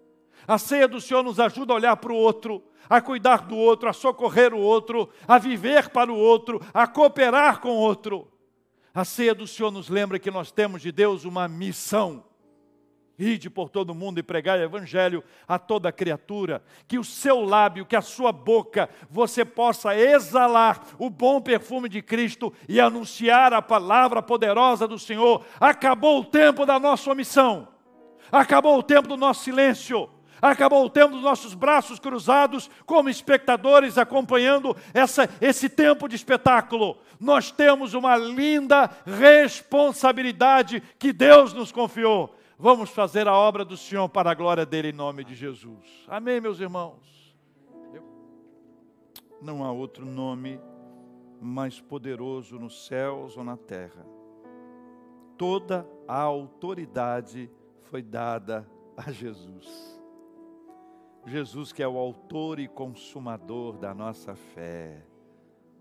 A 0.48 0.60
ceia 0.60 0.88
do 0.88 1.02
Senhor 1.02 1.24
nos 1.24 1.40
ajuda 1.40 1.74
a 1.74 1.76
olhar 1.76 1.98
para 1.98 2.14
o 2.14 2.16
outro, 2.16 2.64
a 2.88 3.02
cuidar 3.02 3.48
do 3.48 3.58
outro, 3.58 3.90
a 3.90 3.94
socorrer 3.94 4.54
o 4.54 4.60
outro, 4.60 5.10
a 5.28 5.40
viver 5.40 5.90
para 5.90 6.12
o 6.12 6.16
outro, 6.16 6.62
a 6.72 6.86
cooperar 6.86 7.60
com 7.60 7.70
o 7.70 7.80
outro. 7.80 8.32
A 8.94 9.04
ceia 9.04 9.34
do 9.34 9.48
Senhor 9.48 9.72
nos 9.72 9.90
lembra 9.90 10.20
que 10.20 10.30
nós 10.30 10.52
temos 10.52 10.84
de 10.84 10.92
Deus 10.92 11.26
uma 11.26 11.48
missão. 11.48 12.24
Ide 13.18 13.50
por 13.50 13.70
todo 13.70 13.96
mundo 13.96 14.20
e 14.20 14.24
pregai 14.24 14.60
o 14.60 14.64
evangelho 14.64 15.24
a 15.48 15.58
toda 15.58 15.92
criatura, 15.92 16.62
que 16.86 17.00
o 17.00 17.04
seu 17.04 17.40
lábio, 17.40 17.86
que 17.86 17.96
a 17.96 18.02
sua 18.02 18.34
boca, 18.34 18.90
você 19.10 19.46
possa 19.46 19.96
exalar 19.96 20.82
o 21.00 21.10
bom 21.10 21.40
perfume 21.40 21.88
de 21.88 22.02
Cristo 22.02 22.54
e 22.68 22.80
anunciar 22.80 23.54
a 23.54 23.62
palavra 23.62 24.22
poderosa 24.22 24.86
do 24.86 25.00
Senhor. 25.00 25.46
Acabou 25.62 26.20
o 26.20 26.26
tempo 26.26 26.66
da 26.66 26.78
nossa 26.78 27.10
omissão, 27.10 27.70
acabou 28.30 28.78
o 28.78 28.84
tempo 28.84 29.08
do 29.08 29.16
nosso 29.16 29.46
silêncio, 29.46 30.10
acabou 30.42 30.84
o 30.84 30.90
tempo 30.90 31.14
dos 31.14 31.24
nossos 31.24 31.54
braços 31.54 32.00
cruzados 32.00 32.70
como 32.86 33.10
espectadores 33.10 33.98
acompanhando 33.98 34.76
essa, 34.94 35.30
esse 35.40 35.70
tempo 35.70 36.10
de 36.10 36.18
espetáculo. 36.18 36.98
Nós 37.18 37.50
temos 37.50 37.94
uma 37.94 38.18
linda 38.18 38.90
responsabilidade 39.06 40.84
que 41.00 41.14
Deus 41.14 41.54
nos 41.54 41.72
confiou 41.72 42.35
Vamos 42.58 42.90
fazer 42.90 43.28
a 43.28 43.34
obra 43.34 43.66
do 43.66 43.76
Senhor 43.76 44.08
para 44.08 44.32
a 44.32 44.34
glória 44.34 44.66
dele 44.66 44.90
em 44.90 44.94
nome 44.94 45.26
de 45.26 45.36
Jesus. 45.36 46.06
Amém, 46.08 46.40
meus 46.40 46.60
irmãos? 46.60 47.36
Não 49.42 49.64
há 49.64 49.72
outro 49.72 50.06
nome 50.06 50.60
mais 51.42 51.82
poderoso 51.82 52.58
nos 52.58 52.88
céus 52.88 53.36
ou 53.36 53.44
na 53.44 53.58
terra. 53.58 54.06
Toda 55.38 55.86
a 56.08 56.22
autoridade 56.22 57.52
foi 57.84 58.02
dada 58.02 58.66
a 58.96 59.12
Jesus. 59.12 60.00
Jesus, 61.26 61.74
que 61.74 61.84
é 61.84 61.88
o 61.88 61.98
autor 61.98 62.60
e 62.60 62.70
consumador 62.70 63.78
da 63.78 63.94
nossa 63.94 64.34
fé. 64.34 65.06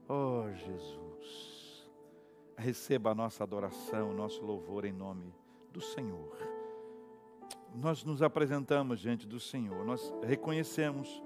Oh, 0.09 0.51
Jesus, 0.53 1.89
receba 2.57 3.12
a 3.12 3.14
nossa 3.14 3.45
adoração, 3.45 4.11
o 4.11 4.14
nosso 4.14 4.45
louvor 4.45 4.85
em 4.85 4.93
nome 4.93 5.33
do 5.72 5.81
Senhor 5.81 6.53
nós 7.75 8.05
nos 8.05 8.22
apresentamos 8.22 9.01
diante 9.01 9.27
do 9.27 9.41
Senhor, 9.41 9.85
nós 9.85 10.12
reconhecemos 10.22 11.22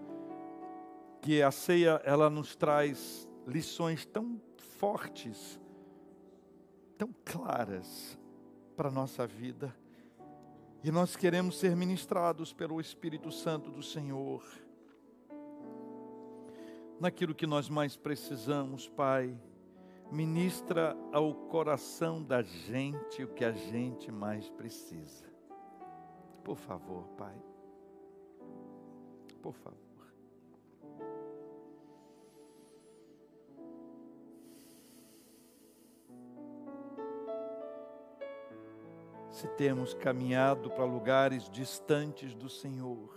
que 1.21 1.43
a 1.43 1.51
ceia 1.51 2.01
ela 2.05 2.31
nos 2.31 2.57
traz 2.57 3.29
lições 3.47 4.07
tão 4.07 4.41
fortes, 4.79 5.61
tão 6.97 7.15
claras 7.25 8.19
para 8.77 8.89
a 8.89 8.93
nossa 8.93 9.27
vida. 9.27 9.75
E 10.83 10.91
nós 10.91 11.17
queremos 11.17 11.59
ser 11.59 11.75
ministrados 11.77 12.53
pelo 12.53 12.81
Espírito 12.81 13.31
Santo 13.31 13.71
do 13.71 13.83
Senhor. 13.83 14.43
Naquilo 17.01 17.35
que 17.35 17.47
nós 17.47 17.69
mais 17.69 17.97
precisamos, 17.97 18.89
Pai, 18.89 19.37
ministra 20.11 20.97
ao 21.13 21.35
coração 21.35 22.23
da 22.23 22.43
gente 22.43 23.23
o 23.23 23.29
que 23.29 23.45
a 23.45 23.53
gente 23.53 24.11
mais 24.11 24.49
precisa. 24.49 25.28
Por 26.49 26.57
favor, 26.57 27.05
Pai. 27.09 27.37
Por 29.43 29.53
favor. 29.53 29.77
Se 39.29 39.47
temos 39.59 39.93
caminhado 39.93 40.71
para 40.71 40.87
lugares 40.87 41.51
distantes 41.51 42.35
do 42.35 42.49
Senhor, 42.49 43.15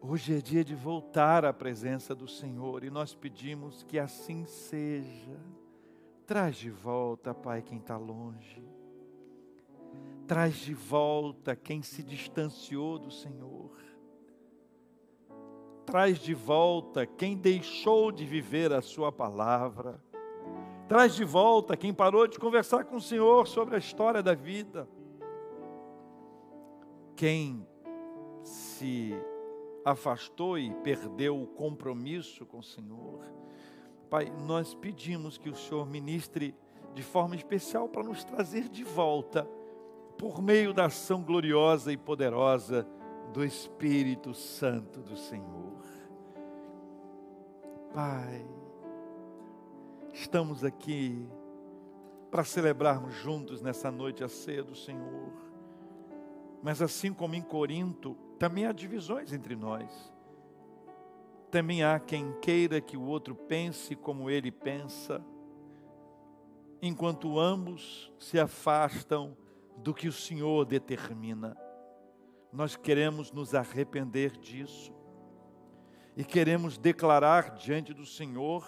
hoje 0.00 0.38
é 0.38 0.40
dia 0.40 0.64
de 0.64 0.76
voltar 0.76 1.44
à 1.44 1.52
presença 1.52 2.14
do 2.14 2.28
Senhor 2.28 2.84
e 2.84 2.88
nós 2.88 3.16
pedimos 3.16 3.82
que 3.82 3.98
assim 3.98 4.46
seja. 4.46 5.40
Traz 6.24 6.54
de 6.54 6.70
volta, 6.70 7.34
Pai, 7.34 7.62
quem 7.62 7.78
está 7.78 7.96
longe 7.96 8.62
traz 10.26 10.56
de 10.56 10.74
volta 10.74 11.54
quem 11.54 11.82
se 11.82 12.02
distanciou 12.02 12.98
do 12.98 13.10
Senhor. 13.10 13.70
Traz 15.84 16.18
de 16.18 16.32
volta 16.32 17.06
quem 17.06 17.36
deixou 17.36 18.12
de 18.12 18.24
viver 18.24 18.72
a 18.72 18.80
Sua 18.80 19.10
palavra. 19.10 20.02
Traz 20.88 21.14
de 21.14 21.24
volta 21.24 21.76
quem 21.76 21.92
parou 21.92 22.26
de 22.26 22.38
conversar 22.38 22.84
com 22.84 22.96
o 22.96 23.00
Senhor 23.00 23.46
sobre 23.46 23.74
a 23.74 23.78
história 23.78 24.22
da 24.22 24.34
vida. 24.34 24.88
Quem 27.16 27.66
se 28.42 29.12
afastou 29.84 30.58
e 30.58 30.72
perdeu 30.82 31.40
o 31.40 31.46
compromisso 31.46 32.46
com 32.46 32.58
o 32.58 32.62
Senhor. 32.62 33.20
Pai, 34.08 34.30
nós 34.46 34.74
pedimos 34.74 35.38
que 35.38 35.48
o 35.48 35.54
Senhor 35.54 35.86
ministre 35.86 36.54
de 36.94 37.02
forma 37.02 37.34
especial 37.34 37.88
para 37.88 38.02
nos 38.02 38.24
trazer 38.24 38.68
de 38.68 38.84
volta 38.84 39.48
por 40.22 40.40
meio 40.40 40.72
da 40.72 40.84
ação 40.84 41.20
gloriosa 41.20 41.92
e 41.92 41.96
poderosa 41.96 42.86
do 43.32 43.44
Espírito 43.44 44.32
Santo 44.32 45.00
do 45.00 45.16
Senhor. 45.16 45.82
Pai, 47.92 48.46
estamos 50.12 50.62
aqui 50.62 51.28
para 52.30 52.44
celebrarmos 52.44 53.12
juntos 53.14 53.60
nessa 53.60 53.90
noite 53.90 54.22
a 54.22 54.28
ceia 54.28 54.62
do 54.62 54.76
Senhor. 54.76 55.32
Mas 56.62 56.80
assim 56.80 57.12
como 57.12 57.34
em 57.34 57.42
Corinto, 57.42 58.16
também 58.38 58.64
há 58.64 58.70
divisões 58.70 59.32
entre 59.32 59.56
nós. 59.56 60.14
Também 61.50 61.82
há 61.82 61.98
quem 61.98 62.32
queira 62.34 62.80
que 62.80 62.96
o 62.96 63.02
outro 63.02 63.34
pense 63.34 63.96
como 63.96 64.30
ele 64.30 64.52
pensa, 64.52 65.20
enquanto 66.80 67.40
ambos 67.40 68.12
se 68.20 68.38
afastam 68.38 69.36
do 69.78 69.94
que 69.94 70.08
o 70.08 70.12
Senhor 70.12 70.64
determina. 70.64 71.56
Nós 72.52 72.76
queremos 72.76 73.32
nos 73.32 73.54
arrepender 73.54 74.32
disso 74.32 74.92
e 76.16 76.24
queremos 76.24 76.76
declarar 76.76 77.54
diante 77.54 77.94
do 77.94 78.04
Senhor 78.04 78.64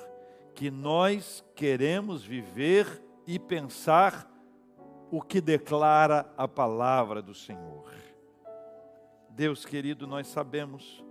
que 0.54 0.70
nós 0.70 1.44
queremos 1.54 2.24
viver 2.24 3.02
e 3.26 3.38
pensar 3.38 4.30
o 5.10 5.20
que 5.20 5.40
declara 5.40 6.32
a 6.36 6.48
palavra 6.48 7.20
do 7.20 7.34
Senhor. 7.34 7.92
Deus 9.28 9.64
querido, 9.64 10.06
nós 10.06 10.26
sabemos 10.28 11.04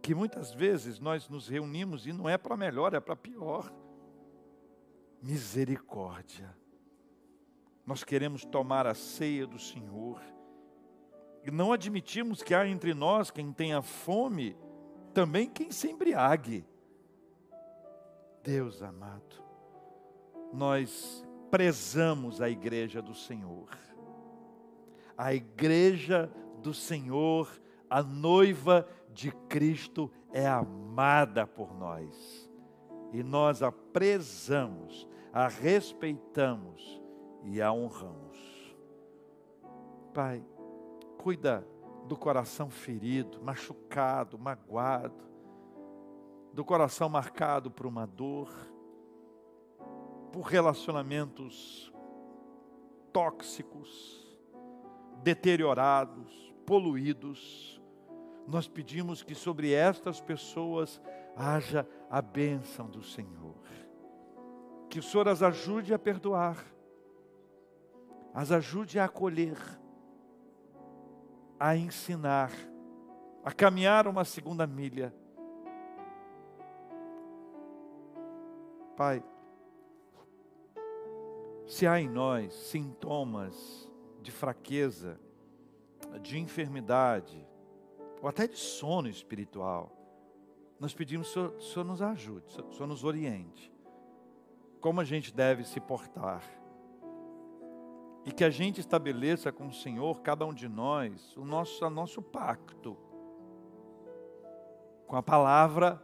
que 0.00 0.14
muitas 0.14 0.52
vezes 0.52 1.00
nós 1.00 1.28
nos 1.28 1.48
reunimos 1.48 2.06
e 2.06 2.12
não 2.12 2.28
é 2.28 2.36
para 2.36 2.56
melhor, 2.56 2.94
é 2.94 3.00
para 3.00 3.16
pior. 3.16 3.72
Misericórdia 5.22 6.61
nós 7.86 8.04
queremos 8.04 8.44
tomar 8.44 8.86
a 8.86 8.94
ceia 8.94 9.46
do 9.46 9.58
Senhor. 9.58 10.20
E 11.44 11.50
não 11.50 11.72
admitimos 11.72 12.42
que 12.42 12.54
há 12.54 12.66
entre 12.66 12.94
nós 12.94 13.30
quem 13.30 13.52
tenha 13.52 13.82
fome, 13.82 14.56
também 15.12 15.48
quem 15.48 15.72
se 15.72 15.90
embriague. 15.90 16.64
Deus 18.42 18.82
amado, 18.82 19.42
nós 20.52 21.24
prezamos 21.50 22.40
a 22.40 22.48
igreja 22.48 23.02
do 23.02 23.14
Senhor. 23.14 23.68
A 25.16 25.34
igreja 25.34 26.32
do 26.62 26.72
Senhor, 26.72 27.48
a 27.90 28.02
noiva 28.02 28.88
de 29.12 29.30
Cristo, 29.48 30.10
é 30.32 30.46
amada 30.46 31.46
por 31.46 31.74
nós. 31.74 32.50
E 33.12 33.22
nós 33.22 33.62
a 33.62 33.70
prezamos, 33.70 35.06
a 35.32 35.48
respeitamos 35.48 37.01
e 37.44 37.60
a 37.60 37.72
honramos. 37.72 38.76
Pai, 40.14 40.44
cuida 41.18 41.66
do 42.06 42.16
coração 42.16 42.70
ferido, 42.70 43.40
machucado, 43.42 44.38
magoado, 44.38 45.24
do 46.52 46.64
coração 46.64 47.08
marcado 47.08 47.70
por 47.70 47.86
uma 47.86 48.06
dor, 48.06 48.50
por 50.32 50.42
relacionamentos 50.42 51.92
tóxicos, 53.12 54.38
deteriorados, 55.22 56.52
poluídos. 56.66 57.80
Nós 58.46 58.66
pedimos 58.68 59.22
que 59.22 59.34
sobre 59.34 59.72
estas 59.72 60.20
pessoas 60.20 61.00
haja 61.36 61.86
a 62.10 62.20
bênção 62.20 62.88
do 62.88 63.02
Senhor. 63.02 63.56
Que 64.88 64.98
o 64.98 65.02
Senhor 65.02 65.28
as 65.28 65.42
ajude 65.42 65.94
a 65.94 65.98
perdoar 65.98 66.62
as 68.34 68.50
ajude 68.50 68.98
a 68.98 69.04
acolher, 69.04 69.58
a 71.60 71.76
ensinar, 71.76 72.50
a 73.44 73.52
caminhar 73.52 74.08
uma 74.08 74.24
segunda 74.24 74.66
milha. 74.66 75.14
Pai, 78.96 79.22
se 81.66 81.86
há 81.86 82.00
em 82.00 82.08
nós 82.08 82.52
sintomas 82.52 83.90
de 84.20 84.30
fraqueza, 84.30 85.20
de 86.20 86.38
enfermidade, 86.38 87.46
ou 88.20 88.28
até 88.28 88.46
de 88.46 88.56
sono 88.56 89.08
espiritual, 89.08 89.90
nós 90.78 90.94
pedimos 90.94 91.32
que 91.32 91.38
o 91.38 91.60
Senhor, 91.60 91.84
nos 91.84 92.00
ajude, 92.00 92.46
o 92.46 92.72
Senhor 92.72 92.86
nos 92.86 93.04
oriente. 93.04 93.72
Como 94.80 95.00
a 95.00 95.04
gente 95.04 95.34
deve 95.34 95.64
se 95.64 95.80
portar 95.80 96.42
e 98.24 98.32
que 98.32 98.44
a 98.44 98.50
gente 98.50 98.80
estabeleça 98.80 99.50
com 99.50 99.66
o 99.66 99.72
Senhor, 99.72 100.20
cada 100.20 100.46
um 100.46 100.54
de 100.54 100.68
nós, 100.68 101.36
o 101.36 101.44
nosso, 101.44 101.84
o 101.84 101.90
nosso 101.90 102.22
pacto 102.22 102.96
com 105.12 105.16
a 105.18 105.22
palavra, 105.22 106.02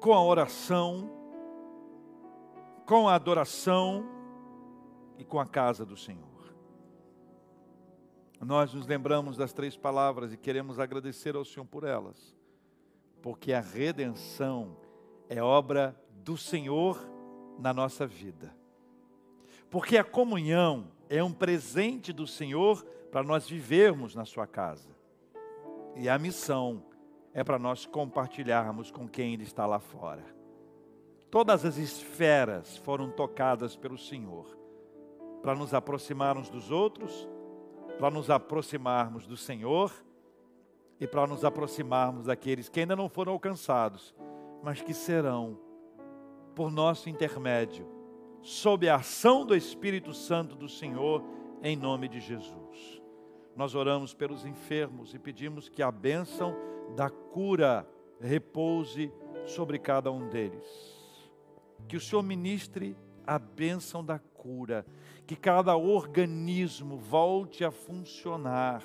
com 0.00 0.12
a 0.12 0.22
oração, 0.22 1.10
com 2.86 3.08
a 3.08 3.16
adoração 3.16 4.04
e 5.18 5.24
com 5.24 5.40
a 5.40 5.44
casa 5.44 5.84
do 5.84 5.96
Senhor. 5.96 6.54
Nós 8.40 8.72
nos 8.72 8.86
lembramos 8.86 9.36
das 9.36 9.52
três 9.52 9.76
palavras 9.76 10.32
e 10.32 10.36
queremos 10.36 10.78
agradecer 10.78 11.34
ao 11.34 11.44
Senhor 11.44 11.66
por 11.66 11.82
elas, 11.82 12.36
porque 13.20 13.52
a 13.52 13.60
redenção 13.60 14.76
é 15.28 15.42
obra 15.42 16.00
do 16.22 16.36
Senhor 16.36 17.00
na 17.58 17.74
nossa 17.74 18.06
vida. 18.06 18.54
Porque 19.74 19.98
a 19.98 20.04
comunhão 20.04 20.86
é 21.08 21.20
um 21.20 21.32
presente 21.32 22.12
do 22.12 22.28
Senhor 22.28 22.86
para 23.10 23.24
nós 23.24 23.48
vivermos 23.48 24.14
na 24.14 24.24
sua 24.24 24.46
casa. 24.46 24.88
E 25.96 26.08
a 26.08 26.16
missão 26.16 26.84
é 27.32 27.42
para 27.42 27.58
nós 27.58 27.84
compartilharmos 27.84 28.92
com 28.92 29.08
quem 29.08 29.34
Ele 29.34 29.42
está 29.42 29.66
lá 29.66 29.80
fora. 29.80 30.24
Todas 31.28 31.64
as 31.64 31.76
esferas 31.76 32.76
foram 32.76 33.10
tocadas 33.10 33.74
pelo 33.74 33.98
Senhor 33.98 34.46
para 35.42 35.56
nos 35.56 35.74
aproximarmos 35.74 36.48
dos 36.48 36.70
outros, 36.70 37.28
para 37.98 38.12
nos 38.12 38.30
aproximarmos 38.30 39.26
do 39.26 39.36
Senhor 39.36 39.92
e 41.00 41.06
para 41.08 41.26
nos 41.26 41.44
aproximarmos 41.44 42.26
daqueles 42.26 42.68
que 42.68 42.78
ainda 42.78 42.94
não 42.94 43.08
foram 43.08 43.32
alcançados, 43.32 44.14
mas 44.62 44.80
que 44.80 44.94
serão, 44.94 45.58
por 46.54 46.70
nosso 46.70 47.10
intermédio, 47.10 47.93
sob 48.44 48.86
a 48.90 48.96
ação 48.96 49.46
do 49.46 49.56
Espírito 49.56 50.12
Santo 50.12 50.54
do 50.54 50.68
Senhor, 50.68 51.24
em 51.62 51.74
nome 51.74 52.08
de 52.08 52.20
Jesus. 52.20 53.02
Nós 53.56 53.74
oramos 53.74 54.12
pelos 54.12 54.44
enfermos 54.44 55.14
e 55.14 55.18
pedimos 55.18 55.70
que 55.70 55.82
a 55.82 55.90
bênção 55.90 56.54
da 56.94 57.08
cura 57.08 57.88
repouse 58.20 59.10
sobre 59.46 59.78
cada 59.78 60.12
um 60.12 60.28
deles. 60.28 60.68
Que 61.88 61.96
o 61.96 62.00
Senhor 62.00 62.22
ministre 62.22 62.94
a 63.26 63.38
bênção 63.38 64.04
da 64.04 64.18
cura, 64.18 64.84
que 65.26 65.36
cada 65.36 65.74
organismo 65.74 66.98
volte 66.98 67.64
a 67.64 67.70
funcionar, 67.70 68.82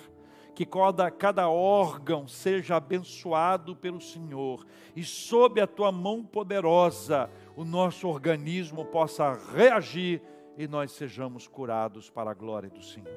que 0.55 0.65
cada, 0.65 1.11
cada 1.11 1.49
órgão 1.49 2.27
seja 2.27 2.77
abençoado 2.77 3.75
pelo 3.75 3.99
Senhor 3.99 4.65
e 4.95 5.03
sob 5.03 5.59
a 5.59 5.67
tua 5.67 5.91
mão 5.91 6.23
poderosa 6.23 7.29
o 7.59 7.65
nosso 7.65 8.07
organismo 8.07 8.85
possa 8.85 9.33
reagir 9.53 10.21
e 10.57 10.65
nós 10.65 10.93
sejamos 10.93 11.45
curados 11.45 12.09
para 12.09 12.31
a 12.31 12.33
glória 12.33 12.69
do 12.69 12.81
Senhor. 12.81 13.11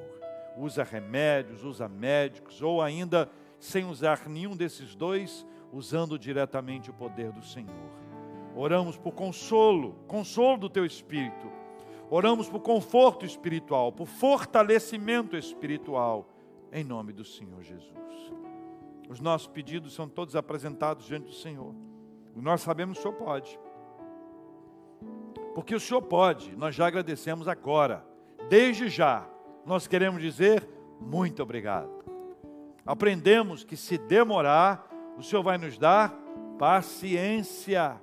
Usa 0.59 0.83
remédios, 0.83 1.63
usa 1.63 1.89
médicos 1.89 2.61
ou 2.61 2.83
ainda 2.83 3.31
sem 3.61 3.85
usar 3.85 4.29
nenhum 4.29 4.57
desses 4.57 4.97
dois, 4.97 5.47
usando 5.73 6.19
diretamente 6.19 6.91
o 6.91 6.93
poder 6.93 7.31
do 7.31 7.41
Senhor. 7.41 7.89
Oramos 8.57 8.99
por 8.99 9.13
consolo, 9.13 9.95
consolo 10.09 10.59
do 10.59 10.69
teu 10.69 10.85
espírito. 10.85 11.47
Oramos 12.11 12.49
por 12.49 12.63
conforto 12.63 13.25
espiritual, 13.25 13.93
por 13.93 14.09
fortalecimento 14.09 15.37
espiritual, 15.37 16.29
em 16.73 16.83
nome 16.83 17.13
do 17.13 17.25
Senhor 17.25 17.63
Jesus. 17.63 17.93
Os 19.09 19.21
nossos 19.21 19.47
pedidos 19.47 19.95
são 19.95 20.09
todos 20.09 20.35
apresentados 20.35 21.07
diante 21.07 21.27
do 21.27 21.33
Senhor. 21.33 21.73
Nós 22.35 22.61
sabemos 22.61 22.99
que 22.99 23.07
o 23.07 23.13
Senhor 23.13 23.25
pode. 23.25 23.57
Porque 25.55 25.75
o 25.75 25.81
Senhor 25.81 26.03
pode, 26.03 26.57
nós 26.57 26.75
já 26.75 26.87
agradecemos 26.87 27.47
agora. 27.47 28.05
Desde 28.49 28.89
já, 28.89 29.27
nós 29.67 29.87
queremos 29.87 30.21
dizer 30.21 30.69
muito 31.01 31.43
obrigado 31.43 32.03
aprendemos 32.87 33.65
que 33.65 33.77
se 33.77 33.97
demorar, 33.97 34.89
o 35.17 35.23
Senhor 35.23 35.43
vai 35.43 35.59
nos 35.59 35.79
dar 35.79 36.13
paciência. 36.59 38.01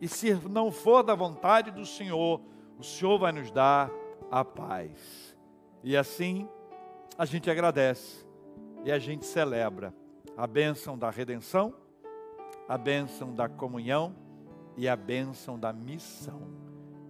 E 0.00 0.08
se 0.08 0.34
não 0.48 0.70
for 0.70 1.02
da 1.02 1.14
vontade 1.14 1.70
do 1.70 1.84
Senhor, 1.84 2.40
o 2.78 2.82
Senhor 2.82 3.18
vai 3.18 3.32
nos 3.32 3.50
dar 3.50 3.90
a 4.30 4.44
paz. 4.44 5.36
E 5.82 5.96
assim, 5.96 6.48
a 7.16 7.24
gente 7.24 7.50
agradece 7.50 8.24
e 8.84 8.92
a 8.92 8.98
gente 8.98 9.24
celebra 9.24 9.94
a 10.36 10.46
bênção 10.46 10.98
da 10.98 11.10
redenção, 11.10 11.74
a 12.68 12.76
bênção 12.76 13.34
da 13.34 13.48
comunhão 13.48 14.14
e 14.76 14.88
a 14.88 14.96
bênção 14.96 15.58
da 15.58 15.72
missão. 15.72 16.63